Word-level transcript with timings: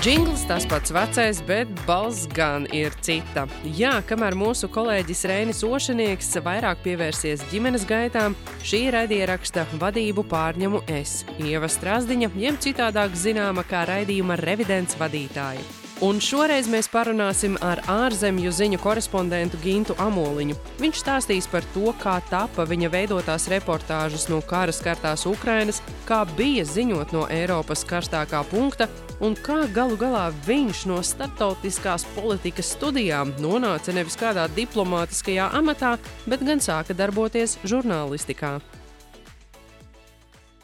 Jingls 0.00 0.46
tas 0.48 0.64
pats 0.64 0.92
vecais, 0.96 1.42
bet 1.44 1.68
balss 1.84 2.24
gan 2.32 2.64
ir 2.72 2.94
cita. 3.04 3.42
Jā, 3.76 3.98
kamēr 4.08 4.32
mūsu 4.32 4.70
kolēģis 4.72 5.26
Rēnis 5.28 5.60
Ošanieks 5.66 6.38
vairāk 6.40 6.80
pievērsies 6.86 7.42
ģimenes 7.50 7.84
gaitām, 7.84 8.32
šī 8.64 8.86
raidieraksta 8.94 9.66
vadību 9.82 10.24
pārņemu 10.30 10.80
es, 10.88 11.26
Ieva 11.44 11.68
Strasdiņa, 11.68 12.30
jeb 12.40 12.56
citādāk 12.64 13.12
zināma 13.12 13.66
kā 13.68 13.82
raidījuma 13.90 14.40
revidents 14.40 14.96
vadītāja. 14.96 15.60
Un 16.00 16.16
šoreiz 16.24 16.64
mēs 16.72 16.88
parunāsim 16.88 17.60
ar 17.60 17.84
ārzemju 17.84 18.54
ziņu 18.56 18.80
korespondentu 18.80 19.60
Gintu 19.60 19.98
Amoliņu. 20.00 20.56
Viņš 20.80 21.04
stāstīs 21.04 21.44
par 21.52 21.68
to, 21.76 21.92
kā 22.00 22.16
tapa 22.32 22.64
viņa 22.64 22.88
veidotās 22.96 23.50
reportāžas 23.52 24.30
no 24.32 24.40
kara 24.40 24.72
skartās 24.72 25.28
Ukrainas, 25.28 25.84
kā 26.08 26.24
bija 26.40 26.64
ziņot 26.64 27.12
no 27.12 27.28
Eiropas 27.28 27.84
karstākā 27.84 28.46
punkta 28.48 28.88
un 29.20 29.36
kā 29.36 29.62
galu 29.74 29.96
galā 30.00 30.26
viņš 30.46 30.84
no 30.90 31.00
starptautiskās 31.04 32.06
politikas 32.16 32.72
studijām 32.74 33.34
nonāca 33.40 33.94
nevis 33.94 34.18
kādā 34.20 34.46
diplomātiskajā 34.56 35.50
amatā, 35.60 35.96
bet 36.26 36.44
gan 36.46 36.62
sāka 36.64 36.96
darboties 36.96 37.58
žurnālistikā. 37.68 38.58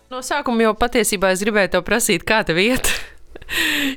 No 0.07 0.23
sākuma 0.23 0.69
jau 0.69 0.77
patiesībā 0.79 1.33
es 1.35 1.43
gribēju 1.43 1.75
te 1.75 1.83
prasīt, 1.85 2.27
kā 2.27 2.45
tev 2.47 2.63
iet. 2.63 2.93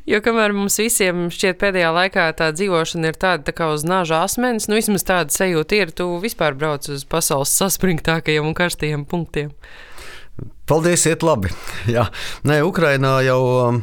Jo 0.05 0.19
kamēr 0.21 0.51
mums 0.53 0.75
visiem 0.77 1.23
šķiet 1.33 1.57
pēdējā 1.57 1.89
laikā 1.95 2.27
tā 2.37 2.51
dzīvošana 2.53 3.09
ir 3.09 3.17
tāda 3.17 3.47
tā 3.47 3.53
kā 3.57 3.71
uz 3.73 3.81
nāža 3.87 4.19
asmens, 4.21 4.67
nu 4.69 4.77
vismaz 4.77 5.05
tāda 5.07 5.33
sajūta 5.33 5.79
ir, 5.79 5.93
tu 5.95 6.05
vispār 6.21 6.53
brauc 6.59 6.85
uz 6.91 7.05
pasaules 7.09 7.55
saspringtākajiem 7.57 8.45
un 8.45 8.53
karstajiem 8.57 9.07
punktiem. 9.09 9.49
Paldies, 10.69 11.07
iet 11.09 11.25
labi. 11.25 11.49
Jā, 11.89 12.11
nē, 12.45 12.59
Ukrainā 12.67 13.15
jau 13.25 13.39
um, 13.55 13.81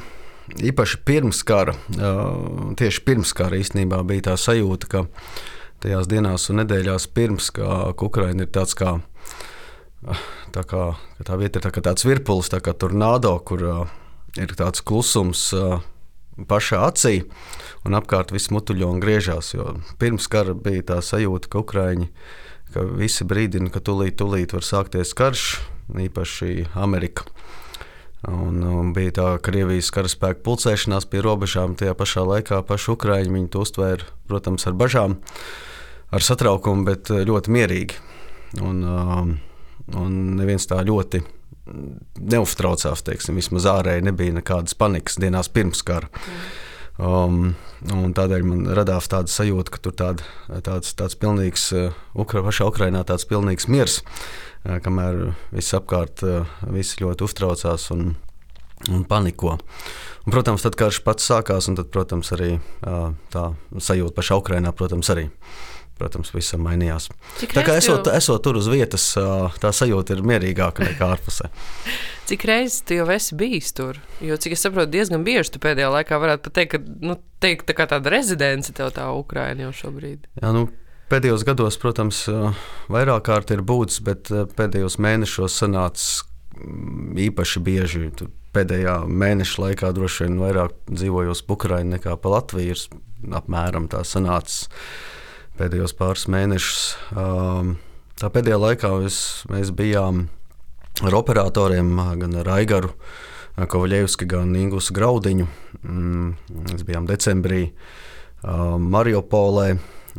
īpaši 0.55 1.01
pirms 1.07 1.43
kara, 1.47 1.75
tieši 2.79 3.03
pirms 3.07 3.33
kara 3.37 3.59
īstenībā 3.61 4.03
bija 4.07 4.31
tā 4.31 4.37
sajūta, 4.41 4.91
ka 4.91 5.05
tajās 5.85 6.09
dienās 6.11 6.49
un 6.51 6.63
nedēļās 6.63 7.09
pirms, 7.17 7.51
ka 7.57 7.93
Ukraina 8.07 8.47
ir 8.47 8.53
tāds 8.55 8.77
kā, 8.79 8.97
tā 10.55 10.65
kā 10.69 10.87
tā 11.27 11.37
vieta 11.41 11.61
ir 11.61 11.67
tā 11.67 11.75
kā 11.75 11.85
tāds 11.85 12.07
virpulis, 12.07 12.53
tā 12.53 12.63
kā 12.65 12.75
tornado, 12.75 13.37
kur 13.45 13.67
ir 14.37 14.57
tāds 14.57 14.85
klusums 14.87 15.51
pašā 16.37 16.83
acī, 16.85 17.23
un 17.89 17.97
apkārt 17.97 18.35
viss 18.35 18.53
mutuļo 18.53 18.91
un 18.93 19.01
griežās. 19.01 19.55
Pirms 20.01 20.29
kara 20.29 20.53
bija 20.53 20.93
tā 20.93 21.01
sajūta, 21.05 21.49
ka 21.53 21.65
Ukrāņi 21.65 22.11
ka 22.77 22.85
visi 22.99 23.27
brīdina, 23.29 23.71
ka 23.73 23.81
tūlīt, 23.85 24.19
tūlīt 24.21 24.55
var 24.57 24.67
sākties 24.67 25.15
karš, 25.17 25.47
īpaši 26.07 26.69
Amerika. 26.77 27.27
Un, 28.25 28.63
un 28.65 28.91
bija 28.97 29.13
tā 29.19 29.27
Krievijas 29.45 29.93
karaspēka 29.95 30.41
pulcēšanās 30.47 31.07
pie 31.11 31.21
robežām. 31.23 31.77
Tajā 31.79 31.95
pašā 31.99 32.25
laikā 32.27 32.63
paši 32.67 32.95
ukrāņi 32.95 33.33
viņu 33.35 33.61
uztvēra, 33.61 34.09
protams, 34.27 34.65
ar 34.67 34.75
bažām, 34.79 35.19
ar 36.11 36.25
satraukumu, 36.25 36.87
bet 36.89 37.13
ļoti 37.13 37.53
mierīgi. 37.53 38.01
Un, 38.65 38.81
un 40.01 40.17
neviens 40.41 40.67
tā 40.67 40.81
ļoti 40.87 41.23
neuztraucās. 42.17 43.05
Teiksim, 43.07 43.37
vismaz 43.39 43.69
ārēji 43.71 44.09
nebija 44.09 44.39
nekādas 44.41 44.75
panikas 44.79 45.21
dienās 45.21 45.53
pirms 45.53 45.85
kara. 45.87 46.11
Um, 46.97 47.53
tādēļ 47.85 48.45
man 48.49 48.65
radās 48.73 49.11
tāda 49.13 49.29
sajūta, 49.29 49.75
ka 49.75 49.83
tur 49.85 49.93
tād, 49.93 50.23
tāds, 50.65 50.95
tāds 50.97 51.19
pilnīgs, 51.21 51.69
uh, 51.77 51.99
Ukra, 52.17 52.41
pašā 52.47 52.71
Ukrainā 52.71 53.03
tāds 53.05 53.29
pilnīgs 53.29 53.69
miers, 53.69 53.99
uh, 54.01 54.46
kamēr 54.85 55.21
viss 55.55 55.77
apkārt 55.77 56.25
uh, 56.27 56.59
visi 56.75 57.03
ļoti 57.03 57.27
uztraucās 57.27 57.89
un, 57.95 58.11
un 58.91 59.07
paniko. 59.09 59.57
Un, 60.27 60.35
protams, 60.35 60.65
tad 60.67 60.79
karš 60.79 61.03
pats 61.07 61.29
sākās, 61.31 61.71
un 61.71 61.79
tad, 61.79 61.93
protams, 61.95 62.33
arī 62.37 62.57
uh, 62.59 63.13
tā 63.33 63.49
sajūta 63.79 64.17
pašā 64.17 64.39
Ukrainā, 64.43 64.75
protams, 64.77 65.11
arī 65.15 65.29
protams, 65.97 66.29
visam 66.35 66.61
mainījās. 66.67 67.09
Cik 67.41 67.55
tā 67.57 67.63
kā 67.65 67.77
esot, 67.81 68.09
jau... 68.09 68.17
esot 68.19 68.43
tur 68.45 68.59
uz 68.61 68.69
vietas, 68.69 69.07
tā 69.63 69.71
sajūta 69.73 70.17
ir 70.17 70.23
mierīgāka 70.29 70.85
nekā 70.85 71.09
ārpusē. 71.17 71.49
Cik 72.29 72.43
reizes 72.49 72.83
tu 72.83 72.99
jau 72.99 73.07
esi 73.15 73.37
bijis 73.39 73.71
tur? 73.77 74.01
Jo, 74.25 74.35
cik 74.43 74.57
es 74.57 74.65
saprotu, 74.67 74.91
diezgan 74.97 75.23
bieži 75.27 75.53
tu 75.55 75.61
pēdējā 75.63 75.93
laikā 75.95 76.19
varētu 76.19 76.49
pateikt, 76.49 76.73
ka 76.73 76.81
nu, 77.07 77.15
teikt, 77.43 77.71
tā 77.71 77.87
tāda 77.87 78.11
rezidence 78.11 78.75
tev 78.75 78.91
tā 78.97 79.05
Ukraina 79.15 79.69
jau 79.69 79.75
šobrīd. 79.85 80.27
Jā, 80.41 80.51
nu, 80.57 80.65
pēdējos 81.11 81.45
gados, 81.47 81.79
protams, 81.81 82.25
vairāk 82.93 83.27
kārt 83.29 83.53
ir 83.55 83.63
būtis, 83.67 84.01
bet 84.05 84.31
pēdējos 84.31 84.99
mēnešos 85.03 85.59
sanāca 85.63 86.27
mm, 86.57 87.17
īpaši 87.29 87.63
bieži. 87.67 88.11
Pēdējā 88.57 89.03
mēneša 89.05 89.63
laikā 89.63 89.93
droši 89.93 90.25
vien 90.25 90.41
vairāk 90.41 90.77
dzīvojos 90.89 91.45
Ukraiņā 91.45 91.97
nekā 91.97 92.17
pa 92.21 92.33
Latviju. 92.39 92.79
Apmēram 93.37 93.91
tā 93.93 94.01
sanāca 94.07 94.71
pēdējos 95.59 95.97
pāris 95.97 96.27
mēnešus. 96.33 96.83
Tā 98.17 98.31
pēdējā 98.33 98.59
laikā 98.61 98.93
es, 99.05 99.19
mēs 99.53 99.73
bijām 99.77 100.27
ar 101.05 101.17
operatoriem, 101.19 101.91
gan 102.21 102.39
ar 102.41 102.53
Aigaru 102.57 102.95
Kovaļevski, 103.57 104.29
gan 104.29 104.57
Ingus 104.57 104.91
Graudiņu. 104.93 105.47
Mm, 105.83 106.33
mēs 106.71 106.85
bijām 106.89 107.09
decembrī 107.09 107.71
Mariupolē, 108.45 109.69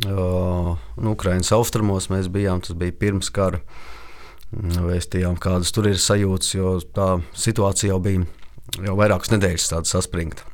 uh, 0.06 0.74
nu, 0.76 1.14
Ukraiņas 1.14 1.54
austrumos. 1.56 2.10
Mēs 2.12 2.30
bijām, 2.32 2.62
tas 2.64 2.76
bija 2.78 2.94
pirms 2.94 3.32
kara. 3.34 3.62
Vēstījām, 4.52 5.36
kādas 5.36 5.74
tur 5.76 5.90
ir 5.90 5.98
sajūtas, 6.00 6.54
jo 6.56 6.78
tā 6.96 7.18
situācija 7.36 7.92
jau 7.92 7.98
bija 8.00 8.24
jau 8.84 8.96
vairākas 8.98 9.32
nedēļas 9.34 9.74
saspringta. 9.88 10.48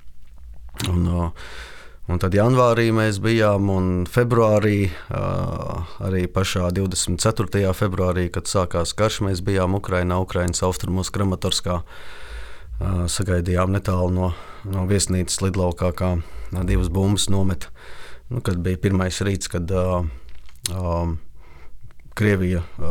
Un, 0.90 1.06
Un 2.04 2.18
tad 2.20 2.34
janvārī 2.36 2.90
mēs 2.92 3.16
bijām, 3.24 3.70
un 3.72 3.86
februārī, 4.04 4.90
arī 6.04 6.26
pašā 6.28 6.66
24. 6.76 7.70
februārī, 7.72 8.26
kad 8.28 8.44
sākās 8.44 8.92
karš, 8.92 9.22
mēs 9.24 9.40
bijām 9.40 9.78
Ukrajinā, 9.78 10.18
Ukraiņas 10.20 10.60
austrumos, 10.68 11.08
Kramatorskā. 11.08 11.78
Sagaidījām 13.08 13.72
netālu 13.72 14.12
no, 14.12 14.28
no 14.68 14.84
viesnīcas 14.90 15.40
lidlaukā, 15.46 15.94
kā 15.96 16.10
divas 16.68 16.92
bumbas 16.92 17.30
nometa. 17.32 17.72
Nu, 18.34 18.40
kad 18.42 18.58
bija 18.58 18.74
pirmais 18.82 19.20
rīts, 19.22 19.46
kad 19.52 19.70
uh, 19.70 20.02
um, 20.74 21.18
Krievija 22.18 22.64
uh, 22.78 22.86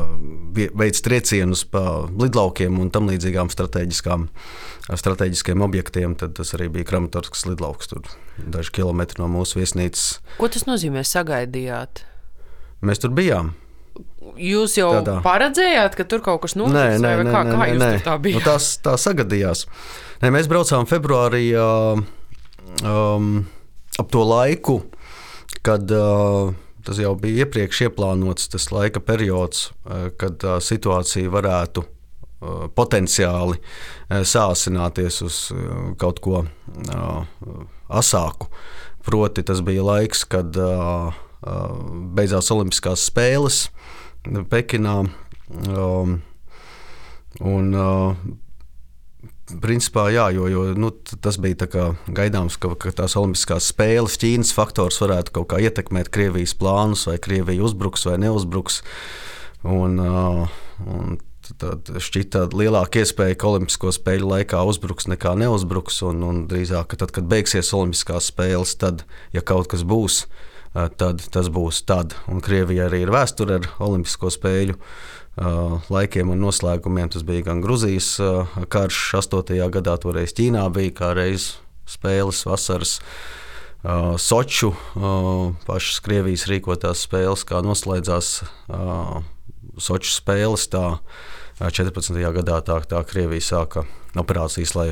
veids 0.56 1.02
triecienus 1.04 1.66
pa 1.68 2.08
lidlaukiem 2.08 2.80
un 2.80 2.92
tam 2.92 3.10
līdzīgām 3.12 3.50
strateģiskiem 3.52 5.62
objektiem, 5.64 6.16
tad 6.20 6.36
tas 6.40 6.54
arī 6.56 6.70
bija 6.72 6.86
Kramatorskas 6.94 7.44
lidlauks, 7.50 7.88
tur 7.92 8.08
daži 8.40 8.72
kilometri 8.80 9.20
no 9.20 9.28
mūsu 9.32 9.60
viesnīcas. 9.60 10.22
Ko 10.40 10.48
tas 10.52 10.64
nozīmē? 10.68 11.04
Sagaidījāt? 11.08 12.06
Mēs 12.84 13.00
tur 13.04 13.12
bijām. 13.16 13.54
Jūs 14.40 14.78
jau 14.80 14.90
Tādā. 14.96 15.20
paredzējāt, 15.24 15.96
ka 16.00 16.06
tur 16.10 16.24
kaut 16.26 16.42
kas 16.46 16.56
notiks? 16.58 16.76
Nē, 16.76 16.98
nē, 17.04 17.12
nē, 17.20 17.34
kā, 17.36 17.42
nē, 17.46 17.58
kā 17.60 17.68
nē. 17.80 17.90
tā 18.06 18.16
bija. 18.24 18.40
Nu, 18.40 18.46
tās, 18.48 18.72
tā 18.84 18.96
sagadījās. 19.00 19.66
Nē, 20.24 20.32
mēs 20.34 20.50
braucām 20.52 20.88
februārī 20.90 21.44
uh, 21.60 22.00
um, 22.82 23.44
ap 24.00 24.12
to 24.12 24.24
laiku, 24.26 24.80
kad 25.62 25.92
uh, 25.92 26.54
Tas 26.84 27.00
jau 27.00 27.14
bija 27.16 27.46
iepriekš 27.46 27.86
ieplānots 27.86 28.50
tas 28.52 28.68
laika 28.74 29.00
periods, 29.00 29.70
eh, 29.88 30.10
kad 30.20 30.36
tā 30.44 30.58
situācija 30.60 31.32
varētu 31.32 31.84
eh, 31.84 32.66
potenciāli 32.76 33.56
eh, 33.60 34.24
sāsināties 34.28 35.22
uz 35.24 35.38
kaut 36.02 36.20
ko 36.24 36.44
asāku. 37.88 38.50
Proti, 39.04 39.44
tas 39.44 39.60
bija 39.64 39.84
laiks, 39.84 40.24
kad 40.32 40.56
beidzās 42.16 42.48
Olimpiskās 42.56 43.04
spēles 43.10 43.66
Pekinā. 44.48 44.94
Un, 47.44 47.74
Principā, 49.44 50.06
jā, 50.08 50.30
jo, 50.32 50.46
jo 50.48 50.62
nu, 50.80 50.94
tas 51.20 51.36
bija 51.42 51.68
gaidāms, 52.08 52.56
ka, 52.62 52.70
ka 52.80 52.94
tās 52.96 53.18
Olimpiskās 53.20 53.68
spēles, 53.74 54.16
Ķīnas 54.22 54.54
faktors 54.56 55.02
varētu 55.04 55.34
kaut 55.36 55.50
kā 55.52 55.60
ietekmēt 55.60 56.08
Krievijas 56.16 56.56
plānus, 56.56 57.04
vai 57.10 57.18
Krievija 57.20 57.66
uzbruks 57.68 58.08
vai 58.08 58.16
neuzbruks. 58.24 58.80
Un, 59.68 60.00
un 60.00 61.18
tad 61.60 61.92
šķita 62.00 62.46
lielāka 62.56 63.02
iespēja, 63.04 63.36
ka 63.36 63.52
Olimpisko 63.52 63.92
spēļu 63.92 64.30
laikā 64.32 64.64
uzbruks 64.70 65.10
nekā 65.12 65.36
neuzbruks. 65.42 66.00
Un, 66.08 66.24
un 66.24 66.42
drīzāk, 66.48 66.96
tad, 67.00 67.12
kad 67.16 67.28
beigsies 67.28 67.74
Olimpiskās 67.76 68.32
spēles, 68.32 68.78
tad, 68.80 69.04
ja 69.36 69.44
kaut 69.44 69.68
kas 69.74 69.84
būs, 69.84 70.24
tad 70.72 71.28
tas 71.36 71.52
būs 71.52 71.84
tad. 71.90 72.16
Un 72.32 72.40
Krievija 72.44 72.88
arī 72.88 73.04
ir 73.04 73.12
vēsture 73.14 73.60
ar 73.60 73.70
Olimpisko 73.84 74.32
spēļu 74.34 74.80
laikiem 75.36 76.30
un 76.34 76.44
noslēgumiem. 76.46 77.10
Tas 77.14 77.24
bija 77.26 77.48
gan 77.50 77.62
Grūzijas 77.64 78.16
karš 78.74 79.00
8. 79.22 79.58
gadā, 79.74 79.98
toreiz 80.02 80.36
Ķīnā 80.38 80.68
bija 80.74 80.94
kā 81.00 81.14
reizes 81.18 81.58
spēles 81.90 82.46
vasaras. 82.48 83.00
Soču 84.24 84.72
pašas 85.68 86.00
Krievijas 86.06 86.46
rīkotās 86.48 87.04
spēles, 87.04 87.44
kā 87.44 87.60
noslēdzās 87.66 88.44
Soču 89.82 90.14
spēles. 90.14 90.70
Tā 90.72 91.00
14. 91.60 92.16
gadā 92.38 92.62
tā, 92.66 92.80
tā 92.88 93.02
Krievija 93.08 93.44
sāka 93.44 93.84
operācijas, 94.16 94.76
lai 94.78 94.90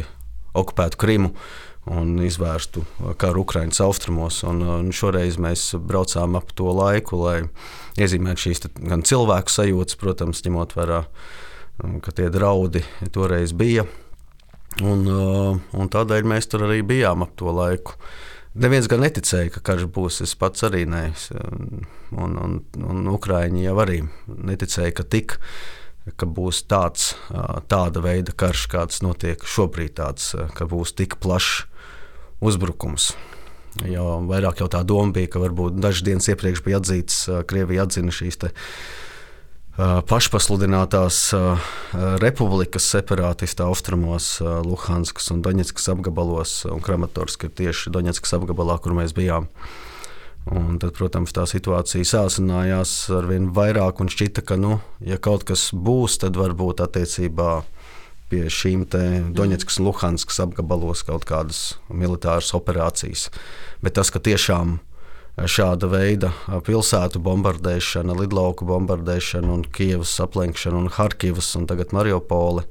okupētu 0.57 0.99
Krimu. 0.99 1.31
Un 1.89 2.13
izvērstu 2.21 2.83
karu 3.19 3.41
Ukraiņas 3.45 3.81
austrumos. 3.85 4.41
Un, 4.47 4.61
un 4.61 4.91
šoreiz 4.93 5.39
mēs 5.41 5.71
braucām 5.81 6.37
ap 6.37 6.53
to 6.57 6.69
laiku, 6.75 7.17
lai 7.23 7.37
iezīmētu 8.01 8.45
šīs 8.45 8.65
gan 8.77 9.05
cilvēku 9.07 9.53
sajūtas, 9.53 9.97
protams, 10.01 10.43
ņemot 10.45 10.75
vērā, 10.77 11.03
ka 12.05 12.13
tie 12.13 12.29
draudi 12.33 12.83
toreiz 13.13 13.55
bija. 13.57 13.87
Un, 14.85 15.03
un 15.09 15.89
tādēļ 15.91 16.27
mēs 16.31 16.47
tur 16.51 16.67
arī 16.69 16.79
bijām 16.87 17.25
ap 17.25 17.33
to 17.39 17.51
laiku. 17.51 17.97
Neviens 18.61 18.87
gan 18.91 19.01
neticēja, 19.03 19.49
ka 19.55 19.63
karš 19.71 19.87
būs. 19.95 20.21
Es 20.25 20.35
pats 20.35 20.63
arī 20.67 20.83
nē. 20.87 21.05
Un, 22.11 22.35
un, 22.35 22.57
un 22.83 23.05
Ukrāņi 23.11 23.63
jau 23.63 23.77
arī 23.83 24.01
neticēja, 24.27 24.95
ka 24.99 25.07
tik 25.07 25.37
ka 26.17 26.25
būs 26.25 26.63
tāds, 26.65 27.11
tāda 27.69 28.01
veida 28.01 28.33
karš, 28.33 28.65
kāds 28.71 29.03
notiek 29.05 29.43
šobrīd, 29.45 29.93
tāds, 29.99 30.31
ka 30.57 30.65
būs 30.65 30.95
tik 30.97 31.19
plašs 31.21 31.67
uzbrukums. 32.41 33.13
Jo 33.87 34.17
vairāk 34.27 34.59
jau 34.59 34.67
tā 34.71 34.81
doma 34.83 35.13
bija, 35.15 35.29
ka 35.31 35.39
varbūt 35.39 35.77
dažas 35.79 36.03
dienas 36.03 36.27
iepriekš 36.27 36.63
bija 36.65 36.81
atzīts, 36.81 37.21
Krievija 37.47 37.85
atzina 37.87 38.11
šīs 38.11 38.41
te, 38.41 38.51
pašpasludinātās 39.77 41.21
republikas 42.19 42.89
separātistu 42.91 43.63
austrumos, 43.63 44.33
Luhanskas 44.41 45.31
un 45.31 45.39
Doņetskas 45.45 45.87
apgabalos, 45.93 46.57
un 46.67 46.83
Kramatorska 46.83 47.47
ir 47.47 47.55
tieši 47.61 47.93
Doņetskas 47.95 48.35
apgabalā, 48.35 48.77
kur 48.83 48.97
mēs 48.97 49.15
bijām. 49.15 49.47
Un 50.51 50.79
tad, 50.81 50.95
protams, 50.97 51.31
tā 51.37 51.45
situācija 51.45 52.07
sāsinājās 52.07 52.91
ar 53.13 53.27
vien 53.29 53.51
vairāk, 53.53 54.01
un 54.01 54.09
šķita, 54.09 54.41
ka, 54.41 54.57
nu, 54.57 54.79
ja 55.05 55.19
kaut 55.21 55.45
kas 55.47 55.69
būs, 55.69 56.17
tad 56.23 56.35
varbūt 56.39 56.81
attiecībā 56.81 57.51
pie 58.31 58.45
šīm 58.51 58.87
Doņetskas 59.35 59.81
un 59.81 59.89
Luhanskas 59.89 60.39
apgabalos 60.45 61.03
kaut 61.07 61.27
kādas 61.27 61.75
militāras 61.91 62.53
operācijas. 62.57 63.27
Bet 63.83 63.99
tas, 63.99 64.09
ka 64.13 64.23
tiešām 64.23 64.79
šāda 65.51 65.87
veida 65.91 66.31
pilsētu 66.65 67.21
bombardēšana, 67.23 68.15
lidlauku 68.23 68.67
bombardēšana, 68.67 69.51
un 69.51 69.63
Kievas 69.67 70.15
aplenkšana, 70.23 70.81
un 70.81 70.91
Harkivas 70.91 71.53
un 71.59 71.67
tagad 71.69 71.93
Mariupoli, 71.95 72.65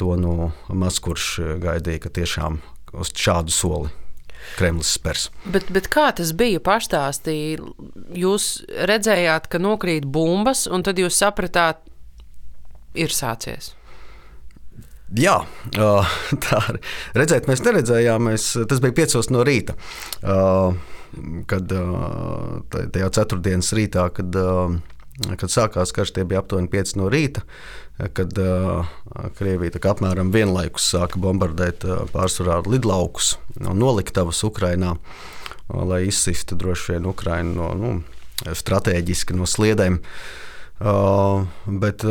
to 0.00 0.16
nu, 0.18 0.50
maz 0.68 1.00
kurš 1.02 1.32
gaidīja, 1.62 2.04
ka 2.04 2.14
tiešām 2.20 2.60
uz 3.00 3.12
šādu 3.14 3.54
soli 3.54 3.92
Kremlis 4.56 4.94
spērs. 4.96 5.28
Bet, 5.52 5.68
bet 5.72 5.88
kā 5.92 6.08
tas 6.16 6.32
bija 6.36 6.62
pašstāstī? 6.64 7.36
Jūs 8.16 8.46
redzējāt, 8.88 9.50
ka 9.52 9.60
nokrīt 9.60 10.08
bumbas, 10.08 10.64
un 10.66 10.84
tad 10.86 10.98
jūs 11.00 11.20
sapratāt, 11.20 11.84
ir 12.98 13.12
sācies. 13.14 13.74
Jā, 15.18 15.40
tā 16.44 16.62
ir. 16.70 16.80
Redzēt, 17.18 17.50
mēs 17.50 17.64
neredzējām. 17.66 18.30
Mēs, 18.30 18.52
tas 18.70 18.82
bija 18.82 18.98
piecos 19.02 19.30
no 19.34 19.42
rīta. 19.46 19.74
Kad 21.50 21.72
tajā 22.70 23.08
ceturtdienas 23.16 23.72
rītā, 23.74 24.06
kad, 24.14 24.36
kad 25.40 25.50
sākās 25.50 25.90
karš, 25.96 26.14
tie 26.14 26.26
bija 26.28 26.44
aptuveni 26.44 26.70
5 26.70 26.98
no 27.00 27.10
rīta 27.10 27.42
kad 28.08 28.32
Krievija 29.36 29.80
apmēram 29.92 30.30
vienlaikus 30.32 30.86
sāka 30.94 31.20
bombardēt 31.20 31.84
pārsvarā 32.14 32.60
lidlaukus 32.68 33.34
un 33.60 33.76
noliktavas 33.80 34.42
Ukrajinā, 34.46 34.94
lai 35.68 36.04
izsistu 36.08 36.56
droši 36.58 36.94
vien 36.94 37.08
Ukrajinu 37.10 37.54
no 37.58 37.72
nu, 37.76 37.92
strateģiski 38.56 39.36
no 39.36 39.48
sliedēm. 39.48 40.00
Bet, 40.80 42.06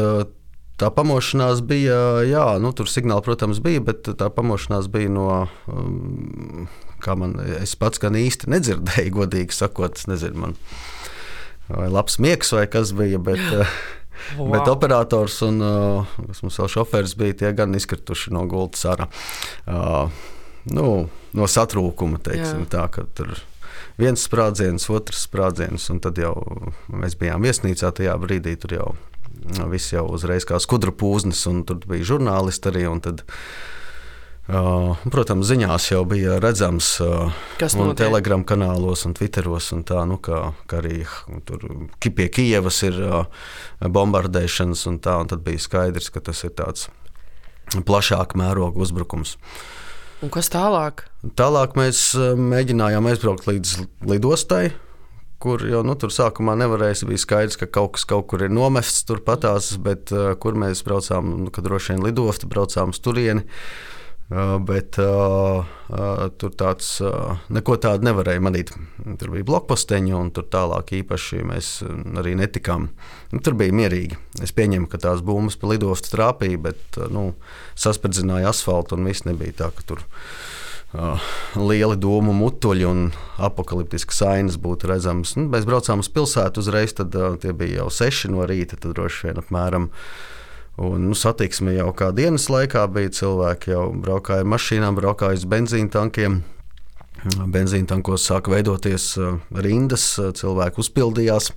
Tā 0.80 0.88
pamošanās 0.96 1.60
bija, 1.68 1.98
jā, 2.24 2.46
nu, 2.64 2.72
tur 2.76 2.88
signāli, 2.88 3.26
protams, 3.26 3.60
bija, 3.64 3.84
bet 3.84 4.08
tā 4.20 4.30
pamošanās 4.32 4.88
bija 4.92 5.12
no, 5.12 5.28
um, 5.68 6.70
kā 7.04 7.18
man, 7.20 7.36
es 7.60 7.76
pats 7.80 8.00
gan 8.00 8.16
īsti 8.16 8.48
nedzirdēju, 8.54 9.16
godīgi 9.18 9.56
sakot, 9.56 10.00
nezinu, 10.08 10.46
man 10.46 10.56
vai 11.70 11.90
labs 11.92 12.18
miegs 12.24 12.54
vai 12.56 12.66
kas 12.72 12.94
bija, 12.96 13.22
bet. 13.22 13.44
Wow. 14.38 14.50
Bet 14.52 14.68
operators 14.68 15.38
un 15.48 15.62
uh, 15.64 16.18
mums 16.44 16.58
vēl 16.60 16.68
šoferis 16.70 17.14
bija 17.18 17.38
tie 17.40 17.52
gan 17.56 17.72
izkrituši 17.74 18.34
no 18.36 18.42
gultas 18.52 18.84
ārā. 18.92 19.08
Uh, 19.64 20.12
nu, 20.76 20.90
no 21.40 21.48
satrūkuma, 21.50 22.20
teiksim, 22.26 22.66
Jā. 22.66 22.70
tā, 22.74 22.84
ka 22.94 23.06
tur 23.16 23.32
viens 23.98 24.22
sprādziens, 24.28 24.90
otrs 24.92 25.24
sprādziens, 25.24 25.88
un 25.94 26.04
tad 26.04 26.20
jau 26.20 26.34
mēs 26.92 27.16
bijām 27.20 27.48
viesnīcā 27.48 27.94
tajā 27.96 28.18
brīdī. 28.22 28.58
Tur 28.60 28.76
jau 28.76 28.90
viss 29.72 29.94
jau 29.94 30.06
uzreiz 30.14 30.48
kā 30.48 30.60
skudra 30.62 30.94
pūznis, 30.96 31.46
un 31.50 31.64
tur 31.68 31.82
bija 31.88 32.14
žurnālisti 32.14 32.72
arī. 32.72 32.88
Tad, 33.04 33.26
Uh, 34.50 34.96
protams, 35.14 35.46
ziņās 35.46 35.92
jau 35.92 36.00
bija 36.10 36.40
redzams, 36.42 36.88
uh, 37.06 37.36
kas 37.62 37.76
no 37.78 37.92
telegramu 37.94 38.48
kanālos 38.50 39.04
un 39.06 39.14
Twitteros, 39.14 39.68
un 39.76 39.84
tā, 39.86 40.00
nu, 40.10 40.16
ka, 40.18 40.56
ka 40.66 40.80
arī 40.80 41.04
tur 41.46 41.68
pie 42.02 42.26
Kijavas 42.34 42.80
ir 42.88 42.98
uh, 42.98 43.44
bombardēšanas, 43.78 44.88
un 44.90 44.98
tā, 45.06 45.20
un 45.22 45.30
tad 45.30 45.44
bija 45.46 45.62
skaidrs, 45.62 46.10
ka 46.10 46.24
tas 46.32 46.42
ir 46.48 46.56
tāds 46.58 46.88
plašāk 47.86 48.34
mēroga 48.42 48.82
uzbrukums. 48.82 49.36
Un 50.26 50.34
kas 50.34 50.50
tālāk? 50.50 51.06
Tālāk 51.38 51.78
mēs 51.78 52.02
mēģinājām 52.18 53.06
aizbraukt 53.12 53.46
līdz 53.52 53.76
lidostai, 54.10 54.72
kur 55.40 55.64
jau 55.68 55.84
nu, 55.88 55.96
tur 56.00 56.14
sākumā 56.14 56.58
nevarēja. 56.60 57.08
Bija 57.10 57.24
skaidrs, 57.26 57.60
ka 57.60 57.70
kaut 57.80 57.96
kas 57.98 58.08
kaut 58.10 58.28
kur 58.32 58.44
ir 58.46 58.52
nomests 58.54 59.06
turpatās, 59.10 59.74
bet 59.82 60.14
uh, 60.16 60.34
kur 60.40 60.58
mēs 60.60 60.84
braucām, 60.88 61.38
nu, 61.46 61.54
kad 61.56 61.68
droši 61.68 61.96
vien 61.96 62.10
lidostu 62.10 62.50
braucām 62.52 62.96
uz 62.96 63.02
turieni. 63.04 63.48
Uh, 63.48 64.00
Bet 64.62 64.94
uh, 65.02 65.66
uh, 65.66 66.20
tur 66.38 66.52
tāds 66.54 66.90
uh, 67.02 67.40
neko 67.50 67.80
tādu 67.82 68.06
nevarēja 68.06 68.44
manīt. 68.46 68.70
Tur 69.18 69.32
bija 69.34 69.48
blokposteņi, 69.48 70.14
un 70.14 70.30
tur 70.30 70.46
tālāk 70.54 70.94
īpaši 71.00 71.42
mēs 71.50 71.70
arī 72.22 72.36
netikām. 72.38 72.92
Nu, 73.34 73.42
tur 73.42 73.58
bija 73.58 73.74
mierīgi. 73.74 74.20
Es 74.46 74.54
pieņemu, 74.54 74.86
ka 74.92 75.02
tās 75.02 75.24
bumbas 75.26 75.58
pa 75.58 75.72
lidostu 75.72 76.14
trāpīja, 76.14 76.62
bet 76.70 77.00
uh, 77.02 77.10
nu, 77.10 77.32
saspridzināja 77.74 78.54
asfaltu, 78.54 79.00
un 79.00 79.10
viss 79.10 79.26
nebija 79.26 79.64
tā, 79.64 79.72
ka 79.74 79.88
tur 79.90 80.06
uh, 80.94 81.30
lieli 81.60 81.98
domu 82.00 82.34
mutuļi 82.38 82.88
un 82.88 83.06
apakaliptiskas 83.38 84.22
ainas 84.26 84.58
būtu 84.62 84.90
redzamas. 84.92 85.36
Nu, 85.38 85.48
mēs 85.52 85.68
braucām 85.70 86.04
uz 86.04 86.10
pilsētu 86.14 86.64
uzreiz, 86.64 86.96
tad 86.98 87.16
uh, 87.18 87.36
tie 87.42 87.54
bija 87.54 87.84
jau 87.84 87.90
seši 88.00 88.32
no 88.34 88.46
rīta, 88.50 88.80
tad 88.80 88.96
droši 88.98 89.30
vien 89.30 89.42
apmēram. 89.44 89.90
Un, 90.80 91.10
nu, 91.10 91.18
satiksme 91.18 91.74
jau 91.76 91.90
kā 91.98 92.14
dienas 92.16 92.48
laikā 92.52 92.86
bija. 92.96 93.12
Cilvēki 93.20 93.74
jau 93.74 93.90
braukāja 94.00 94.46
ar 94.46 94.52
mašīnām, 94.54 94.96
braukāja 94.96 95.42
uz 95.42 95.46
benzīna 95.50 95.92
tankiem. 95.92 96.42
Benzīna 97.52 97.90
tankos 97.90 98.24
sāka 98.30 98.54
veidoties 98.54 99.12
uh, 99.20 99.42
rindas, 99.52 100.14
uh, 100.22 100.32
cilvēki 100.36 100.86
uzpildījās. 100.86 101.52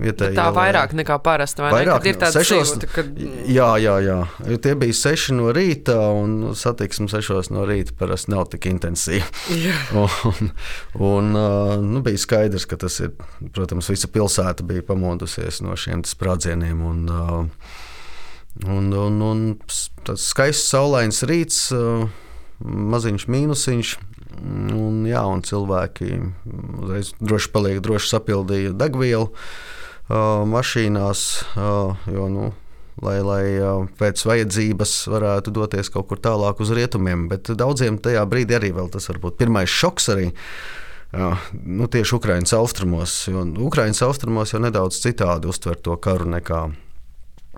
Vietēji, 0.00 0.32
tā 0.38 0.46
vairāk 0.56 0.94
nekā 0.96 1.18
parasti. 1.20 1.60
Vairāk, 1.60 2.06
ne? 2.06 2.12
ir 2.14 2.32
sešos, 2.32 2.70
sajūta, 2.72 2.88
ka... 2.94 3.04
Jā, 3.52 3.68
jā, 3.82 3.96
jā. 4.00 4.16
Tie 4.64 4.72
bija 4.80 4.96
seši 4.96 5.36
no 5.36 5.50
rīta, 5.52 5.96
un 6.16 6.54
satiksme 6.56 7.10
sešos 7.12 7.50
no 7.52 7.66
rīta 7.68 7.92
parasti 7.98 8.32
nav 8.32 8.46
tik 8.54 8.70
intensīva. 8.70 9.28
un, 10.00 10.50
un 10.96 11.30
uh, 11.36 11.74
nu, 11.84 12.00
bija 12.06 12.22
skaidrs, 12.22 12.64
ka 12.70 12.80
tas 12.80 12.96
ir, 13.04 13.12
protams, 13.52 13.90
visa 13.92 14.08
pilsēta 14.08 14.64
bija 14.66 14.86
pamodusies 14.88 15.60
no 15.66 15.76
šiem 15.76 16.06
sprādzieniem. 16.08 16.84
Un, 16.92 17.06
uh, 17.10 17.78
Un, 18.66 18.90
un, 18.92 19.20
un 19.22 19.42
tāds 20.04 20.24
skaists, 20.26 20.72
saulains 20.72 21.22
rīts, 21.24 21.60
maziņš 22.60 23.24
mīnusiņš. 23.30 23.92
Un, 24.40 25.04
jā, 25.06 25.22
un 25.22 25.40
cilvēki 25.46 26.18
uzreiz 26.82 27.12
droši 27.22 27.52
paliek, 27.54 27.78
droši 27.84 28.10
sapildīja 28.10 28.74
degvielu 28.76 29.28
uh, 29.30 29.46
mašīnās, 30.10 31.22
jo, 32.10 32.26
nu, 32.32 32.50
lai, 33.04 33.16
lai 33.24 33.44
pēc 34.00 34.24
vajadzības 34.26 34.94
varētu 35.12 35.54
doties 35.54 35.92
kaut 35.94 36.10
kur 36.10 36.20
tālāk 36.22 36.60
uz 36.62 36.74
rietumiem. 36.76 37.28
Bet 37.30 37.52
daudziem 37.54 38.00
tajā 38.02 38.26
brīdī 38.28 38.58
arī 38.58 38.74
tas 38.92 39.08
var 39.12 39.22
būt 39.22 39.40
pirmais 39.40 39.70
šoks. 39.70 40.10
Arī. 40.14 40.28
Jā, 41.10 41.32
nu, 41.66 41.88
tieši 41.90 42.14
Ukraiņas 42.20 42.54
austrumos, 42.54 43.16
jo 43.26 43.42
Ukraiņas 43.66 44.04
austrumos 44.06 44.52
jau 44.54 44.60
nedaudz 44.62 45.00
citādi 45.02 45.50
uztver 45.50 45.74
to 45.74 45.96
karu 45.98 46.28
nekā 46.30 46.68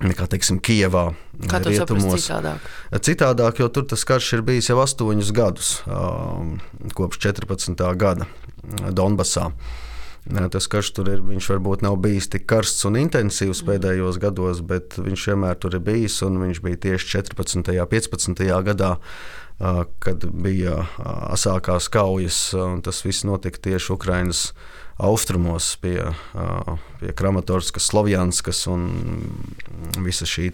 nekā 0.02 0.26
teiksim, 0.30 0.58
Kijavā. 0.62 1.12
Kā 1.46 1.60
tas 1.62 1.74
rietumos. 1.74 2.24
Citādāk? 2.24 2.64
citādāk, 3.06 3.60
jo 3.60 3.68
tur 3.72 3.86
tas 3.90 4.02
karš 4.08 4.32
ir 4.38 4.44
bijis 4.46 4.70
jau 4.70 4.78
astoņus 4.82 5.32
gadus, 5.36 5.70
kopš 6.96 7.20
14. 7.28 7.84
gada 8.00 8.28
Donbasā. 8.90 9.50
Tas 10.22 10.68
karš 10.70 10.92
tur 10.94 11.08
ir, 11.10 11.22
viņš 11.26 11.48
varbūt 11.50 11.80
nav 11.82 11.96
bijis 12.02 12.28
tik 12.30 12.44
karsts 12.46 12.86
un 12.86 12.94
intensīvs 13.00 13.64
pēdējos 13.66 14.20
gados, 14.22 14.60
bet 14.62 14.94
viņš 15.02 15.24
vienmēr 15.32 15.56
tur 15.58 15.74
ir 15.74 15.82
bijis. 15.82 16.20
Viņš 16.22 16.60
bija 16.62 16.78
tieši 16.84 17.08
14. 17.16 17.58
un 17.58 17.88
15. 17.90 18.44
gadā, 18.68 18.92
kad 20.02 20.26
bija 20.30 20.84
asākās 21.02 21.90
kaujas. 21.90 22.38
Tas 22.86 23.02
viss 23.02 23.26
notika 23.26 23.58
tieši 23.66 23.90
Ukraiņas 23.96 24.44
austrumos 25.02 25.72
pie, 25.82 25.98
pie 27.00 27.16
Kramatorskas, 27.18 27.90
Slovjanskas 27.90 28.62
un 28.70 28.86
visa 30.06 30.28
šī, 30.28 30.52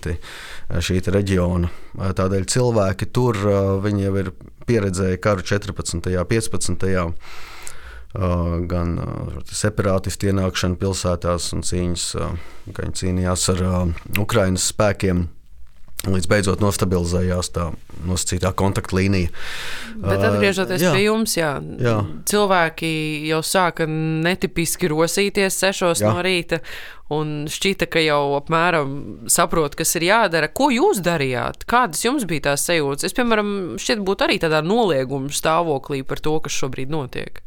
šī 0.81 1.03
reģiona. 1.13 1.69
Tādēļ 2.17 2.49
cilvēki 2.57 3.13
tur 3.13 3.37
jau 3.45 4.17
ir 4.25 4.33
pieredzēja 4.65 5.21
karu 5.21 5.45
14. 5.45 6.09
un 6.09 6.29
15. 6.33 6.89
Uh, 6.89 7.13
gan 8.15 8.95
separātistu 9.53 10.31
ienākšanu 10.31 10.79
pilsētās 10.81 11.51
un 11.57 11.65
cīņas, 11.67 12.07
ka 12.73 12.87
viņi 12.87 13.01
cīnījās 13.03 13.49
ar 13.55 13.67
Ukraiņas 14.19 14.71
spēkiem. 14.73 15.27
Līdz 16.07 16.29
beidzot 16.31 16.61
nostabilizējās 16.63 17.49
tā 17.57 17.65
nosacītā 18.07 18.53
kontaktlīnija. 18.55 19.33
Bet 19.99 20.23
atgriežoties 20.29 20.85
uh, 20.87 20.95
pie 20.95 21.01
jums, 21.09 21.35
jā, 21.35 21.57
jā. 21.83 21.97
cilvēki 22.31 22.91
jau 23.27 23.41
sāka 23.43 23.89
netipiski 23.91 24.93
rosīties 24.93 25.59
sešos 25.59 26.05
jā. 26.05 26.13
no 26.15 26.23
rīta. 26.23 26.61
Un 27.11 27.49
šķita, 27.51 27.89
ka 27.91 28.03
jau 28.05 28.37
apmēram 28.37 28.95
saprot, 29.33 29.75
kas 29.75 29.97
ir 29.99 30.07
jādara. 30.07 30.53
Ko 30.55 30.69
jūs 30.71 31.03
darījāt? 31.03 31.67
Kādas 31.67 32.05
jums 32.05 32.29
bija 32.31 32.51
tās 32.53 32.69
sajūtas? 32.69 33.09
Es, 33.09 33.17
piemēram, 33.17 33.51
šķiet, 33.81 34.05
būtu 34.07 34.29
arī 34.29 34.39
tādā 34.45 34.63
nolieguma 34.63 35.35
stāvoklī 35.35 36.05
par 36.07 36.23
to, 36.23 36.37
kas 36.45 36.61
šobrīd 36.63 36.95
notiek. 36.95 37.43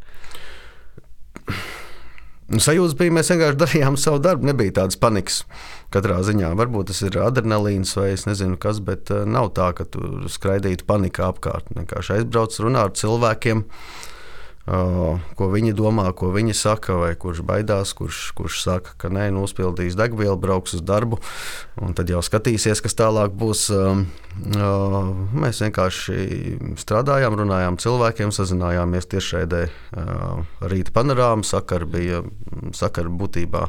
Nu, 2.51 2.59
sajūta 2.59 2.97
bija, 2.99 3.13
mēs 3.15 3.31
vienkārši 3.31 3.59
darījām 3.61 3.97
savu 3.99 4.19
darbu. 4.23 4.49
Nebija 4.49 4.81
tādas 4.81 4.99
panikas 4.99 5.41
katrā 5.93 6.17
ziņā. 6.27 6.49
Varbūt 6.59 6.91
tas 6.91 6.99
ir 7.07 7.15
adrenalīns 7.23 7.95
vai 7.95 8.09
es 8.11 8.27
nezinu 8.27 8.59
kas, 8.59 8.81
bet 8.83 9.11
uh, 9.13 9.23
nav 9.23 9.53
tā, 9.55 9.69
ka 9.77 9.87
tu 9.87 10.27
skraidītu 10.31 10.87
panikā 10.89 11.29
apkārt. 11.31 11.71
Vienkārši 11.77 12.17
aizbrauc, 12.17 12.57
runā 12.65 12.89
ar 12.89 12.95
cilvēkiem. 12.99 13.63
Uh, 13.63 14.09
ko 14.65 15.47
viņi 15.49 15.73
domā, 15.73 16.05
ko 16.13 16.29
viņi 16.33 16.53
saka, 16.57 16.95
vai 16.99 17.11
kurš 17.19 17.41
baidās, 17.45 17.93
kurš, 17.97 18.31
kurš 18.37 18.61
saka, 18.61 18.93
ka 19.01 19.09
nē, 19.09 19.29
nospildīs 19.33 19.97
degvielu, 19.97 20.37
brauks 20.37 20.75
uz 20.77 20.83
darbu, 20.85 21.17
un 21.81 21.95
tad 21.97 22.11
jau 22.13 22.21
skatīsies, 22.21 22.81
kas 22.83 22.97
tālāk 22.97 23.33
būs. 23.33 23.67
Mēs 25.41 25.63
vienkārši 25.65 26.17
strādājām, 26.79 27.37
runājām 27.41 27.79
cilvēkiem, 27.81 28.33
sazinājāmies 28.35 29.09
tiešraidē 29.11 29.63
rīta 30.71 30.93
panorāmā, 30.95 31.47
sakari 31.47 31.89
bija, 31.89 32.21
sakari 32.77 33.09
būtībā 33.09 33.65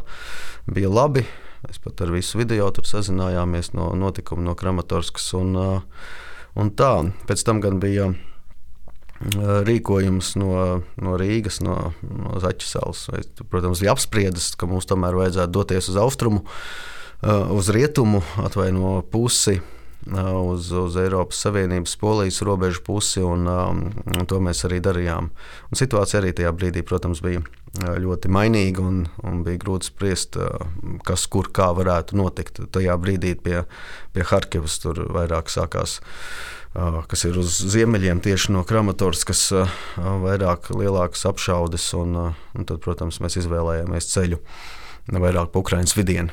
bija 0.73 0.93
labi. 0.93 1.25
Mēs 1.63 1.79
pat 1.79 2.01
ar 2.03 2.11
visu 2.11 2.41
video 2.41 2.67
tur 2.75 2.87
sazinājāmies 2.89 3.71
no 3.79 3.93
notikuma 3.95 4.43
no 4.43 4.57
Kramatorskas 4.59 5.29
un, 5.39 5.55
un 6.59 6.71
tā. 6.75 6.93
Pēc 7.29 7.45
tam 7.47 7.63
gan 7.63 7.79
bija 7.83 8.11
rīkojums 9.67 10.35
no, 10.41 10.55
no 11.03 11.19
Rīgas, 11.21 11.61
no, 11.65 11.93
no 12.03 12.41
Zaķa 12.43 12.69
salas. 12.69 13.05
Protams, 13.51 13.83
bija 13.83 13.95
apspriedas, 13.95 14.53
ka 14.59 14.69
mums 14.71 14.89
tomēr 14.91 15.17
vajadzētu 15.19 15.55
doties 15.55 15.91
uz 15.93 16.01
austrumu, 16.01 16.43
uz 17.23 17.71
rietumu, 17.75 18.25
atvaino 18.43 19.01
pusi. 19.13 19.61
Uz, 20.03 20.67
uz 20.75 20.97
Eiropas 20.99 21.39
Savienības, 21.45 21.93
Polijas 22.01 22.41
robežu 22.43 22.81
pusi, 22.83 23.21
un, 23.23 23.47
un 23.47 24.27
to 24.27 24.41
mēs 24.43 24.65
arī 24.67 24.81
darījām. 24.83 25.29
Un 25.71 25.79
situācija 25.79 26.19
arī 26.19 26.33
tajā 26.35 26.51
brīdī, 26.59 26.83
protams, 26.83 27.21
bija 27.23 27.45
ļoti 28.03 28.33
mainīga, 28.35 28.83
un, 28.83 29.05
un 29.23 29.45
bija 29.47 29.61
grūti 29.63 29.93
spriest, 29.93 30.41
kas 31.07 31.29
kur 31.31 31.53
kā 31.55 31.71
varētu 31.79 32.19
notikt. 32.19 32.59
Tajā 32.75 32.99
brīdī 32.99 33.37
pie, 33.39 33.61
pie 34.11 34.27
Harkivas 34.27 34.81
tur 34.83 35.05
vairāk 35.15 35.55
sākās 35.55 36.01
uh, 36.01 36.59
kas 36.73 37.25
ir 37.29 37.37
uz 37.41 37.59
ziemeļiem, 37.73 38.23
tieši 38.25 38.55
no 38.55 38.63
Kramatorskas, 38.69 39.49
vairāk 39.97 40.71
lielākas 40.73 41.27
apšaudes. 41.29 41.91
Un, 41.99 42.17
un 42.33 42.69
tad, 42.69 42.81
protams, 42.85 43.21
mēs 43.25 43.41
izvēlējāmies 43.43 44.09
ceļu 44.15 44.41
vairāk 45.13 45.53
pa 45.53 45.63
Ukraiņas 45.63 45.97
vidienu 45.99 46.33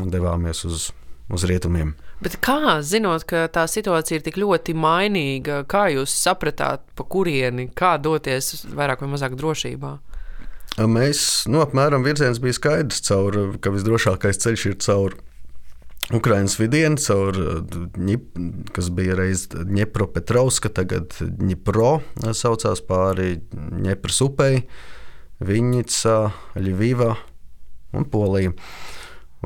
un 0.00 0.10
devāmies 0.10 0.64
uz, 0.66 0.90
uz 1.30 1.44
rietumiem. 1.46 1.94
Bet 2.22 2.38
kā, 2.44 2.78
zinot, 2.80 3.26
ka 3.28 3.44
tā 3.52 3.66
situācija 3.68 4.18
ir 4.18 4.24
tik 4.24 4.38
ļoti 4.40 4.74
mainīga, 4.78 5.60
kā 5.68 5.86
jūs 5.92 6.14
sapratāt, 6.16 6.82
pa 6.96 7.04
kurieni, 7.04 7.68
kā 7.76 7.96
doties 8.00 8.64
vairāk 8.72 9.04
vai 9.04 9.12
mazāk 9.12 9.36
drošībā? 9.38 9.92
Mēs, 10.76 11.20
nu, 11.48 11.60
apmēram 11.64 12.04
virziens 12.04 12.40
bija 12.42 12.56
skaidrs, 12.56 13.04
caur, 13.06 13.38
ka 13.60 13.72
visdrošākais 13.72 14.40
ceļš 14.42 14.66
ir 14.68 14.80
caur 14.84 15.16
Ukraiņas 16.14 16.54
vidienu, 16.60 17.00
caur, 17.02 17.38
kas 18.76 18.90
bija 18.94 19.16
reiz 19.18 19.48
Dņepropetrovska, 19.50 20.70
tagad 20.70 21.16
Dņepro 21.18 21.96
saucās 22.30 22.82
pāri 22.86 23.40
Dņepras 23.50 24.20
upei, 24.22 24.60
Viņica, 25.42 26.14
Ļiviva 26.62 27.16
un 27.96 28.06
Polija. 28.12 28.54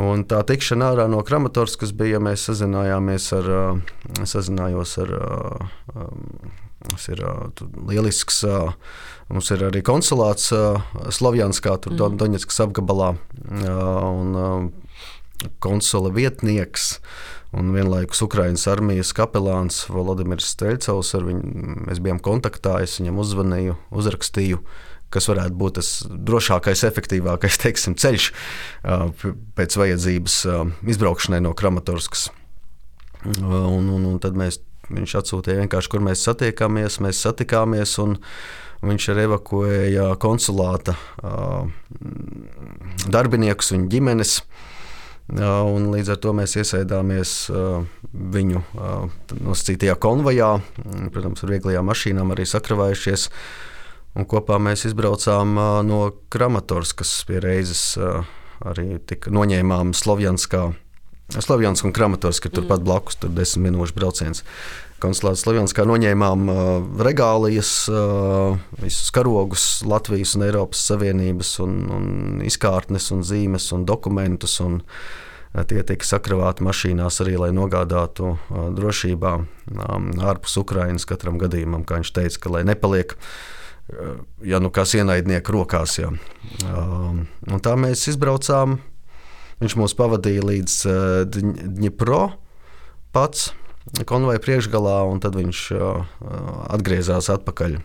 Un 0.00 0.26
tā 0.28 0.42
tikšana 0.46 0.92
ārā 0.92 1.06
no 1.10 1.22
Kramatorskas 1.26 1.94
bija, 1.96 2.20
mēs 2.22 2.44
sazinājāmies 2.50 3.30
ar, 3.36 3.48
sazinājos 4.28 4.94
ar, 5.02 5.14
tas 6.84 7.08
ir 7.10 7.24
lielisks, 7.88 8.44
mums 9.32 9.50
ir 9.56 9.64
arī 9.66 9.82
konsulāts 9.84 10.52
Slovjanskā, 11.16 11.74
tur 11.82 11.96
mm. 11.96 12.20
Doņetskas 12.20 12.62
apgabalā. 12.68 13.14
Un, 13.48 14.38
konsula 15.62 16.12
vietnieks 16.14 16.98
un 17.56 17.72
vienlaikus 17.74 18.22
Ukraiņas 18.22 18.66
armijas 18.70 19.10
kapelāns 19.16 19.82
Volodimirs 19.90 20.52
Steļcovs. 20.54 21.16
Mēs 21.88 22.02
bijām 22.02 22.20
kontaktā, 22.22 22.78
es 22.84 22.98
viņam 23.00 23.18
uzzvanīju, 23.24 23.76
uzrakstīju. 23.90 24.62
Kas 25.10 25.26
varētu 25.26 25.56
būt 25.58 25.80
tas 25.80 25.88
drošākais, 26.06 26.84
efektīvākais 26.86 27.58
teiksim, 27.58 27.96
ceļš 27.98 28.28
pēc 29.58 29.78
vajadzības 29.80 30.36
izbraukšanai 30.94 31.40
no 31.42 31.50
Kramatorskas. 31.58 32.28
Un, 33.26 33.90
un, 33.90 34.04
un 34.06 34.20
tad 34.22 34.38
mēs, 34.38 34.60
viņš 34.86 35.16
atsūtīja 35.18 35.64
vienkārši, 35.64 35.90
kur 35.90 36.06
mēs 36.06 36.22
satiekāmies. 36.28 37.00
Mēs 37.02 37.24
satikāmies, 37.26 37.96
un 38.04 38.20
viņš 38.86 39.10
arī 39.12 39.26
evakuēja 39.26 40.06
konsulāta 40.22 40.94
darbiniekus, 43.10 43.74
viņa 43.74 43.90
ģimenes. 43.90 44.38
Un 45.30 45.90
līdz 45.92 46.14
ar 46.14 46.18
to 46.18 46.32
mēs 46.34 46.56
iesaistāmies 46.58 47.32
viņu 48.10 48.62
nosacītajā 49.46 49.94
konvojā, 50.02 50.50
protams, 51.14 51.44
ar 51.44 51.52
vieglajām 51.54 51.86
mašīnām 51.86 52.34
arī 52.34 52.48
sakravājušies. 52.50 53.28
Un 54.18 54.26
kopā 54.26 54.58
mēs 54.58 54.88
izbraucām 54.88 55.54
no 55.86 56.00
Kramatorskas 56.34 57.12
pie 57.28 57.38
reizes. 57.44 57.94
Arī 58.60 58.98
tika 59.06 59.30
noņēmām 59.32 59.94
Slovjanskā. 59.96 60.66
Slovjanska 61.38 61.86
un 61.86 61.94
Kramatorska 61.94 62.48
ir 62.48 62.54
turpat 62.58 62.82
blakus, 62.82 63.18
tur 63.20 63.30
desmit 63.34 63.70
minūšu 63.70 63.94
brauciens. 63.96 64.42
Konsulāts 65.00 65.44
Slovjanskā 65.46 65.86
noņēmām 65.88 66.50
uh, 66.50 66.58
regālijas, 67.06 67.70
uh, 67.88 68.58
visus 68.82 69.08
karogus, 69.14 69.64
Latvijas 69.88 70.34
un 70.36 70.44
Eiropas 70.44 70.82
Savienības, 70.90 71.54
un, 71.64 71.76
un 71.94 72.44
izkārtnes, 72.44 73.08
un 73.14 73.24
zīmes 73.24 73.70
un 73.76 73.86
dokumentus. 73.88 74.58
Un, 74.64 74.82
uh, 74.82 75.64
Tie 75.66 75.80
tika 75.82 76.06
sakravāti 76.06 76.62
mašīnās 76.62 77.16
arī, 77.24 77.32
lai 77.40 77.48
nogādātu 77.50 78.36
uh, 78.36 78.68
drošībā 78.70 79.32
um, 79.40 80.12
ārpus 80.22 80.54
Ukrainas 80.60 81.08
katram 81.10 81.40
gadījumam, 81.42 81.82
kā 81.82 81.98
viņš 81.98 82.12
teica, 82.14 82.42
ka 82.44 82.52
lai 82.54 82.60
nepaliek 82.68 83.16
uh, 83.16 83.32
ja 84.46 84.60
nu 84.62 84.70
kas 84.70 84.94
ienaidnieku 84.94 85.52
rokās. 85.54 85.98
Ja. 85.98 86.12
Um, 86.70 87.24
tā 87.62 87.74
mēs 87.80 88.06
izbraucām. 88.12 88.78
Viņš 89.60 89.76
mūs 89.76 89.96
pavadīja 89.96 90.44
līdz 90.46 90.76
Dņipro 91.30 92.22
pats 93.12 93.50
konvoja 94.06 94.40
priekšgalā, 94.42 95.00
un 95.10 95.20
tad 95.22 95.36
viņš 95.38 95.60
atgriezās 96.70 97.30
atpakaļ 97.32 97.78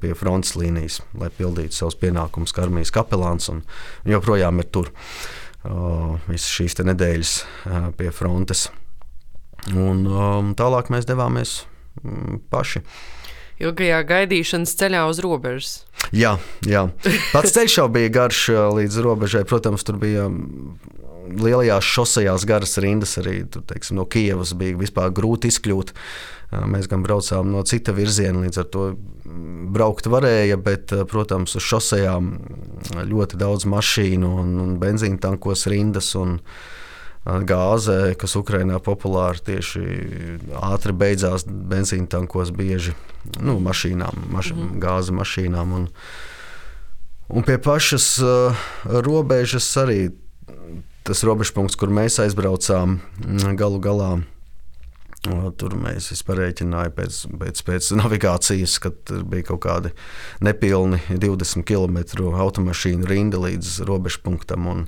pie 0.00 0.14
frontes 0.18 0.54
līnijas, 0.58 1.00
lai 1.18 1.30
pildītu 1.34 1.74
savus 1.74 1.98
pienākumus 1.98 2.54
kā 2.54 2.66
armijas 2.66 2.92
kapelāns. 2.94 3.50
Viņš 3.50 4.12
joprojām 4.12 4.62
ir 4.62 4.68
tur 4.72 4.92
visas 6.28 6.50
šīs 6.52 6.78
nedēļas 6.84 7.34
pie 7.98 8.12
frontes. 8.14 8.68
Un 9.74 10.54
tālāk 10.56 10.92
mēs 10.94 11.08
devāmies 11.08 11.62
paši 12.52 12.84
ilgajā 13.58 14.02
gaidīšanas 14.06 14.74
ceļā 14.78 15.02
uz 15.10 15.18
robežas. 15.24 15.72
Jā, 16.14 16.36
jā. 16.66 16.84
pats 17.32 17.54
ceļš 17.56 17.80
jau 17.80 17.88
bija 17.90 18.12
garš 18.14 18.42
līdz 18.78 19.00
robežai. 19.02 19.42
Protams, 19.48 19.84
tur 19.86 19.98
bija 20.00 20.28
lielajās 21.36 21.84
šosejās 21.84 22.46
garas 22.48 22.78
rindas 22.82 23.18
arī 23.20 23.42
tur, 23.50 23.64
teiksim, 23.68 23.98
no 23.98 24.06
Kievas 24.08 24.54
bija 24.58 24.78
vispār 24.78 25.12
grūti 25.14 25.52
izkļūt. 25.52 25.92
Mēs 26.48 26.88
gan 26.88 27.02
braucām 27.04 27.50
no 27.52 27.60
cita 27.68 27.92
virziena, 27.92 28.40
līdz 28.40 28.62
ar 28.62 28.68
to 28.72 28.84
braukt 29.74 30.08
varēja, 30.08 30.56
bet, 30.56 30.94
protams, 31.10 31.58
uz 31.58 31.66
šosejām 31.68 32.32
ļoti 33.10 33.40
daudz 33.40 33.68
mašīnu 33.68 34.30
un, 34.42 34.54
un 34.64 34.74
benzīna 34.80 35.20
tankos 35.28 35.66
rindas. 35.68 36.14
Un, 36.16 36.38
Gāze, 37.28 38.14
kas 38.16 38.38
Ukrainā 38.38 38.78
populāra 38.80 39.36
tieši 39.44 39.82
ātri 40.64 40.94
beidzās 40.96 41.42
benzīna 41.44 42.08
tankos, 42.14 42.48
bieži 42.56 42.94
nu, 43.44 43.58
mašīnām, 43.60 44.22
maš, 44.32 44.54
mm 44.54 44.62
-hmm. 44.62 44.78
gāze 44.80 45.12
mašīnām. 45.12 45.74
Un, 45.76 45.88
un 47.28 47.44
pie 47.44 47.58
pašas 47.58 48.06
uh, 48.24 48.56
robežas 48.84 49.68
arī 49.76 50.08
tas 51.08 51.24
robežpunkts, 51.24 51.78
kur 51.80 51.92
mēs 51.92 52.20
aizbraucām, 52.22 52.98
mm, 53.24 53.56
galu 53.58 53.80
galā 53.82 54.12
Tur 55.58 55.72
mēs 55.74 56.12
parēķinājām 56.28 56.92
pēc, 56.94 57.16
pēc, 57.40 57.62
pēc 57.66 57.88
navigācijas, 57.98 58.76
kad 58.84 59.10
bija 59.26 59.48
kaut 59.50 59.64
kādi 59.64 59.90
nepilni 60.46 61.00
20 61.10 61.66
km 61.66 61.98
automašīnu 62.38 63.08
rinda 63.10 63.40
līdz 63.42 63.80
robežpunktam. 63.88 64.68
Un, 64.70 64.84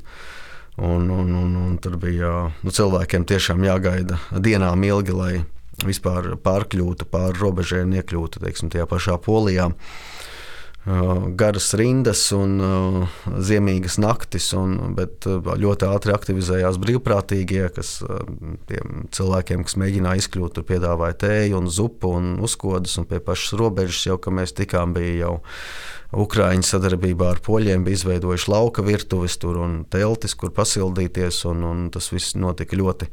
un, 0.79 1.11
un, 1.11 1.35
un, 1.35 1.57
un 1.65 1.75
tur 1.83 1.99
bija 2.01 2.53
nu, 2.63 2.71
cilvēkiem 2.71 3.27
tiešām 3.27 3.67
jāgaida 3.67 4.21
dienām 4.39 4.87
ilgi, 4.87 5.19
lai 5.19 5.33
vispār 5.83 6.37
pārkļūtu 6.45 7.11
pāri 7.11 7.41
robežai 7.41 7.83
un 7.89 7.99
iekļūtu 7.99 8.45
teiksim, 8.45 8.71
tajā 8.71 8.87
pašā 8.87 9.19
polijā. 9.27 9.73
Uh, 9.73 10.30
garas 11.37 11.75
rindas 11.77 12.23
un 12.33 12.55
ziemīgas 13.37 13.99
naktis, 14.01 14.47
un, 14.57 14.95
bet 14.97 15.27
ļoti 15.29 15.85
ātri 15.85 16.15
aktivizējās 16.15 16.79
brīvprātīgie, 16.81 17.67
kas 17.77 17.99
cilvēkiem, 19.13 19.67
kas 19.67 19.77
mēģināja 19.81 20.25
izkļūt, 20.25 20.55
tur 20.57 20.67
piedāvāja 20.71 21.19
tēju 21.27 21.61
un 21.61 21.69
zupu 21.69 22.15
un 22.17 22.33
uzkodas, 22.41 22.97
un 22.97 23.09
pie 23.11 23.21
pašas 23.21 23.59
robežas 23.61 24.07
jau, 24.09 24.17
kad 24.17 24.39
mēs 24.41 24.57
tikām, 24.57 24.97
bija 24.97 25.27
jau 25.27 25.35
Ukrāņi 26.11 26.67
sadarbībā 26.67 27.29
ar 27.37 27.39
poļiem 27.39 27.85
bija 27.87 28.01
izveidojuši 28.01 28.49
lauka 28.51 28.83
virtuves 28.83 29.37
tur 29.39 29.61
un 29.63 29.85
teltis, 29.87 30.35
kur 30.35 30.51
pasildīties, 30.51 31.45
un, 31.47 31.63
un 31.63 31.85
tas 31.95 32.11
viss 32.11 32.35
notika 32.35 32.75
ļoti, 32.75 33.07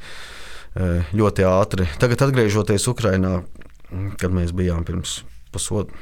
ļoti 1.14 1.46
ātri. 1.46 1.86
Tagad, 2.02 2.26
atgriežoties 2.26 2.90
Ukrajinā, 2.90 3.36
kad 4.18 4.34
mēs 4.34 4.56
bijām 4.58 4.88
pirms 4.88 5.20
pusotru 5.54 5.94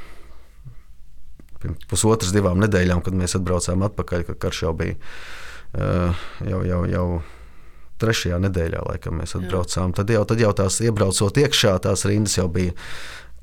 pirms 1.66 1.90
pusotras, 1.92 2.34
divām 2.36 2.62
nedēļām, 2.64 3.04
kad 3.06 3.18
mēs 3.18 3.38
atbraucām 3.40 3.86
atpakaļ, 3.90 4.28
kad 4.30 4.40
karš 4.48 4.62
jau 4.68 4.74
bija 4.78 4.96
uh, 4.96 6.26
jau, 6.46 6.62
jau, 6.68 6.82
jau 6.92 7.08
trešajā 8.02 8.40
nedēļā, 8.46 8.86
laikam 8.90 9.20
mēs 9.22 9.36
atbraucām. 9.40 9.92
Jā. 9.92 10.00
Tad 10.02 10.16
jau, 10.16 10.24
tad 10.30 10.42
jau 10.44 10.56
tās 10.62 10.80
iebraucot 10.84 11.44
iekšā, 11.46 11.78
tās 11.86 12.06
rindas 12.08 12.38
jau 12.38 12.48
bija 12.52 12.76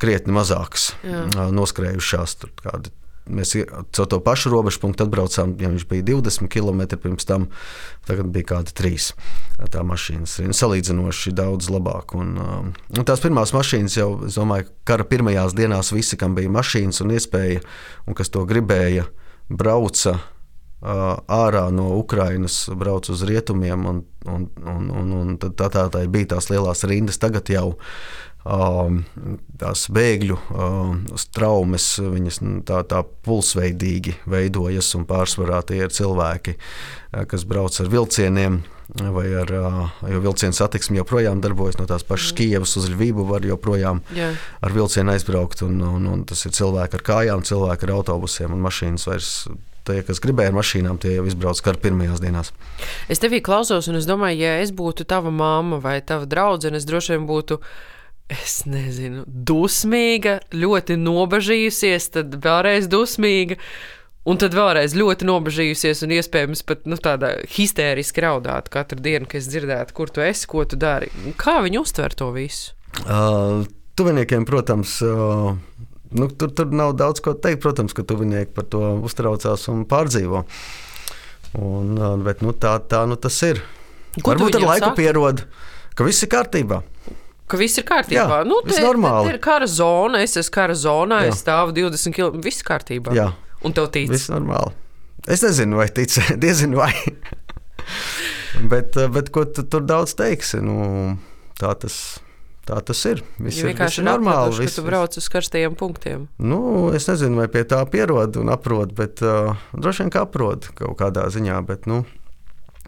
krietni 0.03 0.35
mazākas, 0.35 0.93
Jā. 1.07 1.49
noskrējušās. 1.55 2.37
Tur 2.43 2.53
kādi 2.59 2.93
Mēs 3.31 3.55
caur 3.95 4.09
to 4.11 4.19
pašu 4.25 4.51
robežu 4.51 4.81
punktu 4.83 5.07
atbraucām, 5.07 5.55
ja 5.63 5.71
viņš 5.71 5.85
bija 5.91 6.07
20 6.09 6.51
km 6.51 6.83
pirms 6.99 7.27
tam, 7.29 7.47
tagad 8.09 8.33
bija 8.35 8.49
kādi 8.57 8.75
3 8.75 9.13
tā 9.71 9.85
mašīnas. 9.87 10.41
Salīdzinoši 10.59 11.35
daudz 11.39 11.71
labāk. 11.71 12.17
Un, 12.19 12.35
un 12.75 13.07
tās 13.07 13.23
pirmās 13.23 13.55
mašīnas 13.55 13.99
jau, 14.01 14.11
es 14.27 14.39
domāju, 14.41 14.73
kara 14.89 15.07
pirmajās 15.07 15.55
dienās 15.55 15.95
visi, 15.95 16.19
kam 16.19 16.35
bija 16.39 16.51
mašīnas 16.51 17.03
un 17.05 17.15
iespēja, 17.15 17.63
un 18.11 18.19
kas 18.19 18.33
to 18.35 18.43
gribēja, 18.49 19.07
brauca 19.53 20.19
ārā 20.83 21.69
no 21.71 21.93
Ukrainas, 21.95 22.65
brauca 22.75 23.13
uz 23.15 23.23
rietumiem, 23.23 23.87
un, 23.87 24.03
un, 24.27 24.49
un, 24.67 24.91
un, 24.91 25.15
un 25.21 25.37
tā, 25.39 25.53
tā, 25.55 25.87
tā 25.95 26.03
bija 26.11 26.35
tās 26.35 26.51
lielās 26.51 26.83
rindas. 26.91 27.23
Tagad 27.23 27.55
jau 27.55 27.69
Um, 27.71 28.32
tās 28.43 29.87
bēgļu 29.95 30.37
traumas, 31.35 31.87
um, 32.03 32.13
viņas 32.17 32.41
nu, 32.43 32.59
tā, 32.67 32.83
tā 32.89 33.03
pulsveidīgi 33.27 34.17
veidojas, 34.27 34.93
un 34.99 35.07
pārsvarā 35.07 35.63
tie 35.67 35.85
ir 35.85 35.95
cilvēki, 35.95 36.57
uh, 36.59 37.25
kas 37.31 37.47
brauc 37.49 37.79
ar 37.81 37.91
vilcieniem. 37.93 38.63
Vai 38.93 39.25
ar 39.41 39.49
uh, 39.57 40.01
vilcienu 40.05 40.53
satiksmi 40.53 40.99
joprojām 40.99 41.39
darbojas 41.41 41.79
no 41.79 41.87
tās 41.89 42.03
pašas 42.05 42.35
Kievas 42.37 42.75
uz 42.77 42.91
Lvivu, 42.93 43.25
var 43.25 43.47
joprojām 43.47 44.03
Jā. 44.13 44.35
ar 44.61 44.75
vilcienu 44.75 45.15
aizbraukt. 45.15 45.63
Un, 45.65 45.79
un, 45.81 46.11
un 46.11 46.25
tas 46.29 46.43
ir 46.45 46.53
cilvēki 46.53 46.99
ar 46.99 47.05
kājām, 47.07 47.45
cilvēki 47.47 47.89
ar 47.89 47.95
autobusiem 47.95 48.53
un 48.53 48.61
mašīnas 48.67 49.09
vairs 49.09 49.31
tie, 49.87 50.03
kas 50.07 50.21
gribēja 50.23 50.53
ar 50.53 50.59
mašīnām, 50.59 50.99
tie 51.01 51.17
jau 51.17 51.25
izbrauca 51.31 51.71
kara 51.71 51.81
pirmajās 51.83 52.21
dienās. 52.23 52.53
Es 53.09 53.23
tevī 53.23 53.41
klausos, 53.45 53.89
un 53.89 53.99
es 53.99 54.07
domāju, 54.09 54.43
ja 54.45 54.59
es 54.63 54.75
būtu 54.77 55.07
tava 55.09 55.33
mamma 55.33 55.81
vai 55.83 55.97
tava 56.07 56.29
draudzene, 56.29 56.79
es 56.79 56.87
droši 56.89 57.17
vien 57.17 57.27
būtu 57.31 57.63
es 58.31 58.63
nezinu, 58.69 59.25
dusmīga, 59.27 60.39
ļoti 60.55 60.97
nobažījusies, 61.01 62.13
tad 62.17 62.39
vēlreiz 62.43 62.89
dusmīga. 62.93 63.59
Un 64.23 64.39
tad 64.39 64.55
vēlreiz 64.55 64.93
ļoti 64.95 65.27
nobežījusies, 65.27 66.05
un 66.07 66.13
iespējams 66.15 66.61
pat 66.69 66.85
nu, 66.87 66.95
tādā 66.95 67.33
histēriski 67.57 68.23
raudāt 68.23 68.69
katru 68.71 69.03
dienu, 69.03 69.27
kad 69.27 69.41
es 69.41 69.49
dzirdētu, 69.51 69.97
kur 69.97 70.13
tu 70.15 70.23
esi, 70.23 70.47
ko 70.47 70.63
tu 70.63 70.79
dari. 70.79 71.09
Kā 71.41 71.57
viņi 71.65 71.81
uztver 71.81 72.15
to 72.15 72.29
visu? 72.37 72.77
Uh, 73.03 73.65
tuviniekiem, 73.99 74.47
protams, 74.47 74.95
uh, 75.03 75.57
nu, 76.15 76.31
tur, 76.39 76.53
tur 76.55 76.71
nav 76.71 76.95
daudz 77.01 77.25
ko 77.25 77.35
teikt. 77.35 77.65
Protams, 77.65 77.97
ka 77.99 78.07
tuvinieki 78.07 78.55
par 78.55 78.71
to 78.71 78.85
uztraucās 79.03 79.67
un 79.75 79.83
pārdzīvo. 79.91 80.45
Un, 81.59 81.91
uh, 81.99 82.15
bet 82.23 82.47
nu, 82.47 82.55
tā, 82.55 82.77
tā 82.87 83.03
nu, 83.11 83.19
tas 83.19 83.43
ir. 83.49 83.59
Ko 84.21 84.37
Varbūt 84.37 84.61
ar 84.61 84.69
laiku 84.69 84.87
saka? 84.93 85.01
pierod, 85.03 85.47
ka 85.99 86.07
viss 86.07 86.23
ir 86.23 86.31
kārtībā 86.31 86.85
ka 87.53 87.61
viss 87.61 87.81
ir 87.81 87.87
kārtībā. 87.89 88.41
Jā, 88.43 88.49
nu, 88.49 88.59
te, 88.67 88.79
normāli. 88.85 89.29
te 89.29 89.37
ir 89.37 89.41
kara 89.45 89.69
zona, 89.71 90.23
es 90.25 90.37
esmu 90.41 90.57
kara 90.57 90.77
zonā, 90.79 91.23
Jā. 91.27 91.35
es 91.35 91.45
stāvu 91.45 91.77
20 91.77 92.17
km. 92.17 92.41
Viss 92.45 92.65
kārtībā. 92.67 93.15
Jā. 93.17 93.31
Un 93.63 93.77
tev 93.77 93.93
tic? 93.95 94.09
Viss 94.11 94.33
normāli. 94.33 94.75
Es 95.31 95.45
nezinu, 95.45 95.79
vai 95.79 95.87
tic, 95.95 96.17
diezinu 96.43 96.81
vai. 96.83 96.93
bet, 98.73 98.99
bet 99.15 99.33
ko 99.35 99.47
tu 99.47 99.67
tur 99.69 99.87
daudz 99.87 100.17
teiksi? 100.19 100.63
Nu, 100.65 101.15
tā 101.61 101.77
tas 101.79 102.03
ir. 102.17 102.29
Tā 102.63 102.79
tas 102.87 103.01
ir. 103.11 103.25
Viss 103.43 103.59
ja 103.59 103.65
ir 103.65 103.73
vienkārši 103.73 104.05
normāli. 104.07 104.55
Viss, 104.63 104.77
tu 104.79 104.85
brauc 104.87 105.17
uz 105.19 105.27
karstajiem 105.35 105.75
punktiem. 105.79 106.29
Nu, 106.39 106.61
es 106.95 107.09
nezinu, 107.11 107.41
vai 107.41 107.49
pie 107.51 107.65
tā 107.67 107.81
pierod 107.91 108.39
un 108.39 108.53
aprod, 108.55 108.93
bet 108.95 109.23
uh, 109.27 109.57
droši 109.75 110.05
vien 110.05 110.13
kā 110.15 110.23
aprod 110.29 110.69
kaut 110.79 110.95
kādā 111.01 111.27
ziņā. 111.35 111.59
Bet, 111.67 111.89
nu, 111.91 112.05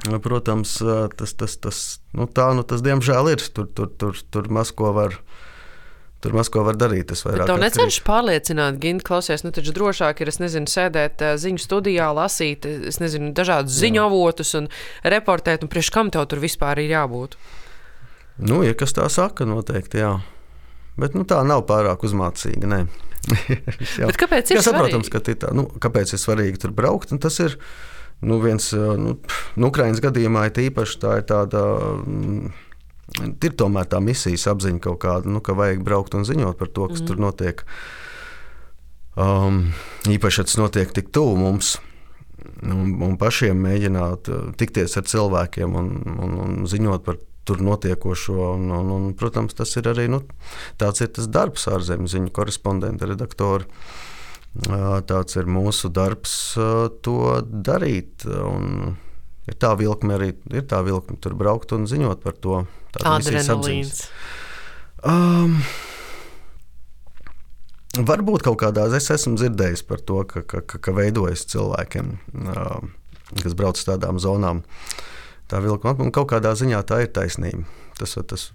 Protams, 0.05 0.77
tas, 1.17 1.33
tas, 1.33 1.57
tas, 1.57 1.81
nu 2.13 2.27
tā 2.29 2.51
nu 2.57 2.65
tas 2.69 2.83
diemžēl 2.85 3.31
ir. 3.33 3.45
Tur, 3.57 3.69
tur, 3.73 3.89
tur, 3.89 4.19
tur 4.31 4.51
maz 4.53 4.73
ko 4.77 4.93
var. 4.97 5.17
Tur 6.25 6.33
maz 6.37 6.49
ko 6.53 6.65
var 6.65 6.77
darīt. 6.81 7.09
Tas 7.13 7.25
vairāk. 7.25 7.49
Tev 7.49 7.61
necenšas 7.61 8.05
pārliecināt, 8.05 8.79
Gint, 8.81 9.05
klausies, 9.05 9.45
nu 9.45 9.53
taču 9.53 9.73
drošāk 9.77 10.21
ir, 10.21 10.33
es 10.33 10.41
nezinu, 10.41 10.69
sēdēt 10.69 11.25
ziņu 11.41 11.61
studijā, 11.61 12.11
lasīt, 12.17 12.65
es 12.65 13.01
nezinu, 13.01 13.33
dažādus 13.37 13.77
ziņu 13.77 14.05
avotus 14.05 14.55
un 14.61 14.69
reportēt, 15.05 15.65
un 15.65 15.73
priekš 15.73 15.93
kam 15.93 16.13
tev 16.13 16.25
tur 16.33 16.41
vispār 16.45 16.81
ir 16.85 16.95
jābūt? 16.97 17.37
Nu, 18.41 18.63
ja 18.65 18.77
kas 18.77 18.97
tā 18.97 19.09
saka, 19.13 19.45
noteikti, 19.49 20.01
jā. 20.01 20.15
Bet 21.01 21.17
nu, 21.17 21.27
tā 21.29 21.43
nav 21.45 21.67
pārāk 21.69 22.05
uzmācīga, 22.09 22.73
nē. 22.73 22.81
Kāpēc 24.21 24.53
ir 24.53 24.61
jā, 24.61 24.65
saprotams, 24.65 25.13
ka 25.13 25.21
tā, 25.25 25.53
nu, 25.57 25.69
kāpēc 25.81 26.17
ir 26.17 26.21
svarīgi 26.21 26.65
tur 26.65 26.73
braukt, 26.77 27.13
un 27.13 27.21
tas 27.21 27.37
ir, 27.41 27.57
uh, 27.57 27.94
Nu, 28.25 28.39
viens, 28.43 28.71
nu, 28.75 29.17
nu, 29.57 29.71
Ukraiņas 29.71 30.03
gadījumā 30.05 30.47
ir 30.49 30.63
īpaši 30.69 31.01
tā 31.03 31.19
ir 31.21 31.27
tāda. 31.29 31.65
Mm, 32.05 32.53
ir 33.35 33.57
tomēr 33.61 33.89
tā 33.91 34.01
misijas 34.03 34.47
apziņa 34.51 34.81
kaut 34.83 35.03
kāda, 35.05 35.31
nu, 35.31 35.43
ka 35.45 35.57
vajag 35.57 35.85
braukt 35.85 36.17
un 36.17 36.25
ziņot 36.27 36.59
par 36.61 36.71
to, 36.73 36.89
kas 36.91 37.03
mm. 37.03 37.09
tur 37.11 37.21
notiek. 37.23 37.67
Um, 39.15 39.61
īpaši, 40.11 40.41
ja 40.41 40.49
tas 40.49 40.57
notiek 40.59 40.91
tik 40.97 41.13
tuvu 41.15 41.37
mums, 41.39 41.77
un, 42.65 42.97
un 43.05 43.15
pašiem 43.21 43.61
mēģināt 43.63 44.33
tikties 44.59 44.97
ar 44.99 45.07
cilvēkiem 45.11 45.77
un, 45.79 45.93
un, 46.17 46.35
un 46.47 46.67
ziņot 46.71 47.05
par 47.07 47.21
tur 47.45 47.61
notiekošo. 47.61 48.39
Un, 48.57 48.71
un, 48.73 48.91
un, 48.97 49.13
protams, 49.19 49.55
tas 49.57 49.77
ir 49.79 49.89
arī 49.93 50.09
nu, 50.13 50.23
tāds 50.81 51.05
ir 51.05 51.13
tas 51.15 51.29
darbs, 51.31 51.69
ārzemju 51.71 52.11
ziņu 52.17 52.35
korespondenta, 52.35 53.09
redaktora. 53.11 53.69
Tāds 54.55 55.35
ir 55.35 55.49
mūsu 55.51 55.91
darbs, 55.91 56.55
to 57.03 57.17
darīt. 57.45 58.23
Un 58.27 58.95
ir 59.51 59.57
tā 59.59 59.73
vilkme 59.79 60.15
arī, 60.15 60.31
ir 60.55 60.67
tā 60.71 60.79
vilkme 60.87 61.19
tur 61.23 61.35
braukt 61.39 61.75
un 61.75 61.89
ziņot 61.91 62.23
par 62.23 62.39
to. 62.39 62.61
Adrenalīns. 63.03 64.07
Um, 65.03 65.59
Varbūt 67.95 68.43
kaut 68.43 68.59
kādā 68.59 68.89
es 68.97 69.11
esmu 69.15 69.37
dzirdējis 69.39 69.85
par 69.87 70.01
to, 70.03 70.23
ka, 70.27 70.43
ka, 70.43 70.63
ka, 70.67 70.81
ka 70.83 70.95
veidojas 70.95 71.45
cilvēkiem, 71.53 72.09
uh, 72.43 72.81
kas 73.39 73.55
brauc 73.55 73.79
uz 73.79 73.87
tādām 73.87 74.19
zonām. 74.23 74.65
Tā 75.51 75.61
vilkme, 75.63 75.93
un 76.03 76.11
kaut 76.15 76.31
kādā 76.33 76.55
ziņā 76.59 76.81
tā 76.89 77.05
ir 77.05 77.13
taisnība. 77.15 77.63
Tas, 77.99 78.17
tas, 78.27 78.49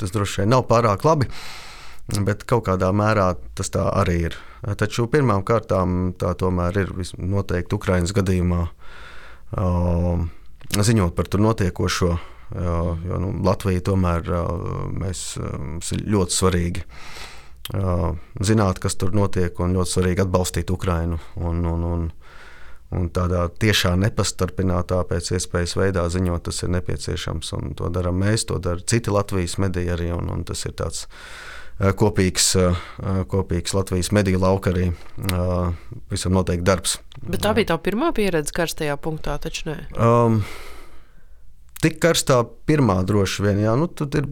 tas 0.00 0.14
droši 0.14 0.44
vien 0.44 0.54
nav 0.54 0.64
pārāk 0.70 1.04
labi. 1.04 1.28
Uh, 1.28 1.69
Bet 2.10 2.42
kaut 2.48 2.64
kādā 2.66 2.90
mērā 2.96 3.32
tas 3.54 3.70
tā 3.70 3.84
arī 4.00 4.16
ir. 4.30 4.36
Taču 4.80 5.06
pirmām 5.10 5.44
kārtām 5.46 6.12
tā 6.18 6.32
tomēr 6.38 6.82
ir 6.82 6.92
noteikti 7.16 7.76
Ukraiņas 7.76 8.14
gadījumā 8.16 8.64
ziņot 10.90 11.16
par 11.16 11.30
tur 11.30 11.44
notiekošo. 11.46 12.12
Jo 12.50 13.18
nu, 13.22 13.30
Latvija 13.46 13.82
tomēr 13.92 14.26
mēs, 14.90 15.36
mums 15.38 15.92
ir 15.94 16.02
ļoti 16.10 16.34
svarīgi 16.34 16.82
zināt, 18.42 18.80
kas 18.82 18.98
tur 18.98 19.14
notiek, 19.14 19.54
un 19.62 19.76
ļoti 19.78 19.94
svarīgi 19.94 20.24
atbalstīt 20.24 20.72
Ukrainu. 20.74 21.20
Un, 21.38 21.62
un, 21.70 21.84
un, 21.86 22.08
un 22.90 23.06
tādā 23.14 23.44
tiešā 23.62 23.94
nepastarpinātā 24.02 24.98
pēc 25.06 25.30
iespējas 25.38 25.76
veidā 25.78 26.08
ziņot, 26.10 26.48
tas 26.50 26.64
ir 26.66 26.74
nepieciešams. 26.74 27.54
To 27.78 27.92
darām 27.94 28.18
mēs, 28.24 28.48
to 28.50 28.58
dara 28.58 28.82
citi 28.82 29.14
Latvijas 29.14 29.60
mediji 29.62 29.94
arī. 29.94 30.10
Un, 30.16 30.32
un 30.34 30.42
tas 30.48 30.66
ir 30.66 30.74
tāds 30.82 31.06
Eh, 31.06 31.49
kopīgs, 31.80 32.52
eh, 32.60 32.80
kopīgs 33.30 33.74
Latvijas 33.74 34.10
mediju 34.12 34.40
lauka 34.42 34.72
arī 34.74 34.90
eh, 34.90 35.94
visam 36.12 36.36
noteikti 36.36 36.66
darbs. 36.66 36.98
Bet 37.22 37.40
tā 37.44 37.54
bija 37.56 37.72
tā 37.72 37.78
pirmā 37.80 38.12
pieredze 38.16 38.52
karstajā 38.56 38.98
punktā, 39.00 39.38
taču 39.40 39.70
ne? 39.70 39.76
Um, 39.96 40.42
tik 41.80 41.96
karstā 42.02 42.42
pirmā 42.68 43.00
droši 43.08 43.46
vien. 43.46 43.64
Jā, 43.64 43.74
nu, 43.80 43.88
tur 43.88 44.12
ir 44.20 44.28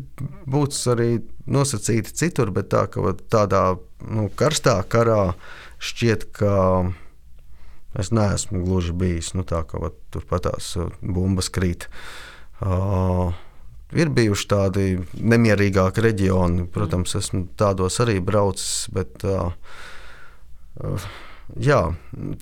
būtis 0.48 0.84
arī 0.92 1.10
nosacīti 1.48 2.12
citur, 2.20 2.52
bet 2.52 2.68
tā, 2.74 2.84
ka 2.92 3.16
tādā 3.32 3.64
nu, 4.04 4.28
karstā 4.28 4.76
karā 4.84 5.32
šķiet, 5.80 6.28
ka 6.36 6.54
es 7.98 8.12
neesmu 8.12 8.60
gluži 8.66 8.92
bijis. 8.92 9.32
Nu, 9.32 9.46
tā 9.48 9.64
kā 9.64 9.80
turpat 10.12 10.50
tās 10.50 10.74
bumbas 11.00 11.48
krīt. 11.48 11.88
Uh, 12.58 13.32
ir 13.96 14.10
bijuši 14.12 14.48
tādi 14.50 14.88
nemierīgāki 15.16 16.04
reģioni. 16.04 16.66
Protams, 16.72 17.16
esmu 17.18 17.46
tādos 17.58 18.00
arī 18.04 18.18
braucis, 18.24 18.88
bet 18.92 19.24
uh, 19.24 19.52
jā, 21.56 21.80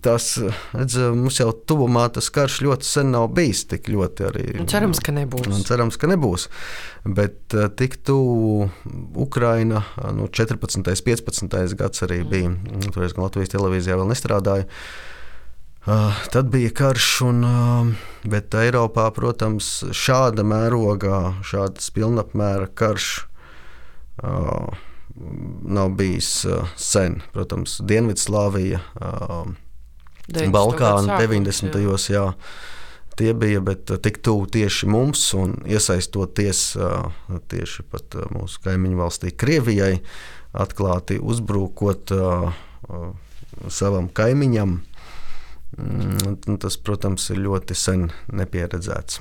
tas 0.02 0.28
redz, 0.74 0.98
mums 1.14 1.38
jau 1.38 1.52
tuvumā 1.68 2.08
tas 2.16 2.30
karš 2.34 2.58
ļoti 2.66 2.88
sen 2.88 3.12
nav 3.14 3.28
bijis 3.36 3.64
tik 3.70 3.90
ļoti 3.92 4.28
arī. 4.30 4.46
Un 4.64 4.70
cerams, 4.70 5.00
ka 5.04 5.14
nebūs. 5.14 5.50
Un 5.52 5.66
cerams, 5.68 5.98
ka 6.00 6.10
nebūs. 6.10 6.48
Bet 7.06 7.54
uh, 7.54 7.68
tik 7.78 8.00
tuvu 8.06 8.70
Ukraina, 9.26 9.84
nu, 10.16 10.30
14. 10.30 10.80
un 10.80 10.88
15. 10.88 11.76
gads 11.78 12.08
arī 12.08 12.22
bija. 12.26 12.56
Toreiz 12.90 13.14
Latvijas 13.18 13.54
televīzijā 13.54 14.00
vēl 14.00 14.10
nestrādāja. 14.14 14.66
Uh, 14.66 15.12
tad 16.32 16.48
bija 16.50 16.70
karš, 16.74 17.20
un, 17.20 17.44
uh, 17.44 17.86
bet 18.26 18.54
Eiropā, 18.58 19.06
protams, 19.14 19.84
šāda 19.94 20.42
mērogā, 20.42 21.20
šāds 21.46 21.92
pilnapmēra 21.94 22.66
karš 22.74 23.10
uh, 24.22 24.72
nav 25.62 25.92
bijis 25.98 26.30
uh, 26.44 26.66
sen. 26.76 27.20
Protams, 27.32 27.78
Dienvidslāvija, 27.86 28.80
uh, 28.98 29.46
Balkāna 30.50 31.20
90. 31.20 31.70
gados. 31.70 32.10
Tie 33.16 33.30
bija, 33.32 33.62
bet 33.64 33.88
tik 34.04 34.18
tuvu 34.20 34.44
tieši 34.52 34.90
mums 34.92 35.22
un 35.38 35.54
iesaistoties 35.64 36.64
uh, 36.76 37.38
tieši 37.48 37.86
pat 37.88 38.18
uh, 38.18 38.26
mūsu 38.34 38.60
kaimiņu 38.66 38.98
valstī, 38.98 39.30
Krievijai, 39.32 40.02
atklāti 40.52 41.16
uzbrukot 41.22 42.12
uh, 42.12 42.50
uh, 42.90 43.08
savam 43.72 44.10
kaimiņam. 44.12 44.80
Mm, 45.76 46.56
tas, 46.62 46.78
protams, 46.80 47.28
ir 47.34 47.42
ļoti 47.44 47.76
sen 47.76 48.08
nepieredzēts 48.32 49.20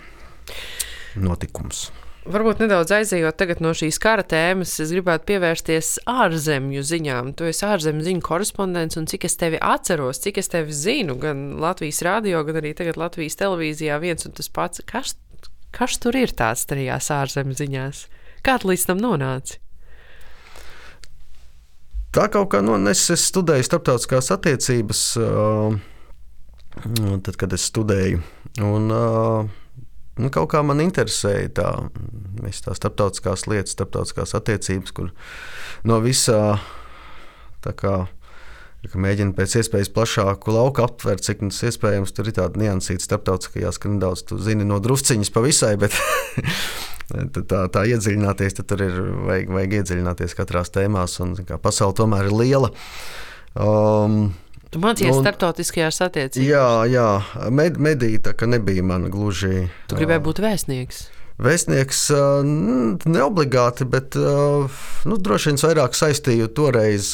notikums. 1.20 1.90
Varbūt 2.26 2.64
nedaudz 2.64 2.90
aizejot 2.96 3.44
no 3.62 3.70
šīs 3.78 4.00
kara 4.02 4.24
tēmas, 4.26 4.72
es 4.82 4.90
gribētu 4.96 5.28
pievērsties 5.30 5.90
ārzemju 6.10 6.82
ziņām. 6.82 7.36
Tu 7.38 7.52
esi 7.52 7.68
ārzemju 7.68 8.02
ziņu 8.08 8.24
korespondents, 8.26 8.98
un 8.98 9.06
cik 9.06 9.28
es 9.30 9.38
tevi 9.38 9.60
atceros, 9.62 10.24
cik 10.24 10.40
es 10.42 10.50
tevi 10.50 10.74
zinu, 10.74 11.20
gan 11.22 11.60
Latvijas 11.62 12.02
radio, 12.08 12.42
gan 12.48 12.58
arī 12.64 12.74
Latvijas 12.98 13.38
televīzijā, 13.38 14.00
viens 14.02 14.26
un 14.26 14.34
tas 14.34 14.50
pats. 14.50 14.82
Kas, 14.90 15.14
kas 15.70 16.00
tur 16.02 16.18
ir 16.18 16.34
tāds 16.34 16.66
tajās 16.66 17.12
ārzemju 17.14 17.60
ziņās? 17.62 18.02
Kā 18.42 18.58
tu 18.58 18.74
līdz 18.74 18.90
tam 18.90 19.06
nonāci? 19.06 19.60
Tā 22.16 22.26
kaut 22.32 22.50
kā 22.56 22.64
no, 22.64 22.80
es, 22.90 23.06
es 23.14 23.28
studēju 23.30 23.68
starptautiskās 23.68 24.32
attiecības, 24.34 25.00
uh, 25.20 25.78
tad, 26.84 27.36
kad 27.40 27.54
es 27.56 27.70
studēju. 27.72 28.24
Un, 28.66 28.92
Nu, 30.16 30.30
kaut 30.32 30.48
kā 30.54 30.62
man 30.64 30.80
interesēja 30.80 31.50
tā, 31.58 31.70
tā 32.40 32.76
starptautiskās 32.78 33.50
lietas, 33.52 33.74
starptautiskās 33.76 34.32
attiecības, 34.38 34.94
kur 34.96 35.10
no 35.84 35.98
visā 36.00 36.56
kā 37.76 37.96
mēģina 38.94 39.34
pēc 39.36 39.58
iespējas 39.60 39.90
plašāku 39.92 40.54
lauku 40.54 40.84
aptvert, 40.86 41.26
cik 41.26 41.42
tas 41.42 41.64
iespējams. 41.68 42.14
Tur 42.16 42.30
ir 42.30 42.38
tāda 42.38 42.62
niansīta 42.62 43.04
starptautiskajās, 43.04 43.80
ka 43.82 43.92
nedaudz 43.92 44.24
tu 44.30 44.38
zini 44.40 44.68
no 44.68 44.78
drusciņas 44.84 45.34
pa 45.34 45.44
visai, 45.44 45.74
bet 45.82 45.98
tā, 47.50 47.66
tā 47.74 47.86
iedziļināties, 47.90 48.60
tad 48.60 48.70
tur 48.72 48.86
ir 48.86 49.00
vajag, 49.26 49.52
vajag 49.58 49.78
iedziļināties 49.82 50.38
katrās 50.38 50.72
tēmās, 50.76 51.18
un 51.26 51.36
kā, 51.42 51.60
pasaule 51.62 51.98
tomēr 51.98 52.30
ir 52.30 52.38
liela. 52.40 52.72
Um, 53.56 54.30
Tu 54.76 54.82
mācījies 54.84 55.16
un, 55.16 55.24
starptautiskajās 55.24 56.02
attiecībās. 56.04 56.50
Jā, 56.52 56.68
jā. 56.92 57.50
Med, 57.56 57.78
medīta, 57.80 58.34
ka 58.36 58.50
nebija 58.50 58.84
mana 58.84 59.08
gluži. 59.08 59.70
Tu 59.88 59.96
gribēji 59.96 60.24
būt 60.26 60.42
vēstnieks. 60.44 61.06
Vēstnieks 61.46 62.02
neobligāti, 63.08 63.88
bet 63.92 64.16
nu, 64.16 65.18
droši 65.28 65.52
vien 65.52 65.60
vairāk 65.64 65.96
saistīju 65.96 66.48
toreiz 66.56 67.10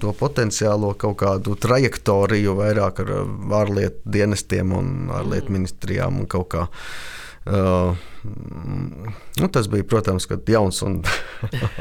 to 0.00 0.12
potenciālo 0.16 0.92
kaut 1.00 1.18
kādu 1.22 1.56
trajektoriju 1.60 2.56
vairāk 2.58 3.00
ar 3.04 3.14
ārlietu 3.62 4.12
dienestiem 4.16 4.76
un 4.76 4.92
ārlietu 5.12 5.52
mm. 5.52 5.58
ministrijām 5.60 6.20
un 6.20 6.28
kaut 6.32 6.48
kā. 6.52 6.68
Uh, 7.42 7.96
nu, 9.40 9.48
tas 9.50 9.66
bija, 9.72 9.84
protams, 9.88 10.28
jauns 10.46 10.82
un 10.86 11.00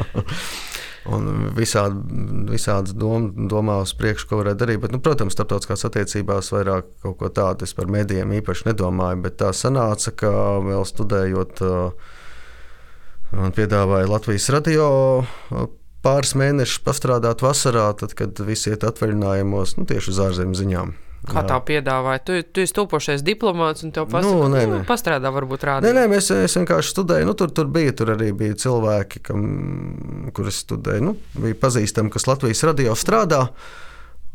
un 1.09 1.49
visādi, 1.57 2.21
visādas 2.51 2.93
dom, 2.97 3.29
domā 3.49 3.79
uz 3.85 3.93
priekšu, 3.97 4.27
ko 4.29 4.41
varētu 4.41 4.61
darīt. 4.61 4.81
Bet, 4.83 4.93
nu, 4.93 5.01
protams, 5.03 5.33
starptautiskās 5.37 5.87
attiecībās 5.89 6.51
vairāk 6.53 6.89
kaut 7.03 7.17
ko 7.19 7.31
tādu 7.33 7.65
es 7.65 7.73
par 7.77 7.89
medijiem 7.91 8.33
īpaši 8.37 8.69
nedomāju. 8.69 9.21
Bet 9.25 9.39
tā 9.41 9.51
sanāca, 9.57 10.13
ka 10.23 10.31
vēl 10.65 10.85
studējot, 10.87 11.63
man 13.33 13.55
piedāvāja 13.57 14.11
Latvijas 14.11 14.49
radio 14.53 14.89
pāris 16.05 16.33
mēnešus 16.37 16.81
pastrādāt 16.85 17.43
vasarā, 17.45 17.91
tad, 17.97 18.15
kad 18.17 18.41
visi 18.45 18.73
iet 18.73 18.85
atvaļinājumos, 18.87 19.77
nu, 19.77 19.87
tieši 19.89 20.13
uz 20.13 20.21
ārzemju 20.29 20.61
ziņām. 20.63 20.93
Kā 21.29 21.43
tā 21.45 21.57
piedāvāja? 21.61 22.21
Tu, 22.25 22.39
tu 22.49 22.63
esi 22.63 22.73
topošais 22.73 23.21
diplomāts 23.21 23.85
un 23.85 23.91
tev 23.93 24.07
pasaka, 24.09 24.31
nu, 24.33 24.47
nē, 24.49 24.63
nē. 24.65 24.79
Nu, 24.81 24.85
pastrādā 24.89 25.29
varbūt 25.33 25.65
rādīt. 25.69 25.85
Nē, 25.85 25.93
nē, 25.99 26.05
mēs, 26.15 26.31
es 26.33 26.57
vienkārši 26.57 26.95
studēju. 26.95 27.27
Nu, 27.29 27.35
tur, 27.37 27.53
tur 27.53 27.69
bija, 27.69 27.93
tur 27.99 28.15
arī 28.15 28.31
bija 28.37 28.57
cilvēki, 28.63 29.21
kam, 29.29 29.45
kurus 30.33 30.63
studēju. 30.65 31.05
Nu, 31.11 31.13
bija 31.37 31.59
pazīstami, 31.61 32.09
kas 32.13 32.25
Latvijas 32.25 32.65
radio 32.65 32.97
strādā. 32.97 33.43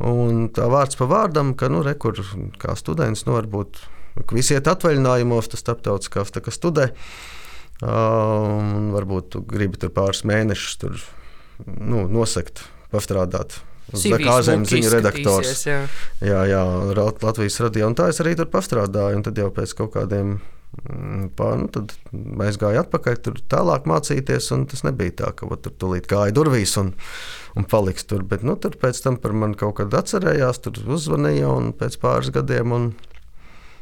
Un 0.07 0.46
tā 0.55 0.70
vārds 0.70 0.99
pa 1.01 1.11
vārdam, 1.11 1.57
ka, 1.59 1.72
nu, 1.72 1.83
re, 1.83 1.96
kur 1.99 2.22
kā 2.62 2.79
students, 2.79 3.27
nu, 3.27 3.35
varbūt 3.35 3.83
visi 4.37 4.55
iet 4.55 4.70
atvaļinājumos, 4.70 5.51
tas 5.51 5.66
starptautiskās 5.66 6.31
tā 6.37 6.44
kā 6.44 6.55
studē. 6.55 6.92
Um, 7.83 8.92
varbūt 8.94 9.35
tu 9.35 9.42
gribi 9.44 9.81
tur 9.81 9.90
pāris 9.96 10.22
mēnešus 10.29 10.79
tur, 10.81 11.01
nu, 11.66 12.07
nosekt, 12.07 12.62
pastrādāt 12.94 13.59
Zakāzēm 13.94 14.64
ziņu 14.66 14.90
redaktors. 14.90 15.62
Jā. 15.66 15.81
jā, 16.25 16.42
jā, 16.51 16.62
Latvijas 17.22 17.61
radio. 17.62 17.90
Un 17.90 17.96
tā 17.99 18.09
es 18.11 18.20
arī 18.22 18.35
tur 18.38 18.49
pastrādāju. 18.51 19.20
Un 19.20 19.25
tad 19.27 19.38
jau 19.38 19.51
pēc 19.55 19.75
kaut 19.79 19.92
kādiem 19.94 20.37
mm, 20.37 21.29
Pār, 21.38 21.55
nu, 21.61 21.68
tad 21.72 21.94
aizgāju 22.49 22.83
atpakaļ, 22.83 23.14
tur 23.22 23.35
tālāk 23.53 23.87
mācīties. 23.87 24.51
Tas 24.72 24.83
nebija 24.87 25.12
tā, 25.22 25.29
ka 25.38 25.42
vat, 25.51 25.62
tur 25.62 25.75
tūlīt 25.79 26.09
gāja 26.11 26.35
durvīs 26.35 26.75
un, 26.83 26.88
un 27.55 27.68
paliks 27.70 28.09
tur. 28.11 28.27
Bet 28.27 28.42
nu, 28.46 28.55
tur 28.59 28.75
pēc 28.81 28.96
tam 29.05 29.20
par 29.22 29.37
mani 29.38 29.59
kaut 29.61 29.75
kad 29.79 29.94
atcerējās, 30.03 30.62
tur 30.66 30.75
uzvanīja 30.99 31.53
un 31.55 31.70
pēc 31.79 31.92
pāris 32.03 32.35
gadiem. 32.35 32.75
Un 32.75 32.83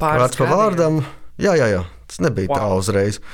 pāris 0.03 0.27
vārds 0.27 0.43
pa 0.43 0.51
vārdam. 0.53 1.01
Jā, 1.41 1.57
jā, 1.59 1.67
jā, 1.73 1.83
tas 2.11 2.19
nebija 2.23 2.53
wow. 2.53 2.61
tā 2.61 2.67
uzreiz. 2.83 3.17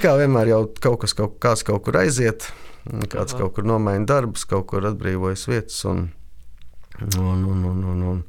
Kā 0.00 0.14
vienmēr 0.16 0.54
jau 0.54 0.62
kaut 0.80 1.02
kas 1.02 1.12
kaut, 1.18 1.34
kaut 1.42 1.82
kur 1.84 1.94
aiziet. 2.00 2.46
Kāds 2.86 3.34
Aha. 3.34 3.40
kaut 3.42 3.56
kur 3.56 3.66
nomaina 3.66 4.06
darbus, 4.06 4.46
kaut 4.48 4.68
kur 4.70 4.86
atbrīvojas 4.86 5.46
vietas. 5.50 5.78
Un, 5.90 6.08
un, 7.18 7.44
un, 7.44 7.64
un, 7.70 7.84
un, 7.92 8.02
un, 8.12 8.20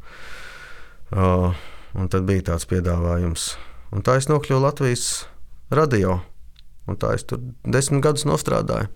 uh, 1.14 1.66
un 1.98 2.10
tad 2.14 2.26
bija 2.30 2.50
tāds 2.52 2.66
piedāvājums. 2.70 3.52
Un 3.94 4.04
tā 4.04 4.18
es 4.20 4.30
nokļuvu 4.32 4.64
Latvijas 4.64 5.28
radio. 5.74 6.20
Un 6.88 6.98
tā 7.00 7.14
es 7.18 7.28
tur 7.28 7.44
desmit 7.68 8.02
gadus 8.04 8.26
strādāju. 8.26 8.90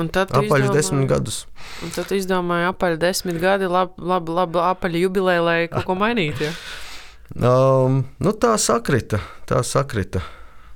Apaļ 0.00 0.44
izdomāji, 0.46 0.70
desmit 0.72 1.08
gadus. 1.10 1.40
Un 1.84 1.90
tad 1.92 2.12
izdomāju, 2.14 2.70
apaļ 2.70 2.94
desmit 3.02 3.40
gadi, 3.42 3.66
labi, 3.68 3.98
labi, 3.98 4.32
labi 4.32 4.62
apaļ 4.62 4.96
jubileja, 5.00 5.42
lai 5.44 5.58
kaut 5.72 5.88
ko 5.88 5.98
mainītu. 5.98 6.46
Ja? 6.48 6.54
Um, 7.30 8.00
nu 8.18 8.32
tā 8.34 8.56
sakrita, 8.58 9.20
tā 9.46 9.60
sakrita. 9.62 10.18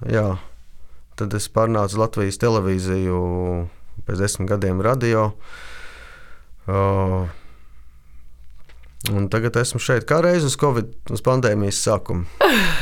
Jā. 0.07 0.37
Tad 1.19 1.35
es 1.35 1.49
pārnācu 1.51 1.99
Latvijas 1.99 2.39
televīziju 2.39 3.17
pēc 4.09 4.21
desmit 4.25 4.51
gadiem 4.51 4.83
radio. 4.85 5.31
Uh, 6.65 7.29
Un 9.13 9.27
tagad 9.29 9.59
esmu 9.61 9.77
šeit 9.85 10.07
kā 10.09 10.23
reiz 10.25 10.47
uz 10.49 10.55
Covid, 10.57 10.95
uz 11.13 11.21
pandēmijas 11.25 11.83
sākuma. 11.85 12.25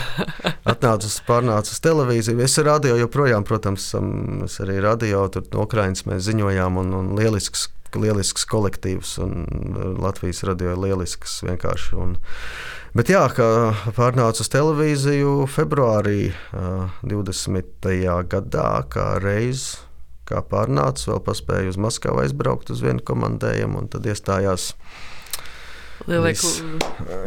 Atnācu, 0.71 1.09
pārnācu 1.27 1.75
uz 1.75 1.81
televīziju. 1.83 2.39
Es 2.45 2.55
radio 2.63 2.95
joprojām, 3.01 3.43
protams, 3.43 3.89
es 4.47 4.61
arī 4.63 4.79
radio, 4.85 5.25
tur 5.35 5.49
no 5.51 5.65
Ukrainas 5.67 6.07
mēs 6.07 6.23
ziņojām, 6.29 6.79
un, 6.79 6.95
un 7.01 7.11
lielisks, 7.19 7.67
lielisks 7.99 8.47
kolektīvs, 8.47 9.17
un 9.25 9.99
Latvijas 9.99 10.45
radio 10.47 10.77
ir 10.77 10.83
lielisks 10.85 11.41
vienkārši. 11.49 11.99
Un, 11.99 12.15
bet 12.95 13.11
jā, 13.11 13.25
kā 13.35 13.49
pārnācu 13.99 14.47
uz 14.47 14.55
televīziju 14.55 15.41
februārī 15.51 16.31
20. 17.03 17.91
gadā, 18.31 18.71
kā 18.95 19.17
reiz 19.27 19.73
kā 20.33 20.43
pārnācis, 20.49 21.09
vēl 21.11 21.23
paspēja 21.29 21.73
uz 21.73 21.81
Maskavu 21.81 22.25
aizbraukt 22.25 22.73
uz 22.73 22.83
vienu 22.85 23.05
komandējumu, 23.05 23.85
un 23.85 23.91
tad 23.93 24.09
iestājās. 24.09 24.73
Lielie 26.09 26.35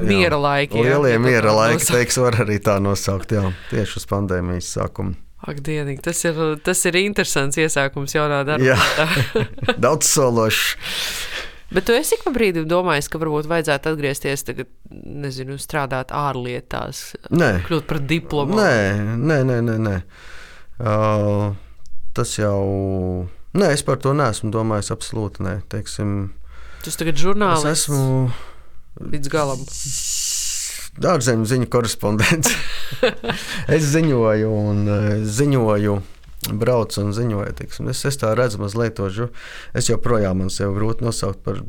miera 0.04 0.40
laiki. 0.40 0.82
Lielie 0.84 1.14
jā, 1.14 1.22
miera 1.22 1.54
laiki, 1.56 1.86
teiks, 1.88 2.18
var 2.20 2.42
arī 2.44 2.58
tā 2.64 2.76
nosaukt, 2.84 3.32
jā, 3.32 3.48
tieši 3.72 4.02
uz 4.02 4.10
pandēmijas 4.10 4.74
sākumu. 4.76 5.16
Ak, 5.46 5.60
dienīgi, 5.62 6.02
tas 6.02 6.24
ir, 6.26 6.40
tas 6.66 6.80
ir 6.90 6.98
interesants 7.04 7.60
iesākums 7.62 8.16
jaunā 8.16 8.42
darbā. 8.48 8.74
Jā, 8.74 9.08
daudz 9.86 10.10
sološs. 10.10 10.78
Bet 11.76 11.88
tu 11.88 11.96
esi 11.98 12.16
ik 12.18 12.24
pa 12.26 12.32
brīdim 12.34 12.68
domājis, 12.70 13.10
ka 13.12 13.20
varbūt 13.22 13.50
vajadzētu 13.50 13.92
atgriezties, 13.92 14.46
tagad, 14.48 14.70
nezinu, 14.90 15.58
strādāt 15.62 16.14
ārlietās, 16.16 17.16
nē. 17.34 17.52
kļūt 17.66 17.88
par 17.90 18.02
diplomātu? 18.06 18.62
Nē, 18.62 19.18
nē, 19.18 19.40
nē. 19.50 19.60
nē, 19.66 19.78
nē. 19.88 19.96
Uh, 20.76 21.56
tas 22.16 22.38
jau. 22.40 23.28
Nē, 23.56 23.70
es 23.76 23.86
par 23.88 24.00
to 24.04 24.16
neesmu 24.16 24.52
domājis. 24.52 24.92
Absolūti 24.96 25.46
nē. 25.46 25.60
Teiksim, 25.72 26.34
Tas 26.86 27.00
tagad 27.02 27.18
žurnālists. 27.18 27.66
Es 27.66 27.88
esmu 27.88 28.30
līdz 29.10 29.30
galam. 29.34 29.62
Dārzeņu 31.02 31.48
ziņu 31.50 31.70
korespondents. 31.74 32.54
es 33.76 33.88
ziņoju, 33.90 34.52
un 34.54 34.86
ziņoju, 35.26 35.96
braucu 36.62 37.02
un 37.02 37.12
ziņoju. 37.18 37.56
Tiksim. 37.58 37.90
Es, 37.90 38.06
es 38.06 38.22
tā 38.22 38.36
redzu, 38.38 38.62
mazliet 38.62 39.00
to 39.00 39.10
žu. 39.10 39.30
Es 39.74 39.90
joprojām 39.90 40.44
man 40.44 40.54
sev 40.54 40.78
grūti 40.78 41.08
nosaukt 41.08 41.42
par 41.48 41.64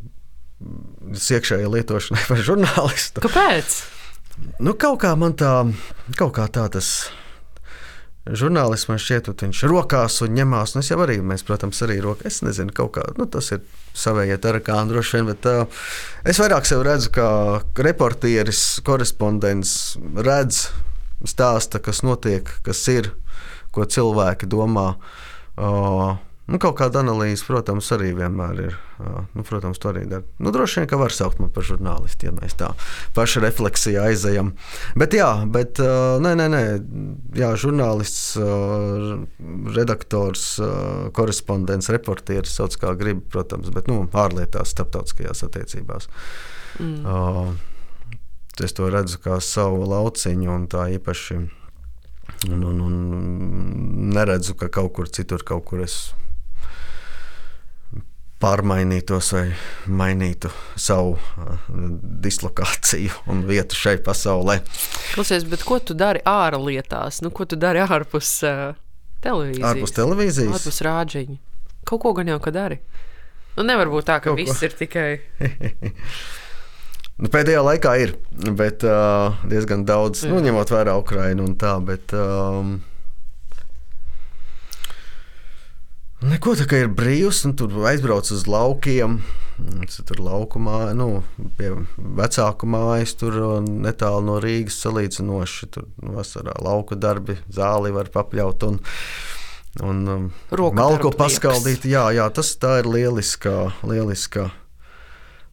iekšējai 1.17 1.73
lietošanai, 1.73 2.27
par 2.31 2.45
žurnālistu. 2.53 3.25
Kāpēc? 3.25 3.81
Nu, 4.61 4.77
kaut 4.77 5.01
kā 5.01 5.17
man 5.17 5.33
tā, 5.33 5.63
kaut 6.21 6.37
kā 6.37 6.45
tā 6.53 6.69
tas 6.77 7.09
ir 7.09 7.26
žurnālists 8.27 8.89
man 8.91 9.01
šķiet, 9.01 9.31
ka 9.31 9.47
viņš 9.47 9.63
rokās 9.71 10.19
un 10.27 10.35
ņemās. 10.37 10.75
Un 10.75 10.83
es 10.83 10.91
jau 10.91 10.99
arī, 11.05 11.19
mēs, 11.23 11.45
protams, 11.47 11.83
arī 11.87 11.99
rokās. 12.05 12.39
Es 12.39 12.45
nezinu, 12.47 12.75
kā 12.75 13.05
nu, 13.19 13.29
tas 13.31 13.53
ir 13.55 13.63
savējie 13.97 14.39
tarakāni 14.43 14.93
droši 14.93 15.19
vien, 15.19 15.31
bet 15.31 15.49
uh, 15.51 15.87
es 16.27 16.41
vairāk 16.43 16.69
sev 16.69 16.85
redzu 16.87 17.13
kā 17.15 17.29
reportieris, 17.87 18.65
korespondents, 18.87 19.97
redz, 20.17 20.67
stāsta, 21.27 21.81
kas 21.83 22.03
notiek, 22.07 22.51
kas 22.67 22.83
ir, 22.93 23.13
ko 23.73 23.87
cilvēki 23.89 24.49
domā. 24.51 24.93
Uh, 25.57 26.17
Nu, 26.47 26.61
kaut 26.63 26.77
kāda 26.79 27.01
analīze, 27.03 27.43
protams, 27.43 27.89
arī 27.97 28.13
vienmēr 28.15 28.61
ir. 28.63 28.75
Nu, 29.35 29.43
protams, 29.47 29.81
to 29.83 29.91
arī 29.91 30.05
dara. 30.07 30.23
Nu, 30.39 30.53
droši 30.55 30.79
vien, 30.79 30.89
ka 30.93 30.99
var 31.01 31.11
saukt 31.11 31.41
mani 31.43 31.51
par 31.55 31.67
žurnālistu, 31.67 32.29
ja 32.29 32.35
mēs 32.37 32.55
tā 32.61 32.69
paši 33.17 33.41
refleksijā 33.43 34.05
aizejam. 34.13 34.53
Bet, 34.95 35.17
jā, 35.19 35.27
bet 35.51 35.81
nē, 36.23 36.37
nē, 36.39 36.47
nē. 36.53 36.61
Jā, 37.35 37.49
žurnālists, 37.59 38.37
redaktors, 39.75 40.45
korespondents, 41.19 41.91
reportieris, 41.91 42.55
sauc 42.61 42.79
kā 42.79 42.95
grib, 42.99 43.25
protams, 43.33 43.73
bet 43.75 43.91
nu, 43.91 44.05
ārlietās, 44.15 44.71
starptautiskajās 44.77 45.43
attiecībās. 45.49 46.07
Mm. 46.79 47.57
Es 48.63 48.73
to 48.77 48.87
redzu 48.93 49.19
kā 49.25 49.41
savu 49.43 49.83
lauciņu 49.91 50.53
un 50.55 50.69
tā 50.71 50.87
īpaši. 50.95 51.41
Un, 52.53 52.63
un, 52.63 52.79
un 52.87 52.95
neredzu, 54.15 54.55
ka 54.61 54.71
kaut 54.71 54.95
kur 54.95 55.11
citur 55.11 55.43
kaut 55.47 55.65
kur 55.67 55.83
es 55.83 55.99
pārmainītos 58.43 59.31
vai 59.33 59.45
mainītu 59.89 60.51
savu 60.77 61.15
uh, 61.17 61.55
dislokāciju 62.25 63.25
un 63.33 63.45
vietu 63.49 63.79
šai 63.79 63.97
pasaulē. 64.05 64.59
Klausies, 65.15 65.47
bet 65.49 65.65
ko 65.67 65.79
tu 65.81 65.97
dari 65.97 66.21
ārlietās? 66.29 67.23
Nu, 67.25 67.33
ko 67.33 67.49
tu 67.49 67.57
dari 67.61 67.81
ārpus 67.85 68.33
uh, 68.45 68.77
televīzijas? 69.25 69.69
Ārpus 69.71 69.97
televīzijas? 69.97 70.59
Ārpus 70.61 70.83
rāģiņa. 70.85 71.39
Kaut 71.87 72.03
ko 72.03 72.13
gan 72.19 72.35
jau 72.35 72.41
ka 72.43 72.53
dari. 72.53 72.81
Nu, 73.57 73.65
nevar 73.65 73.89
būt 73.89 74.09
tā, 74.11 74.19
ka 74.21 74.33
Kaut 74.33 74.41
viss 74.41 74.59
ko. 74.61 74.69
ir 74.69 74.75
tikai. 74.77 75.11
nu, 77.23 77.31
pēdējā 77.33 77.63
laikā 77.65 77.95
ir, 78.05 78.13
bet 78.59 78.85
uh, 78.85 79.39
diezgan 79.49 79.87
daudz, 79.89 80.27
nu, 80.29 80.43
ņemot 80.45 80.75
vērā 80.77 80.99
Ukrainu 81.01 81.47
un 81.49 81.57
tā. 81.57 81.73
Bet, 81.81 82.13
um, 82.13 82.77
Neko 86.25 86.55
tā 86.57 86.65
kā 86.65 86.79
ir 86.81 86.89
brīvs, 86.97 87.43
un 87.45 87.53
tur 87.61 87.75
aizbrauc 87.91 88.31
uz 88.33 88.47
laukiem. 88.49 89.19
Tur 90.09 90.21
laukumā, 90.25 90.95
nu, 90.97 91.21
pie 91.59 91.75
vecāku 91.97 92.69
mājas, 92.69 93.13
tur 93.21 93.37
netālu 93.61 94.25
no 94.25 94.39
Rīgas 94.41 94.79
salīdzinoši. 94.81 95.69
Tur 95.75 95.85
nu, 96.01 96.15
vasarā 96.17 96.57
lauka 96.65 96.97
darbi, 96.97 97.37
zāli 97.53 97.93
var 97.93 98.09
papļaut. 98.15 98.65
Un, 98.65 98.81
un 99.85 100.01
um, 100.15 100.31
malko 100.77 101.13
paskaldīt. 101.13 101.85
Jā, 101.85 102.09
jā, 102.17 102.31
tas 102.33 102.55
ir 102.57 102.89
lieliska. 102.89 103.55
lieliska 103.85 104.49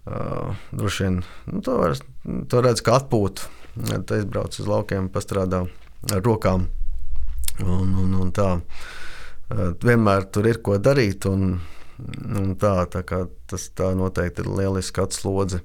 uh, 0.07 0.55
droši 0.71 1.03
vien 1.03 1.21
nu, 1.51 1.59
to, 1.59 1.77
var, 1.79 1.99
to 2.47 2.63
redz 2.63 2.83
kā 2.85 3.01
atpūtu. 3.01 3.51
Tad 3.83 4.15
aizbrauc 4.15 4.55
uz 4.55 4.67
laukiem, 4.69 5.11
pastrādā 5.11 5.65
ar 6.13 6.23
rokām 6.23 6.67
un, 7.63 7.95
un, 7.99 8.19
un 8.21 8.31
tā 8.35 8.61
vienmēr 9.83 10.29
tur 10.33 10.47
ir 10.49 10.61
ko 10.65 10.77
darīt. 10.81 11.27
Un, 11.29 11.57
un 12.37 12.53
tā, 12.59 12.75
tā 12.91 13.03
tas 13.03 13.67
tā 13.77 13.91
noteikti 13.97 14.43
ir 14.45 14.53
lieliska 14.61 15.07
atslodze. 15.07 15.63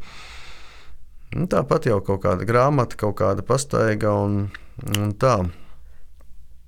Un 1.36 1.48
tāpat 1.50 1.90
jau 1.90 2.00
kaut 2.04 2.22
kāda 2.24 2.46
grāmata, 2.48 2.96
kaut 2.96 3.18
kāda 3.20 3.44
pastaiga 3.44 4.14
un, 4.16 4.46
un 4.96 5.16
tā. 5.20 5.36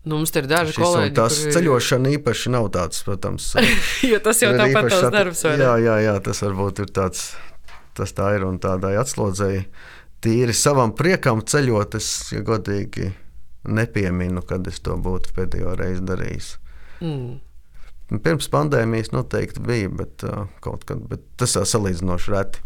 Nu, 0.01 0.17
mums 0.17 0.33
ir 0.37 0.47
daži 0.49 0.73
Šis 0.73 0.81
kolēģi, 0.81 1.13
kas 1.17 1.39
kuri... 1.43 1.55
ceļošana 1.57 2.13
īpaši 2.17 2.53
nav 2.55 2.71
tāds, 2.73 3.03
protams. 3.05 3.51
jo 4.11 4.21
tas 4.25 4.41
jau 4.41 4.53
tāpat 4.57 4.89
tavs 4.89 5.07
at... 5.07 5.17
darbs. 5.17 5.43
Jā, 5.45 5.75
jā, 5.81 5.97
jā, 6.07 6.15
tas 6.25 6.41
varbūt 6.45 6.85
ir 6.85 6.93
tāds, 6.97 7.25
tas 7.97 8.17
tā 8.17 8.31
ir 8.39 8.47
un 8.49 8.57
tādai 8.61 8.95
atslodzēji. 9.01 9.67
Tīri 10.25 10.57
savam 10.57 10.93
priekam 10.97 11.41
ceļot, 11.45 11.97
es 12.01 12.09
godīgi 12.45 13.13
nepieminu, 13.69 14.45
kad 14.49 14.67
es 14.69 14.81
to 14.85 14.97
būtu 15.01 15.37
pēdējo 15.37 15.77
reizi 15.81 16.05
darījis. 16.09 16.51
Mm. 17.01 18.21
Pirms 18.25 18.49
pandēmijas 18.51 19.13
noteikti 19.15 19.63
bija, 19.63 19.91
bet, 20.01 20.25
uh, 20.27 20.49
kad, 20.65 21.03
bet 21.11 21.23
tas 21.39 21.55
ir 21.57 21.67
salīdzinoši 21.71 22.33
reti. 22.35 22.63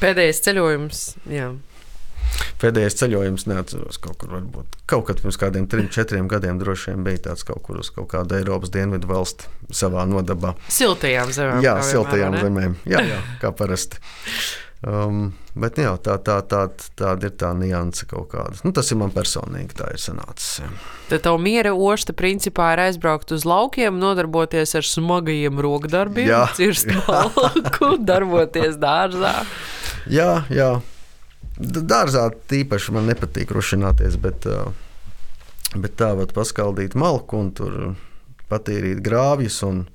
Pēdējais 0.00 0.40
ceļojums, 0.46 1.02
jā. 1.30 1.50
Pēdējais 2.60 2.96
ceļojums 2.98 3.44
neatceros 3.50 4.00
kaut 4.02 4.16
kur. 4.20 4.32
Varbūt. 4.36 4.78
Kaut 4.88 5.06
kad 5.08 5.20
pirms 5.22 5.38
kādiem 5.40 5.68
trim, 5.70 5.90
četriem 5.92 6.28
gadiem 6.30 6.58
droši 6.60 6.92
vien 6.92 7.04
bija 7.06 7.22
tāds 7.28 7.44
kaut 7.46 7.62
kur 7.66 7.80
uz 7.82 7.90
kaut 7.94 8.08
kādu 8.14 8.38
Eiropas 8.38 8.72
dienvidu 8.74 9.08
valsti 9.10 9.50
savā 9.76 10.06
nodabā. 10.08 10.54
Siltajām 10.72 11.32
zemēm. 11.36 11.60
Jā, 11.64 11.76
siltajām 11.86 12.38
zemēm. 12.40 12.78
Jā, 12.88 13.04
jā, 13.12 13.20
kā 13.42 13.52
parasti. 13.56 14.00
Um, 14.84 15.30
bet 15.56 15.78
jā, 15.80 15.94
tā, 16.04 16.18
tā, 16.20 16.36
tā, 16.44 16.66
tāda 17.00 17.30
ir 17.30 17.32
tā 17.40 17.48
nianse 17.56 18.04
kaut 18.10 18.28
kāda. 18.34 18.58
Nu, 18.60 18.74
tas 18.76 18.90
ir 18.92 18.98
man 19.00 19.10
personīgi, 19.14 19.72
tā 19.78 19.88
ir 19.94 20.02
sanācis. 20.02 20.60
Jā. 20.60 20.68
Tad 21.08 21.24
tā 21.24 21.32
miera 21.40 21.72
osta 21.72 22.12
principā 22.16 22.74
ir 22.74 22.82
aizbraukt 22.84 23.32
uz 23.32 23.46
laukiem, 23.48 23.96
nodarboties 24.02 24.76
ar 24.76 24.84
smagajiem 24.86 25.62
rokdarbiem, 25.64 26.28
cirst 26.58 26.92
malku, 27.08 27.94
darboties 28.10 28.76
dārzā. 28.82 29.32
Jā, 30.12 30.44
jā. 30.52 30.70
Dārzā 31.56 32.28
tīpaši 32.52 32.92
man 32.92 33.08
nepatīk 33.08 33.56
rušināties, 33.56 34.20
bet, 34.20 34.44
bet 35.72 35.96
tā 35.96 36.12
var 36.20 36.28
paskaldīt 36.36 36.94
malku 37.00 37.40
un 37.40 37.50
tur 37.56 37.80
patīrīt 38.52 39.00
grāvjus. 39.00 39.62
Un, 39.66 39.86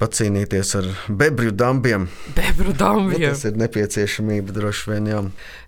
pacīnīties 0.00 0.74
ar 0.78 0.88
bebru 1.08 1.52
dambiem. 1.56 2.06
Bebru 2.36 2.74
dambiem. 2.76 3.22
Nu, 3.22 3.32
tas 3.32 3.46
ir 3.48 3.56
nepieciešamība 3.60 4.54
droši 4.56 4.92
vien. 4.92 5.08
Jā. 5.10 5.22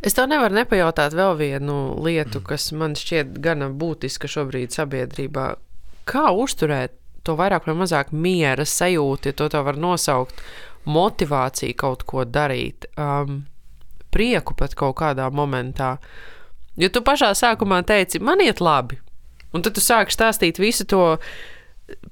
Es 0.05 0.17
tev 0.17 0.29
nevaru 0.31 0.59
nepajautāt 0.61 1.17
vēl 1.17 1.37
vienu 1.41 1.79
lietu, 2.05 2.43
kas 2.45 2.71
man 2.77 2.97
šķiet 2.99 3.39
gana 3.45 3.71
būtiska 3.73 4.29
šobrīd 4.29 4.77
sabiedrībā. 4.77 5.51
Kā 6.09 6.29
uzturēt 6.37 6.95
to 7.25 7.37
vairāk 7.39 7.69
vai 7.69 7.77
mazāk 7.83 8.13
miera 8.13 8.65
sajūtu, 8.69 9.33
ja 9.33 9.37
to 9.37 9.49
tā 9.53 9.63
var 9.65 9.81
nosaukt, 9.81 10.41
motivāciju 10.89 11.77
kaut 11.77 12.05
ko 12.09 12.25
darīt, 12.25 12.89
um, 12.97 13.43
prieku 14.15 14.57
pat 14.57 14.77
kaut 14.79 14.97
kādā 15.01 15.29
momentā. 15.33 15.97
Jo 16.79 16.89
tu 16.93 17.03
pašā 17.05 17.35
sākumā 17.37 17.83
teici, 17.85 18.21
man 18.23 18.41
iet 18.45 18.63
labi, 18.65 19.01
un 19.53 19.65
tad 19.65 19.77
tu 19.77 19.85
sāki 19.85 20.15
stāstīt 20.15 20.61
visu 20.63 20.87
to 20.89 21.19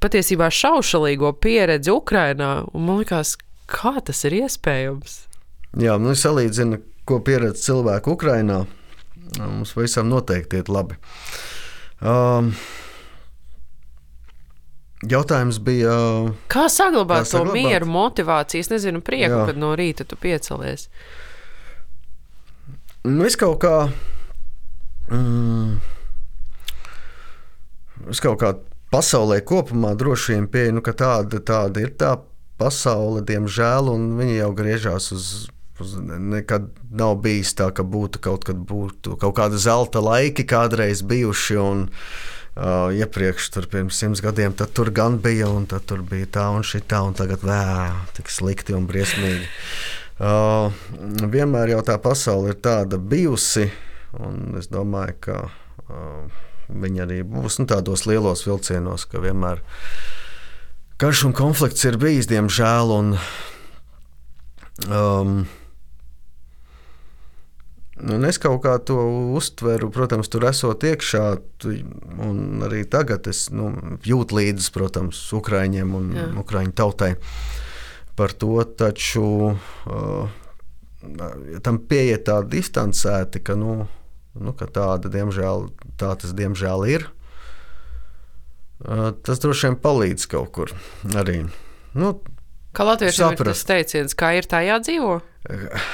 patiesībā 0.01 0.49
šaušalīgo 0.53 1.33
pieredzi 1.43 1.93
Ukrajinā. 1.95 2.51
Man 2.75 3.03
liekas, 3.03 3.37
kā 3.71 3.97
tas 4.05 4.25
ir 4.29 4.39
iespējams? 4.43 5.19
Jā, 5.83 5.99
nu, 6.01 6.15
salīdzinu, 6.17 6.81
ko 7.09 7.21
pieredz 7.25 7.65
cilvēku 7.67 8.17
Ukrajinā. 8.17 8.65
Mums 9.41 9.75
visam 9.77 10.09
noteikti 10.09 10.61
iet 10.61 10.71
labi. 10.73 10.97
Um, 12.01 12.53
Jautājums 15.07 15.59
bija, 15.61 15.93
kā 16.51 16.67
saglabāt 16.73 17.27
kā 17.27 17.29
to 17.29 17.43
saglabāt? 17.43 17.59
mieru, 17.59 17.89
motivāciju, 17.93 18.65
es 18.65 18.71
nezinu, 18.73 19.03
prieku, 19.05 19.35
Jā. 19.35 19.43
kad 19.51 19.59
no 19.61 19.75
rīta 19.77 20.07
tu 20.09 20.17
piecelies. 20.17 20.87
Nu, 23.05 23.27
es 23.29 23.37
kaut 23.39 23.61
kā, 23.63 23.75
mm, 25.13 25.77
es 28.11 28.25
kaut 28.25 28.41
kā 28.41 28.55
pasaulē 28.95 29.41
kopumā 29.47 29.95
droši 29.99 30.37
vien 30.37 30.49
pieeja, 30.51 30.77
nu, 30.77 30.85
ka 30.85 30.95
tāda, 30.97 31.41
tāda 31.41 31.83
ir 31.83 31.93
tā 31.99 32.17
pasaule, 32.61 33.23
diemžēl, 33.27 33.93
un 33.93 34.09
viņi 34.21 34.41
jau 34.41 34.51
griežās 34.57 35.13
uz 35.17 35.29
nekad 35.77 36.71
nav 36.91 37.19
bijis 37.21 37.53
tā, 37.57 37.69
ka 37.75 37.85
būtu 37.85 38.21
kaut, 38.25 38.49
būtu 38.49 39.19
kaut 39.21 39.37
kāda 39.37 39.59
zelta 39.61 40.01
laiki 40.01 40.47
kādreiz 40.49 41.03
bijuši. 41.05 41.59
Un, 41.61 41.83
uh, 42.57 42.89
iepriekš, 42.97 43.51
tur 43.53 43.69
pirms 43.69 43.99
simts 44.01 44.23
gadiem, 44.25 44.55
tur 44.57 44.91
gan 44.91 45.19
bija, 45.21 45.51
un 45.53 45.67
tur 45.67 46.03
bija 46.03 46.31
tā 46.39 46.49
un 46.57 46.65
šī 46.65 46.81
tā, 46.89 47.03
un 47.05 47.17
tagad 47.17 47.45
vēl 47.45 48.01
tik 48.17 48.33
slikti 48.33 48.77
un 48.77 48.89
briesmīgi. 48.89 49.49
Uh, 50.17 50.73
vienmēr 51.29 51.75
jau 51.75 51.83
tā 51.85 51.99
pasaule 52.01 52.55
ir 52.55 52.61
tāda 52.65 52.97
bijusi, 52.97 53.69
un 54.17 54.57
es 54.57 54.71
domāju, 54.73 55.19
ka 55.29 55.43
uh, 55.45 56.46
viņi 56.69 57.05
arī 57.05 57.21
būs 57.27 57.61
nu, 57.61 57.69
tādos 57.71 58.07
lielos 58.09 58.47
vilcienos, 58.47 59.07
ka 59.11 59.23
vienmēr 59.23 59.63
karš 61.01 61.27
un 61.29 61.37
konflikts 61.37 61.85
ir 61.89 62.01
bijis, 62.01 62.29
diemžēl. 62.31 62.97
Un, 62.97 63.15
um, 64.89 65.39
Un 67.97 68.27
es 68.29 68.37
kaut 68.37 68.59
kā 68.61 68.75
to 68.85 68.99
uztveru, 69.39 69.89
protams, 69.89 70.29
tur 70.29 70.45
esot 70.51 70.83
iekšā, 70.85 71.23
un 72.27 72.65
arī 72.67 72.83
tagad 72.93 73.25
es 73.31 73.47
nu, 73.49 73.71
jūtu 74.05 74.37
līdzi, 74.37 74.67
protams, 74.75 75.23
Ukrāņiem 75.33 75.95
un 75.97 76.11
Jā. 76.13 76.27
Ukrāņu 76.43 76.75
tautai 76.77 77.15
par 78.17 78.35
to, 78.37 78.59
taču 78.77 79.25
uh, 79.49 80.29
tam 81.65 81.81
pieiet 81.89 82.27
tā 82.29 82.43
distancēti, 82.45 83.41
ka, 83.41 83.57
nu, 83.57 83.87
nu, 84.37 84.53
ka 84.53 84.69
tāda, 84.69 85.09
diemžēl, 85.13 85.65
tā 86.01 86.13
tas 86.21 86.35
diemžēl 86.37 86.87
ir. 86.93 87.07
Uh, 88.85 89.11
tas 89.25 89.41
droši 89.41 89.71
vien 89.71 89.79
palīdz 89.81 90.27
kaut 90.29 90.51
kur 90.53 90.75
arī. 91.17 91.47
Nu, 91.97 92.19
Kā 92.77 92.85
latviešiem 92.85 93.33
ir 93.33 93.49
tas 93.49 93.65
teiciens, 93.65 94.13
kā 94.13 94.35
ir 94.37 94.45
tā 94.51 94.61
jādzīvo? 94.67 95.15
Uh, 95.49 95.87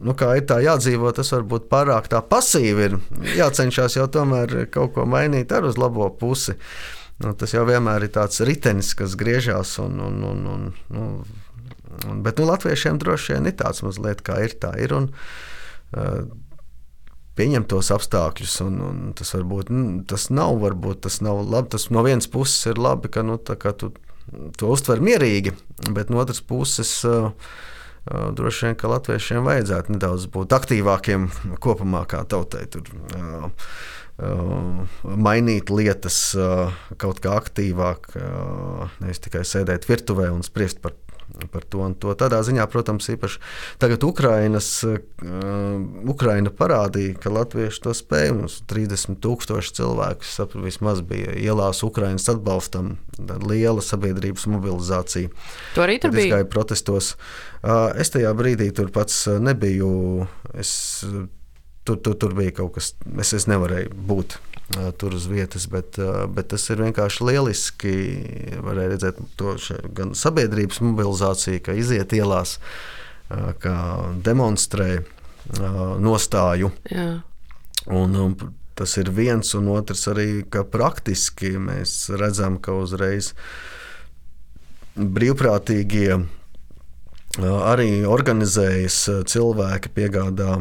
nu, 0.00 0.14
kā 0.16 0.30
ir 0.38 0.46
tā 0.48 0.62
jādzīvo, 0.64 1.12
tas 1.12 1.32
varbūt 1.34 1.68
pārāk 1.72 2.08
tā 2.12 2.22
pasīvi 2.24 2.88
ir. 2.88 2.98
Jācenšas 3.36 3.98
jau 3.98 4.08
tomēr 4.12 4.64
kaut 4.72 4.94
ko 4.96 5.06
mainīt 5.08 5.52
ar 5.52 5.68
uz 5.68 5.76
labo 5.80 6.08
pusi. 6.16 6.56
Nu, 7.22 7.34
tas 7.38 7.52
jau 7.54 7.66
vienmēr 7.68 8.08
ir 8.08 8.14
tāds 8.16 8.40
ritenis, 8.42 8.94
kas 8.98 9.14
griežās. 9.18 9.76
Un, 9.84 10.00
un, 10.02 10.22
un, 10.26 10.46
un, 10.54 10.64
nu, 10.96 11.10
un, 12.08 12.22
bet 12.24 12.40
nu, 12.40 12.48
latviešiem 12.48 12.98
droši 13.02 13.36
vien 13.36 13.52
ir 13.52 13.58
tāds 13.60 13.84
mazliet 13.84 14.24
kā 14.26 14.40
ir. 14.46 14.56
Tā 14.62 14.72
ir 14.80 14.96
un, 14.96 15.12
uh, 15.12 16.24
Pieņemt 17.38 17.70
tos 17.72 17.88
apstākļus, 17.94 18.58
un, 18.66 18.80
un 18.84 19.02
tas 19.16 19.32
varbūt 19.32 19.70
nu, 19.72 19.82
tas 20.08 20.28
nav, 20.34 20.58
varbūt 20.60 21.04
tas 21.06 21.20
nav 21.24 21.40
labi. 21.46 21.72
Tas 21.72 21.88
no 21.94 22.04
vienas 22.04 22.28
puses 22.28 22.68
ir 22.68 22.80
labi, 22.80 23.08
ka 23.12 23.24
nu, 23.24 23.38
tu 23.40 23.92
to 24.58 24.72
uztver 24.72 25.00
mierīgi, 25.02 25.54
bet 25.96 26.12
no 26.12 26.20
otras 26.22 26.42
puses 26.44 26.92
uh, 27.08 27.32
droši 28.10 28.66
vien, 28.66 28.76
ka 28.78 28.90
latviešiem 28.90 29.46
vajadzētu 29.46 29.94
nedaudz 29.94 30.28
būt 30.34 30.54
aktīvākiem 30.56 31.28
kopumā 31.62 32.04
kā 32.10 32.24
tautai. 32.28 32.66
Tur, 32.72 32.88
mainīt 35.02 35.70
lietas 35.72 36.18
kaut 37.00 37.22
kā 37.22 37.36
aktīvāk, 37.38 38.12
nevis 39.02 39.22
tikai 39.24 39.44
sēdēt 39.46 39.88
virtuvē 39.88 40.28
un 40.34 40.44
spriest 40.46 40.82
par 40.82 40.96
par 41.52 41.64
to 41.68 41.82
un 41.86 41.94
to. 41.98 42.14
Tādā 42.18 42.40
ziņā, 42.44 42.66
protams, 42.72 43.08
īpaši 43.12 43.40
tagad 43.82 44.04
Ukrainas, 44.06 44.68
uh, 44.86 44.98
Ukraina 46.08 46.52
parādīja, 46.54 47.16
ka 47.22 47.32
latvieši 47.32 47.82
to 47.86 47.94
spēj. 47.96 48.32
Mums 48.36 48.60
30 48.70 49.20
tūkstoši 49.24 49.76
cilvēku 49.80 50.28
sapratu, 50.28 50.64
vismaz 50.66 51.02
bija 51.06 51.34
ielās 51.38 51.82
Ukrainas 51.86 52.28
atbalstam, 52.32 52.96
liela 53.46 53.84
sabiedrības 53.84 54.48
mobilizācija. 54.52 55.32
To 55.76 55.86
arī 55.86 55.98
tur 56.02 56.14
bija. 56.14 56.28
Es 56.28 56.34
gāju 56.36 56.50
protestos. 56.52 57.12
Uh, 57.62 57.90
es 58.00 58.12
tajā 58.12 58.32
brīdī 58.36 58.72
tur 58.74 58.90
pats 58.94 59.24
nebiju. 59.42 59.92
Es, 60.58 60.72
tur, 61.84 61.98
tur, 61.98 62.16
tur 62.18 62.34
bija 62.38 62.54
kaut 62.62 62.76
kas, 62.76 62.92
es, 63.20 63.32
es 63.36 63.48
nevarēju 63.50 63.94
būt 64.08 64.38
tur 64.96 65.14
uz 65.14 65.26
vietas, 65.28 65.66
bet, 65.68 65.98
bet 66.32 66.48
tas 66.52 66.64
ir 66.72 66.80
vienkārši 66.80 67.26
lieliski. 67.28 67.94
Varēja 68.64 68.92
redzēt 68.94 69.20
to 69.36 69.56
gan 69.96 70.14
sabiedrības 70.16 70.80
mobilizāciju, 70.84 71.62
ka 71.66 71.76
iziet 71.76 72.14
ielās, 72.16 72.58
kā 73.62 73.76
demonstrē 74.24 75.02
nostāju. 76.02 76.72
Jā. 76.92 77.08
Un, 77.92 78.16
un 78.16 78.36
tas 78.78 78.96
ir 79.00 79.10
viens, 79.12 79.54
un 79.58 79.68
otrs 79.74 80.06
arī, 80.12 80.28
ka 80.48 80.64
praktiski 80.64 81.56
mēs 81.60 82.06
redzam, 82.16 82.60
ka 82.62 82.76
uzreiz 82.78 83.32
brīvprātīgie 84.96 86.20
arī 87.42 87.90
organizējas 88.04 89.26
cilvēki, 89.32 89.92
piegādā 89.96 90.60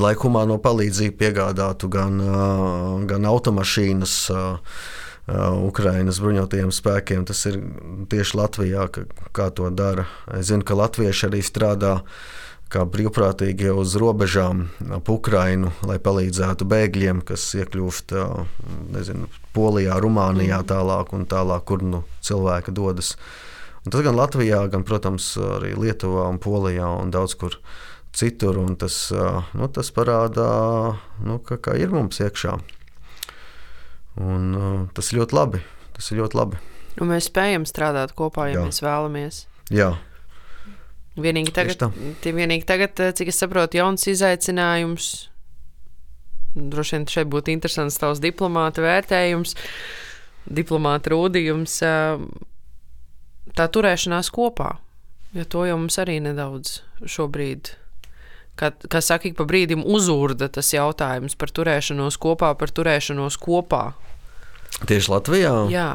lai 0.00 0.14
humāno 0.16 0.58
palīdzību 0.62 1.16
piegādātu 1.20 1.90
gan, 1.92 2.20
gan 3.08 3.30
automašīnas. 3.32 4.18
Ukraiņas 5.22 6.18
bruņotajiem 6.18 6.72
spēkiem. 6.74 7.24
Tas 7.28 7.44
ir 7.46 7.60
tieši 8.10 8.38
Latvijā, 8.40 8.88
ka, 8.90 9.04
kā 9.30 9.50
to 9.54 9.68
dara. 9.70 10.08
Es 10.34 10.48
zinu, 10.48 10.66
ka 10.66 10.74
latvieši 10.74 11.28
arī 11.28 11.42
strādā 11.46 12.00
kā 12.72 12.82
brīvprātīgie 12.88 13.70
uz 13.76 13.94
robežām 14.00 14.64
ap 14.96 15.10
Ukrajinu, 15.12 15.70
lai 15.86 15.98
palīdzētu 16.02 16.66
bēgļiem, 16.66 17.20
kas 17.28 17.44
iekļūst 17.60 18.16
nezinu, 18.96 19.28
Polijā, 19.52 19.98
Rumānijā, 20.00 20.62
mm. 20.62 20.68
tālāk 20.72 21.12
un 21.14 21.26
tālāk, 21.28 21.66
kur 21.68 21.84
nu 21.84 22.02
cilvēki 22.24 22.74
dodas. 22.74 23.14
Un 23.84 23.92
tas 23.92 24.04
gan 24.06 24.16
Latvijā, 24.16 24.64
gan, 24.72 24.86
protams, 24.88 25.34
arī 25.58 25.74
Lietuvā 25.76 26.28
un 26.32 26.40
Polijā 26.42 26.88
un 27.02 27.12
daudz 27.14 27.36
kur 27.38 27.58
citur 27.58 27.91
citur. 28.16 28.60
Tas, 28.80 28.96
nu, 29.56 29.68
tas 29.72 29.92
parāda, 29.94 30.46
nu, 31.24 31.38
ka, 31.44 31.58
ka 31.62 31.76
ir 31.80 31.92
mums 31.94 32.20
iekšā. 32.22 32.58
Un, 34.22 34.52
tas 34.92 35.12
ir 35.12 35.22
ļoti 35.22 35.36
labi. 35.36 35.62
Tas 35.96 36.10
ir 36.12 36.20
ļoti 36.20 36.38
labi. 36.38 36.60
Un 37.00 37.08
mēs 37.08 37.30
spējam 37.30 37.64
strādāt 37.68 38.12
kopā, 38.16 38.50
ja 38.50 38.60
Jā. 38.60 38.66
mēs 38.68 38.82
vēlamies. 38.84 39.44
Jā. 39.72 39.92
Vienīgi 41.12 41.52
tagad, 41.52 41.84
vienīgi 42.24 42.64
tagad, 42.68 43.00
cik 43.16 43.32
es 43.32 43.40
saprotu, 43.40 43.80
jauns 43.80 44.06
izaicinājums. 44.08 45.10
Droši 46.56 46.96
vien 46.96 47.04
šeit 47.08 47.28
būtu 47.32 47.52
interesants 47.52 47.96
tavs 48.00 48.20
diplomāta 48.20 48.84
vērtējums, 48.84 49.54
diplomāta 50.52 51.12
rūdījums, 51.12 51.78
tā 53.56 53.68
turēšanās 53.76 54.32
kopā. 54.32 54.74
Jo 55.32 55.46
to 55.48 55.64
jau 55.64 55.78
mums 55.80 55.96
arī 56.00 56.18
nedaudz 56.20 56.82
šobrīd 57.08 57.72
Kad, 58.60 58.84
kā 58.92 59.00
saka, 59.00 59.30
ik 59.30 59.38
pa 59.38 59.46
brīdim 59.48 59.82
uzurda 59.88 60.50
tas 60.52 60.68
jautājums 60.74 61.34
par 61.40 61.50
turēšanos 61.56 62.18
kopā, 62.20 62.52
par 62.58 62.72
turēšanos 62.74 63.38
kopā. 63.40 63.84
Tieši 64.88 65.12
Latvijā? 65.12 65.54
Jā. 65.72 65.88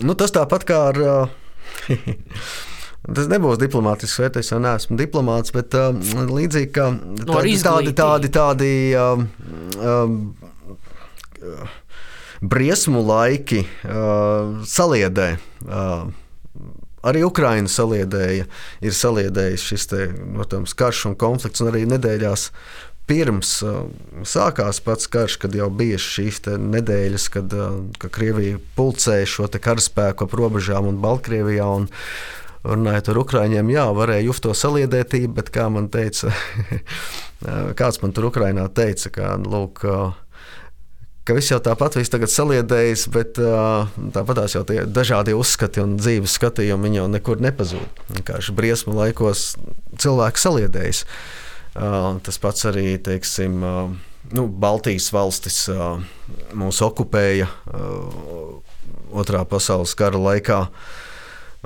Nu, 0.00 0.16
tas 0.16 0.32
tāpat 0.32 0.66
kā 0.68 0.80
ar. 0.92 1.00
Tas 3.00 3.30
nebūs 3.30 3.56
diplomātisks 3.56 4.20
vērtējums, 4.20 4.50
jo 4.52 4.58
neesmu 4.60 4.96
diplomāts, 5.00 5.54
bet 5.56 5.72
uh, 5.78 5.88
līdzīgi 6.28 6.68
kā 6.76 6.90
no 6.92 7.38
tādi, 7.64 7.94
tādi, 7.96 8.28
tādi 8.34 8.72
um, 9.00 9.24
um, 9.80 10.18
briesmu 12.44 13.00
laiki 13.08 13.62
uh, 13.64 14.60
saliedē. 14.68 15.30
Uh, 15.64 16.12
Arī 17.06 17.22
Ukraiņa 17.24 17.70
saliedēja, 17.72 18.46
ir 18.84 18.96
saliedējis 18.96 19.66
šis 19.70 19.88
te, 19.88 20.06
protams, 20.36 20.74
karš 20.76 21.06
un 21.10 21.16
konflikts, 21.20 21.62
un 21.64 21.70
arī 21.72 21.86
nedēļās 21.88 22.50
pirms 23.10 23.54
uh, 23.66 23.86
sākās 24.28 24.82
pats 24.84 25.08
karš, 25.10 25.38
kad 25.42 25.56
jau 25.56 25.70
bija 25.74 25.98
šīs 26.00 26.42
nedēļas, 26.60 27.30
kad 27.34 27.56
uh, 27.56 27.80
ka 27.98 28.12
Krievija 28.12 28.60
pulcēja 28.76 29.28
šo 29.28 29.48
karaspēku 29.56 30.28
ap 30.28 30.36
robežām 30.36 30.90
un 30.92 31.00
Baltkrievijā. 31.02 31.72
Un, 31.80 31.90
Runājot 32.60 33.06
ar 33.08 33.18
Ukrāņiem, 33.22 33.70
jā, 33.72 33.86
varēja 33.96 34.26
just 34.26 34.42
to 34.44 34.50
saliedētību, 34.52 35.30
bet 35.38 35.46
kā 35.48 35.70
man 35.72 35.86
teica, 35.88 36.28
kāds 37.80 38.02
man 38.02 38.12
tur 38.12 38.26
Ukrainā 38.28 38.66
teica, 38.76 39.08
ka, 39.14 39.30
lūk, 39.40 39.80
uh, 39.88 40.10
ka 41.24 41.36
viss 41.36 41.52
jau 41.52 41.60
tāpat 41.62 41.98
viss 41.98 42.12
tagad 42.12 42.32
saliedējas, 42.32 43.06
bet 43.14 43.40
uh, 43.42 43.90
tāpat 44.14 44.44
jau 44.54 44.64
tie 44.68 44.84
dažādi 44.88 45.36
uzskati 45.36 45.82
un 45.82 45.98
dzīves 46.00 46.38
skatījumi 46.38 46.94
jau 46.96 47.06
nekur 47.10 47.42
nepazūd. 47.44 48.04
Vienkārši 48.16 48.56
briesmu 48.56 48.96
laikos 48.96 49.52
cilvēki 50.00 50.44
saliedējas. 50.44 51.04
Uh, 51.70 52.18
tas 52.26 52.40
pats 52.42 52.66
arī, 52.66 52.96
teiksim, 52.98 53.60
nu, 54.34 54.48
Baltijas 54.50 55.12
valstis 55.14 55.62
mūs 56.56 56.80
okupēja 56.82 57.46
Otrā 59.10 59.42
pasaules 59.48 59.96
kara 59.98 60.18
laikā. 60.22 60.64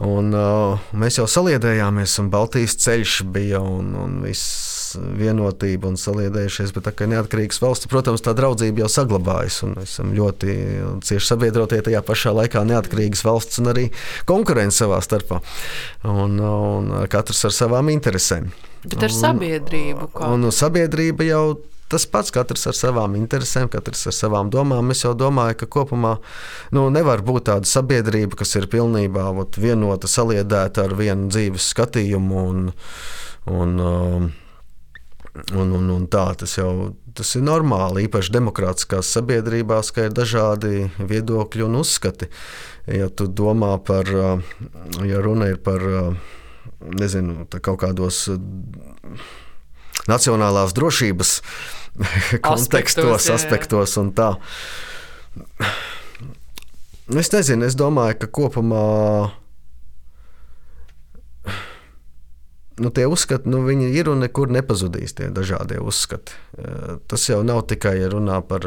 Un, 0.05 0.33
uh, 0.35 0.81
mēs 0.97 1.21
jau 1.21 1.27
saliedējāmies, 1.31 2.17
un 2.23 2.31
Baltijas 2.33 2.75
ceļš 2.83 3.19
bija 3.31 3.61
un, 3.63 3.93
un 4.01 4.17
viss 4.25 4.74
vienotība 4.97 5.91
un 5.91 5.99
saliedējušies, 6.01 6.73
bet 6.77 6.87
tā 6.89 6.95
kā 6.97 7.09
neatkarīgas 7.11 7.61
valsts, 7.63 7.91
protams, 7.91 8.25
tā 8.25 8.35
draudzība 8.37 8.85
jau 8.85 8.91
saglabājas. 8.97 9.61
Mēs 9.75 9.97
esam 9.97 10.15
ļoti 10.17 10.57
cieši 11.07 11.31
sabiedrotie 11.31 11.83
tajā 11.85 12.03
pašā 12.07 12.35
laikā 12.37 12.65
neatkarīgas 12.69 13.25
valsts 13.27 13.63
un 13.63 13.73
arī 13.75 13.89
konkurence 14.29 14.83
savā 14.83 15.01
starpā. 15.05 15.41
Un, 16.09 16.39
un 16.41 16.95
katrs 17.13 17.45
ar 17.49 17.55
savām 17.55 17.93
interesēm. 17.95 18.51
Bet 18.85 19.07
ar 19.07 19.15
sabiedrību 19.15 20.11
kā? 20.13 20.33
Un, 20.35 20.45
un 20.49 20.53
sabiedrība 20.53 21.29
jau 21.29 21.45
tas 21.89 22.07
pats, 22.11 22.33
katrs 22.35 22.67
ar 22.69 22.77
savām 22.77 23.17
interesēm, 23.19 23.69
katrs 23.73 24.09
ar 24.11 24.17
savām 24.17 24.51
domām. 24.53 24.93
Es 24.95 25.05
jau 25.05 25.15
domāju, 25.17 25.61
ka 25.63 25.71
kopumā 25.79 26.17
nu, 26.75 26.89
nevar 26.93 27.23
būt 27.27 27.49
tāda 27.51 27.71
sabiedrība, 27.71 28.41
kas 28.41 28.57
ir 28.59 28.69
pilnībā 28.73 29.29
ot, 29.41 29.59
vienota, 29.61 30.11
saliedēta 30.11 30.89
ar 30.89 30.97
vienu 30.99 31.31
dzīves 31.33 31.69
skatījumu. 31.75 32.47
Un, 32.51 32.65
un, 33.53 33.77
um, 33.79 34.33
Un, 35.35 35.73
un, 35.75 35.89
un 35.91 36.05
tā 36.07 36.29
tas 36.39 36.53
jau 36.55 36.95
tas 37.15 37.33
ir 37.35 37.43
normāli, 37.47 38.05
īpaši 38.07 38.33
demokrātiskās 38.35 39.09
sabiedrībās, 39.17 39.91
ka 39.95 40.09
ir 40.09 40.15
dažādi 40.15 40.89
viedokļi 40.99 41.65
un 41.67 41.79
uzskati. 41.81 42.29
Ja 42.91 43.09
tu 43.11 43.27
domā 43.27 43.73
par, 43.83 44.11
ja 45.03 45.23
runa 45.23 45.51
ir 45.51 45.59
par 45.63 45.83
nezinu, 46.95 47.47
kaut 47.59 47.81
kādos 47.83 48.27
nacionālās 50.11 50.75
drošības 50.77 51.35
kontekstos, 52.47 53.11
aspektos, 53.15 53.31
aspektos 53.35 53.97
un 54.03 54.11
tā. 54.15 54.35
Es 57.15 57.31
nezinu, 57.35 57.67
es 57.67 57.79
domāju, 57.79 58.23
ka 58.23 58.31
kopumā 58.39 58.85
nu, 62.77 62.91
tie 62.91 63.07
uzskati 63.07 63.49
nu, 63.49 63.63
ir 63.71 64.09
un 64.11 64.23
nekur 64.25 64.51
nepazudīs. 64.51 65.15
Tie 65.15 65.29
dažādie 65.35 65.79
uzskati. 65.83 66.35
Eh, 66.59 66.97
tas 67.07 67.29
jau 67.29 67.43
nav 67.47 67.65
tikai 67.71 67.97
runā 68.11 68.41
par 68.47 68.67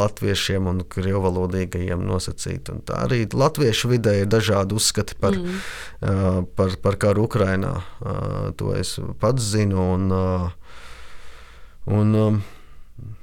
latviešiem 0.00 0.68
un 0.70 0.82
krievalodīgajiem 0.88 2.04
nosacīt. 2.08 2.70
Arī 2.96 3.24
latviešu 3.32 3.92
vidē 3.92 4.16
ir 4.22 4.30
dažādi 4.32 4.76
uzskati 4.76 5.18
par, 5.20 5.36
mm. 5.36 5.60
uh, 6.00 6.40
par, 6.56 6.76
par 6.82 6.98
karu 7.00 7.28
Ukrajinā. 7.28 7.76
Uh, 8.00 8.50
to 8.56 8.72
es 8.76 8.96
pats 9.20 9.52
zinu. 9.54 9.80
Un, 9.94 10.08
uh, 10.12 10.48
un, 11.86 12.14
um, 12.14 12.42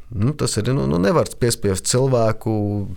nu, 0.10 0.34
tas 0.38 0.58
ir. 0.58 0.70
Nu, 0.74 0.86
nu, 0.90 1.02
nevar 1.02 1.30
piespiest 1.42 1.90
cilvēku 1.90 2.54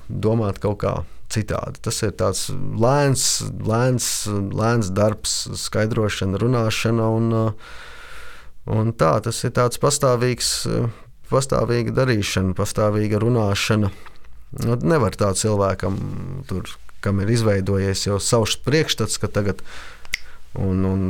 domāt 0.09 0.61
kaut 0.63 0.81
kā 0.85 0.97
citādi. 1.33 1.81
Tas 1.85 2.01
ir 2.07 2.15
tāds 2.19 2.47
lēns, 2.53 3.27
lēns, 3.65 4.09
lēns 4.29 4.91
darbs, 4.95 5.37
skaidrošana, 5.65 6.41
runāšana. 6.41 7.09
Un, 7.19 7.55
un 8.71 8.93
tā, 8.99 9.13
tas 9.25 9.43
ir 9.47 9.55
tāds 9.57 9.81
pastāvīgs, 9.83 10.53
pastāvīga 11.31 11.95
darīšana, 11.97 12.57
pastāvīga 12.59 13.23
runāšana. 13.23 13.93
Nu, 14.65 14.79
nevar 14.87 15.17
tā 15.19 15.33
cilvēkam, 15.35 15.99
tur, 16.49 16.69
kam 17.05 17.21
ir 17.25 17.33
izveidojies 17.35 18.07
jau 18.07 18.21
savs 18.23 18.55
priekšstats, 18.63 19.19
ka 19.19 19.29
tagad 19.33 19.65
Un, 20.55 20.85
un, 20.87 21.07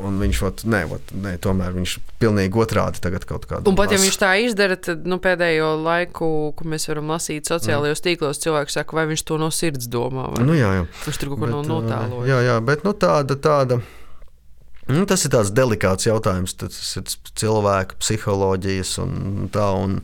un 0.00 0.20
viņš 0.22 0.38
ot, 0.48 0.62
ne, 0.72 0.80
ot, 0.88 1.10
ne, 1.20 1.34
tomēr 1.42 1.74
viņš 1.76 1.96
pilnīgi 2.22 2.62
otrādi 2.62 3.02
tagad 3.04 3.26
kaut 3.28 3.44
kādā. 3.44 3.68
Un 3.68 3.76
pat 3.76 3.92
ja 3.92 3.98
viņš 4.00 4.16
tā 4.22 4.30
izdara, 4.40 4.78
tad 4.80 5.04
nu, 5.04 5.18
pēdējo 5.20 5.74
laiku, 5.84 6.30
ko 6.56 6.68
mēs 6.72 6.88
varam 6.88 7.12
lasīt 7.12 7.50
sociālajos 7.50 8.00
mm. 8.00 8.06
tīklos, 8.06 8.40
cilvēks 8.40 8.78
saka, 8.80 8.96
vai 8.96 9.04
viņš 9.12 9.26
to 9.28 9.40
no 9.42 9.50
sirds 9.52 9.90
domā. 9.92 10.30
Nu, 10.40 10.56
jā, 10.56 10.72
jā. 10.80 10.86
Viņš 11.04 11.20
tur 11.20 11.34
kaut 11.34 11.44
ko 11.44 11.52
no 11.52 11.64
notālo. 11.66 12.24
Jā, 12.28 12.40
jā, 12.48 12.56
bet 12.64 12.86
nu, 12.88 12.96
tāda. 12.96 13.36
tāda 13.36 13.82
Nu, 14.90 15.04
tas 15.06 15.22
ir 15.22 15.30
tāds 15.34 15.52
delikāts 15.54 16.08
jautājums. 16.08 16.56
Tas 16.58 16.78
ir 16.98 17.10
cilvēka 17.38 17.98
psiholoģijas 18.00 18.96
un 19.04 19.50
tā. 19.54 19.68
Un 19.78 20.00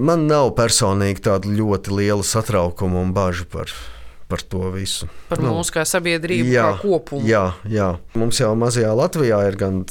man 0.00 0.28
nav 0.30 0.54
personīgi 0.56 1.26
tāda 1.26 1.50
ļoti 1.50 1.98
liela 1.98 2.24
satraukuma 2.24 3.02
un 3.02 3.12
bažu 3.16 3.48
par 3.52 3.72
viņu 3.72 3.91
par 4.32 4.44
to 4.48 4.70
visu. 4.72 5.08
Par 5.28 5.42
nu, 5.42 5.52
mūsu 5.58 5.74
kā 5.76 5.84
sabiedrību, 5.88 6.48
jā, 6.54 6.64
kā 6.64 6.80
kopumu. 6.80 7.26
Jā, 7.28 7.44
jā, 7.68 7.92
mums 8.16 8.40
jau 8.40 8.54
mazajā 8.56 8.94
Latvijā 8.96 9.42
ir 9.50 9.58
gan 9.60 9.82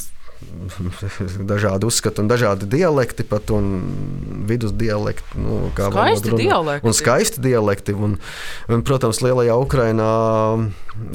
dažādi 1.52 1.88
uzskati 1.88 2.22
un 2.22 2.30
dažādi 2.32 2.70
dialekti, 2.70 3.26
pat 3.28 3.52
un 3.56 3.72
vidusdialekti. 4.50 5.42
Nu, 5.42 5.64
skaisti 5.76 6.36
dialekti. 6.38 6.88
Un 6.88 6.98
skaisti 6.98 7.44
dialekti. 7.44 7.96
Un, 7.96 8.18
un, 8.72 8.86
protams, 8.88 9.22
lielajā 9.26 9.58
Ukrainā 9.62 10.12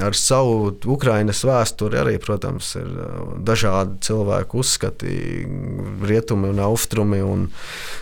ar 0.00 0.16
savu 0.16 0.72
Ukrainas 0.88 1.42
vēsturi 1.44 1.98
arī, 2.00 2.16
protams, 2.22 2.72
ir 2.78 2.86
uh, 2.88 3.34
dažādi 3.44 3.98
cilvēku 4.06 4.62
uzskati, 4.62 5.12
rietumi 6.06 6.50
un 6.52 6.62
austrumi, 6.64 7.20
un 7.24 7.46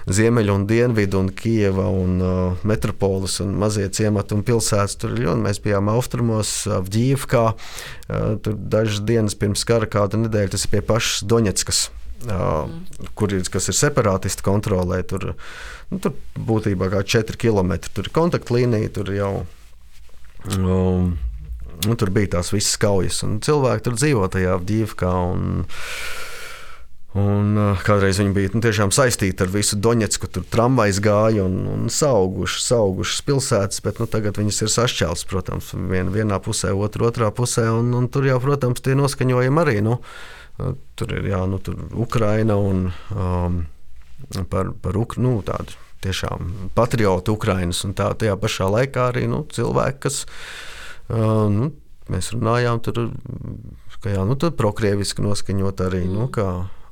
ziemeļi 0.07 0.55
un 0.55 0.67
dienvidi, 0.71 1.19
un 1.19 1.31
Kieva 1.35 1.89
un 1.91 2.21
uh, 2.23 2.67
metropolis 2.67 3.41
un 3.45 3.57
mazie 3.59 3.89
ciemati 3.91 4.37
un 4.37 4.45
pilsētas. 4.47 4.99
Tur 5.01 5.17
ir 5.17 5.27
ļoti. 5.27 5.43
Mēs 5.45 5.61
bijām 5.65 5.91
austrumos, 5.93 6.53
Avģīvkā, 6.79 7.45
uh, 7.55 8.37
tur 8.45 8.59
dažas 8.59 9.03
dienas 9.07 9.37
pirms 9.39 9.67
kara, 9.69 9.91
kādu 9.91 10.23
nedēļu, 10.25 10.55
tas 10.55 10.67
ir 10.67 10.75
pie 10.77 10.85
pašas 11.15 11.29
Doņetskas. 11.31 11.85
Mm. 12.25 12.87
kur 13.13 13.33
ir, 13.37 13.43
ir 13.45 13.77
separātisti 13.77 14.45
kontrolē. 14.47 15.03
Tur, 15.05 15.35
nu, 15.91 15.99
tur 16.01 16.15
būtībā 16.41 16.89
kā 16.89 17.03
4 17.05 17.37
km. 17.37 17.77
Tur 17.93 18.09
ir 18.09 18.15
kontaktlīnija, 18.17 18.93
tur 18.97 19.13
jau 19.13 19.33
um, 20.57 21.13
Nu, 21.85 21.97
tur 21.99 22.13
bija 22.15 22.37
tās 22.37 22.53
visas 22.55 22.77
kaujas, 22.81 23.19
cilvēki 23.45 23.83
tur 23.85 23.97
dzīvo 23.99 24.29
tajā 24.31 24.55
dzīvkā. 24.63 25.11
Un, 27.15 27.59
kādreiz 27.87 28.19
viņi 28.19 28.33
bija 28.35 28.53
nu, 28.55 28.63
tiešām 28.65 28.93
saistīti 28.95 29.45
ar 29.45 29.51
visu 29.53 29.77
Doņetsku, 29.83 30.31
tur 30.35 30.47
tramvajs 30.51 31.01
gāja 31.05 31.45
un, 31.47 31.61
un 31.71 31.91
saugušas, 31.93 32.65
saugušas 32.71 33.21
pilsētas, 33.27 33.83
bet 33.85 34.01
nu, 34.03 34.09
tagad 34.11 34.39
viņas 34.41 34.63
ir 34.65 34.73
sašķeltas, 34.75 35.27
protams, 35.31 35.75
vien, 35.91 36.11
vienā 36.15 36.41
pusē, 36.43 36.73
otru, 36.75 37.11
otrā 37.11 37.31
pusē. 37.35 37.69
Un, 37.75 37.93
un 37.99 38.09
tur 38.11 38.27
jau, 38.31 38.39
protams, 38.43 38.83
tie 38.83 38.97
noskaņojumi 38.99 39.63
arī. 39.63 39.77
Nu, 39.85 40.01
tur 40.95 41.17
ir 41.17 41.31
jā, 41.33 41.41
nu, 41.51 41.59
tur 41.59 41.81
Ukraina 41.99 42.57
un 42.61 42.87
um, 43.11 43.65
par, 44.51 44.71
par 44.83 44.97
Uk, 45.01 45.17
nu, 45.19 45.39
tādu 45.47 45.75
tiešām 46.05 46.71
patriotu 46.77 47.35
Ukrainas, 47.35 47.81
un 47.89 47.95
tā, 47.97 48.11
tajā 48.19 48.37
pašā 48.39 48.69
laikā 48.71 49.09
arī 49.11 49.27
nu, 49.31 49.43
cilvēki, 49.51 50.01
kas 50.05 50.23
Uh, 51.05 51.51
nu, 51.53 51.67
mēs 52.09 52.31
runājām 52.33 52.79
tur, 52.81 53.11
ka 54.01 54.15
jā, 54.15 54.23
nu, 54.25 54.39
prokrieviski 54.41 55.21
noskaņot 55.25 55.83
arī 55.85 56.07
nu, 56.07 56.15
mm. 56.15 56.21
nu, 56.23 56.29
kā, 56.33 56.47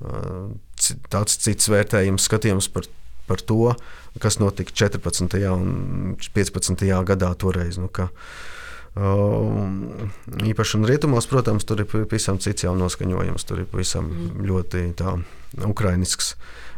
uh, 0.04 0.98
tāds 1.08 1.38
cits 1.40 1.70
vērtējums, 1.72 2.26
skatījums 2.28 2.68
par, 2.74 2.90
par 3.24 3.40
to, 3.40 3.72
kas 4.20 4.36
notika 4.36 4.74
14. 4.84 5.38
un 5.48 6.16
15. 6.20 6.84
gadā 7.08 7.32
toreiz. 7.40 7.80
Nu, 7.80 7.88
ka, 7.88 8.10
Uh, 8.12 8.51
īpaši 8.92 10.76
un 10.76 10.84
rietumos, 10.88 11.26
protams, 11.30 11.64
tur 11.64 11.80
ir 11.80 11.88
pavisam 11.88 12.40
cits 12.42 12.66
jau 12.66 12.74
noskaņojums. 12.76 13.46
Tur 13.48 13.62
ir 13.62 13.70
pavisam 13.70 14.10
mm. 14.10 14.42
ļoti 14.48 14.82
tā, 14.98 15.16
ukrainisks. 15.64 16.34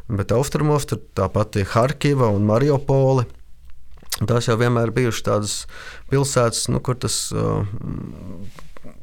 Bet 0.06 0.34
austrumos 0.36 0.86
tur 0.86 1.00
tāpat 1.16 1.58
ir 1.58 1.70
Harkiva 1.72 2.28
un 2.30 2.46
Mariupole. 2.46 3.26
Tās 4.28 4.46
jau 4.46 4.54
vienmēr 4.60 4.94
bijušas 4.94 5.26
tādas 5.26 5.54
pilsētas, 6.12 6.68
nu, 6.70 6.78
kur 6.84 7.00
tas. 7.02 7.32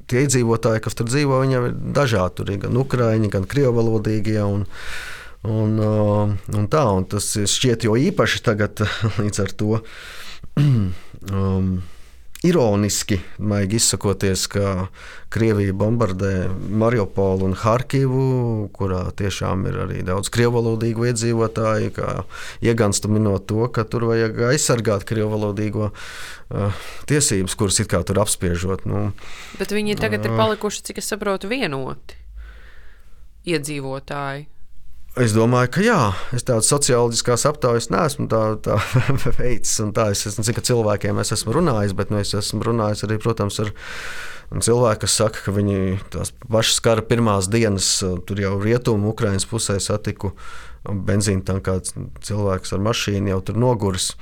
Tie 0.08 0.26
iedzīvotāji, 0.26 0.84
kas 0.84 0.96
tur 0.96 1.08
dzīvo, 1.08 1.40
viņiem 1.44 1.68
ir 1.68 1.78
dažādi. 1.96 2.36
Tur 2.40 2.52
ir 2.52 2.64
gan 2.64 2.80
ukrāņi, 2.80 3.32
gan 3.32 3.48
krievalodīgie. 3.48 4.40
Un, 4.44 4.66
un, 5.48 5.78
uh, 5.84 6.34
un 6.56 6.68
tā, 6.72 6.84
un 6.96 7.08
tas 7.12 7.28
šķiet 7.36 7.88
jo 7.88 7.96
īpaši 8.00 8.44
tagad 8.46 8.84
līdz 9.24 9.44
ar 9.44 9.56
to. 9.60 9.80
um, 10.62 11.74
ironiski, 12.44 13.20
maigi 13.38 13.78
izsakoties, 13.78 14.48
ka 14.50 14.88
Krievija 15.30 15.74
bombardē 15.78 16.50
Mariupolu 16.70 17.46
un 17.46 17.54
Harkivu, 17.58 18.70
kurā 18.74 19.04
tiešām 19.18 19.68
ir 19.70 19.78
arī 19.86 20.02
daudz 20.08 20.32
krievalodīgu 20.34 21.06
iedzīvotāju, 21.12 21.92
kā 21.96 22.10
ieganstu 22.66 23.12
minot 23.14 23.46
to, 23.50 23.68
ka 23.74 23.86
tur 23.86 24.10
vajag 24.10 24.42
aizsargāt 24.50 25.06
krievalodīgo 25.10 25.92
uh, 25.92 26.82
tiesības, 27.12 27.56
kuras 27.60 27.78
it 27.84 27.92
kā 27.94 28.02
tur 28.08 28.24
apspiežot. 28.26 28.88
Nu, 28.90 29.12
Bet 29.62 29.76
viņi 29.76 30.00
tagad 30.02 30.26
uh, 30.26 30.32
ir 30.32 30.42
palikuši, 30.42 30.88
cik 30.90 31.04
es 31.04 31.14
saprotu, 31.14 31.52
vienoti 31.52 32.18
iedzīvotāji. 33.52 34.48
Es 35.20 35.34
domāju, 35.36 35.68
ka 35.76 35.82
jā, 35.84 36.00
es 36.32 36.46
tādu 36.48 36.64
socioloģiskās 36.64 37.44
aptaujas 37.50 37.90
neesmu 37.92 38.30
tā, 38.32 38.42
tā 38.64 38.78
veicis. 39.42 39.82
Es 39.84 40.24
nezinu, 40.24 40.46
cik 40.48 40.62
cilvēkiem 40.70 41.20
es 41.20 41.34
esmu 41.36 41.58
runājis, 41.58 41.96
bet 42.00 42.14
nu, 42.14 42.22
es 42.24 42.32
esmu 42.38 42.64
runājis 42.64 43.04
arī, 43.04 43.18
protams, 43.20 43.60
ar 43.60 43.74
cilvēkiem, 44.56 45.02
kas 45.04 45.18
saka, 45.20 45.44
ka 45.44 45.56
viņi 45.56 46.00
tās 46.16 46.32
pašas 46.48 46.80
kara 46.86 47.04
pirmās 47.04 47.52
dienas, 47.52 47.90
tur 48.00 48.40
jau 48.40 48.54
rietumu 48.64 49.12
Ukraiņas 49.12 49.50
pusē 49.52 49.76
satiku 49.84 50.32
benzīna 50.88 51.44
tankā 51.46 51.82
cilvēks 52.24 52.72
ar 52.72 52.88
mašīnu 52.88 53.34
jau 53.34 53.42
tur 53.52 53.60
noguris. 53.60 54.14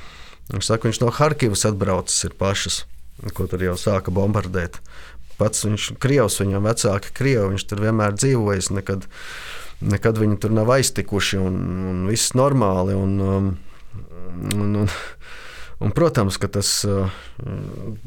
Viņš 0.49 0.71
saka, 0.71 0.89
viņš 0.89 1.03
no 1.03 1.13
Harkivas 1.13 1.67
atbraucis 1.69 2.25
ir 2.25 2.33
pašas, 2.39 2.81
ko 3.37 3.45
tur 3.45 3.61
jau 3.61 3.77
sāka 3.77 4.09
bombardēt. 4.09 4.81
Pats 5.37 5.63
viņš 5.69 5.91
ir 5.93 6.01
krievs, 6.01 6.41
viņam 6.41 6.65
vecāki 6.65 7.13
krievi, 7.15 7.53
viņš 7.53 7.69
tur 7.69 7.85
vienmēr 7.85 8.17
dzīvojis. 8.17 8.73
Nekad, 8.75 9.05
nekad 9.81 10.19
viņi 10.19 10.39
tur 10.43 10.53
nav 10.55 10.71
aiztikuši 10.75 11.39
un, 11.41 11.59
un 11.91 12.03
viss 12.09 12.35
normāli. 12.37 12.97
Un, 12.97 13.15
um, 13.23 13.49
un, 14.55 14.75
un, 14.83 14.91
Un, 15.79 15.93
protams, 15.95 16.35
ka 16.35 16.49
tas, 16.51 16.69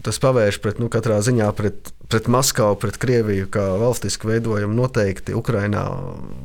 tas 0.05 0.19
pavērš 0.21 0.59
pret, 0.61 0.81
nu, 0.83 0.91
katrā 0.93 1.17
ziņā 1.25 1.47
pret, 1.57 1.89
pret 2.13 2.27
Maskavu, 2.29 2.77
pret 2.77 2.99
Krieviju, 3.01 3.47
kā 3.49 3.63
valstisku 3.81 4.29
veidojumu. 4.29 4.77
Noteikti 4.77 5.33
Ukrainā 5.33 5.87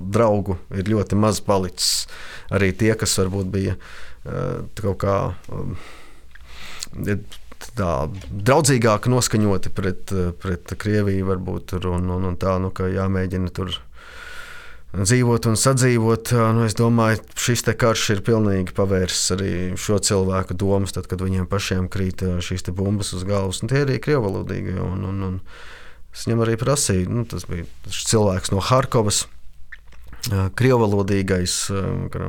draugu 0.07 0.55
ir 0.71 0.87
ļoti 0.87 1.19
maz 1.19 1.41
palicis. 1.43 2.07
Arī 2.47 2.71
tie, 2.71 2.93
kas 2.95 3.17
varbūt 3.19 3.51
bija 3.51 3.75
kaut 4.79 5.01
kā 5.03 5.17
tā, 7.75 7.91
draudzīgāk 8.31 9.11
noskaņoti 9.11 9.73
pret, 9.75 10.15
pret 10.39 10.73
Krieviju, 10.79 11.27
varbūt 11.33 11.73
tur, 11.73 11.91
un, 11.97 12.07
un, 12.15 12.31
un 12.31 12.39
tā, 12.39 12.55
nu, 12.63 12.71
ka 12.71 12.87
jāmēģina 12.87 13.51
tur 13.51 13.75
dzīvot 14.95 15.47
un 15.49 15.57
sadzīvot. 15.59 16.31
Nu, 16.55 16.65
es 16.67 16.75
domāju, 16.77 17.21
šis 17.39 17.65
karš 17.77 18.09
ir 18.15 18.25
pilnīgi 18.25 18.75
pavērsis 18.77 19.33
arī 19.35 19.53
šo 19.79 19.99
cilvēku 20.03 20.57
domas, 20.57 20.95
tad, 20.95 21.09
kad 21.11 21.21
viņiem 21.23 21.47
pašiem 21.49 21.89
krīt 21.91 22.23
šīs 22.23 22.69
bumbas 22.71 23.13
uz 23.17 23.25
galvas. 23.27 23.61
Un 23.61 23.71
tie 23.71 23.83
ir 23.83 23.89
arī 23.89 23.99
krievalodīgi. 24.03 24.77
Un, 24.83 25.03
un, 25.09 25.23
un 25.27 25.39
es 26.13 26.27
viņam 26.27 26.45
arī 26.45 26.57
prasīju, 26.59 27.09
nu, 27.11 27.25
tas 27.29 27.47
bija 27.49 27.67
cilvēks 27.91 28.53
no 28.55 28.63
Harkovas. 28.63 29.25
Krievalodīgais, 30.27 31.53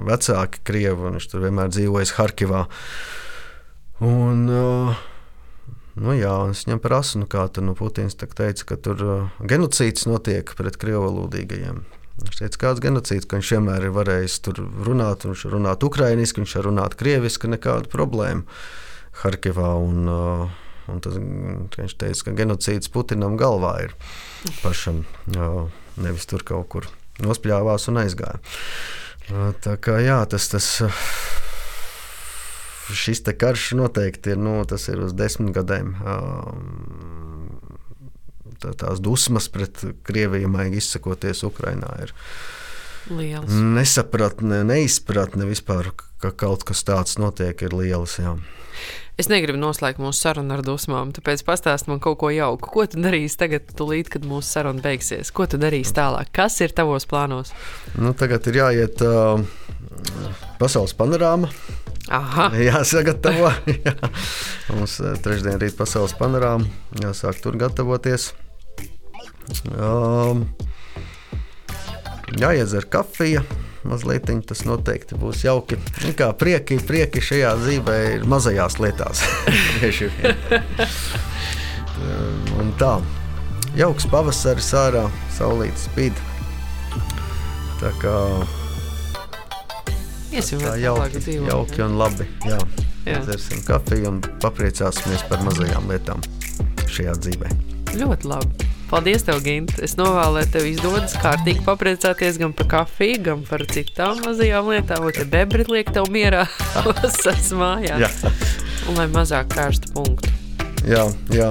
vecāki 0.06 0.60
krievi, 0.62 1.08
un 1.08 1.16
viņš 1.16 1.30
tur 1.32 1.42
vienmēr 1.46 1.70
dzīvojis 1.72 2.12
Harkivā. 2.14 2.66
Un, 4.06 4.44
nu, 5.98 6.12
jā, 6.14 6.34
es 6.52 6.62
viņam 6.68 6.82
prasu, 6.84 7.24
nu, 7.24 7.26
kā 7.30 7.48
tur 7.50 7.66
nu, 7.66 7.74
Putins 7.74 8.14
teica, 8.14 8.68
ka 8.68 8.78
tur 8.78 9.02
genocīds 9.40 10.06
notiek 10.06 10.52
pret 10.54 10.78
krievalodīgajiem. 10.78 11.82
Viņš 12.18 12.40
teica, 12.40 12.60
kāds 12.64 12.82
genocīds, 12.82 13.26
ka 13.28 13.38
viņš 13.38 13.50
vienmēr 13.54 13.86
ir 13.86 13.94
varējis 13.94 14.38
tur 14.42 14.58
runāt, 14.86 15.26
viņš 15.28 15.44
var 15.46 15.54
runāt 15.54 15.84
ukrainiski, 15.86 16.42
viņš 16.42 16.54
var 16.58 16.66
runāt 16.66 16.96
krieviski, 16.98 17.50
nekāda 17.52 17.90
problēma 17.92 18.42
Harkivā. 19.22 19.70
Un, 19.78 20.10
uh, 20.10 20.56
un 20.90 21.02
tas, 21.04 21.18
viņš 21.18 21.94
teica, 22.00 22.24
ka 22.26 22.36
genocīds 22.42 22.90
Putinam 22.90 23.38
galvā 23.38 23.74
ir 23.86 23.94
pašam, 24.64 25.04
uh, 25.36 25.68
nevis 26.02 26.26
tur 26.30 26.42
kaut 26.46 26.68
kur 26.74 26.90
nospļāvās 27.22 27.86
un 27.92 28.02
aizgāja. 28.02 28.42
Uh, 29.30 29.52
tā 29.62 29.78
kā 29.78 30.00
jā, 30.02 30.18
tas, 30.30 30.50
tas 30.50 30.72
šis 32.94 33.22
karš 33.38 33.72
noteikti 33.78 34.34
ir, 34.34 34.42
nu, 34.42 34.62
ir 34.64 35.02
uz 35.04 35.14
desmit 35.14 35.54
gadiem. 35.54 35.94
Um, 36.02 37.67
tā, 38.62 38.74
tās 38.76 39.02
dusmas 39.04 39.48
pret 39.52 39.84
Krieviju, 40.06 40.50
maigi 40.52 40.82
izsakoties, 40.82 41.44
Ukrainā 41.48 41.90
ir 42.04 42.14
lielas. 43.10 43.50
Nesapratne, 43.50 44.62
neizpratne 44.68 45.48
vispār, 45.48 45.92
ka 46.22 46.32
kaut 46.34 46.66
kas 46.68 46.84
tāds 46.86 47.18
notiek, 47.20 47.62
ir 47.64 47.76
lielas. 47.76 48.18
Jā. 48.20 48.36
Es 49.18 49.26
negribu 49.26 49.58
noslēgt 49.58 49.98
mūsu 49.98 50.20
sarunu 50.22 50.54
ar 50.54 50.60
dusmām, 50.62 51.10
tāpēc 51.16 51.42
pastāsti 51.46 51.90
man 51.90 51.98
kaut 52.02 52.20
ko 52.20 52.28
jauku. 52.30 52.70
Ko 52.70 52.84
tu 52.86 53.00
darīsi 53.02 53.40
tagad, 53.40 53.72
tūlīt, 53.74 54.12
kad 54.14 54.22
mūsu 54.28 54.46
saruna 54.46 54.84
beigsies? 54.84 55.32
Ko 55.34 55.48
tu 55.50 55.58
darīsi 55.58 55.96
tālāk? 55.96 56.30
Kas 56.34 56.60
ir 56.62 56.74
tavos 56.76 57.08
plānos? 57.10 57.50
Nu, 57.98 58.14
tagad 58.14 58.46
ir 58.46 58.60
jāiet 58.60 59.02
uh, 59.02 59.42
pasaules 60.62 60.94
panorāma. 60.94 61.50
Aha. 62.14 62.48
Jāsagatavo. 62.68 63.50
jā. 63.74 63.96
Mums 64.70 65.00
trešdien 65.24 65.58
rīt 65.60 65.74
pasaules 65.76 66.14
panorāma. 66.18 66.70
Jāsāk 67.02 67.42
tur 67.42 67.58
gatavoties. 67.58 68.30
Um, 69.74 70.46
jāiedzer 72.38 72.86
kafija. 72.90 73.42
Mazliet 73.88 74.28
tas 74.44 74.64
noteikti 74.68 75.16
būs 75.16 75.46
jauki. 75.46 75.78
Nu 76.04 76.12
kā 76.18 76.28
prieki, 76.36 76.76
prieki 76.84 77.22
šajā 77.24 77.54
dzīvē 77.62 77.94
ir 78.16 78.26
mazajās 78.28 78.76
lietās. 78.82 79.22
Un 82.58 82.72
tā, 82.78 82.98
jauks 83.78 84.06
pavasaris 84.10 84.68
ārā, 84.76 85.06
saulītis 85.38 85.86
spīd. 85.88 86.24
Tā 87.78 87.90
kā 88.02 88.14
Iesim 90.34 90.60
tā 90.60 90.74
jauki, 90.76 91.38
jauki 91.48 91.82
un 91.86 91.96
labi. 91.98 92.26
Jā, 92.44 92.58
jā. 93.08 93.22
Dzersim 93.24 93.62
kafiju 93.64 94.12
un 94.12 94.20
papriecāsimies 94.42 95.24
par 95.30 95.40
mazajām 95.46 95.88
lietām 95.88 96.20
šajā 96.84 97.16
dzīvē. 97.22 97.54
Ļoti 97.96 98.28
labi. 98.28 98.68
Paldies, 98.88 99.20
tev, 99.20 99.42
Gint. 99.44 99.74
Es 99.84 99.98
novēlu, 99.98 100.38
lai 100.38 100.46
tev 100.48 100.64
izdodas 100.64 101.12
kārtīgi 101.20 101.60
papriecāties 101.66 102.38
gan 102.40 102.54
par 102.56 102.70
kafiju, 102.72 103.18
gan 103.26 103.42
par 103.44 103.66
citām 103.68 104.22
mazajām 104.24 104.70
lietām, 104.72 105.04
lai 105.04 105.12
te 105.12 105.26
bebri 105.28 105.66
liek 105.68 105.92
tev 105.92 106.08
mierā 106.14 106.46
vasaras 106.86 107.50
mājās. 107.52 108.06
Jā. 108.06 108.32
Un 108.88 108.96
lai 108.96 109.04
mazāk 109.12 109.52
kārstu 109.52 109.92
punktu. 109.92 110.32
Jā, 110.88 111.04
jā, 111.34 111.50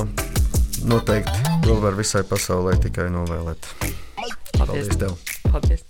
noteikti. 0.90 1.54
To 1.68 1.78
var 1.84 2.00
visai 2.00 2.24
pasaulē 2.26 2.74
tikai 2.82 3.12
novēlēt. 3.14 3.70
Paldies, 3.78 4.58
Paldies 4.58 4.92
tev. 4.98 5.14
Paldies. 5.52 5.86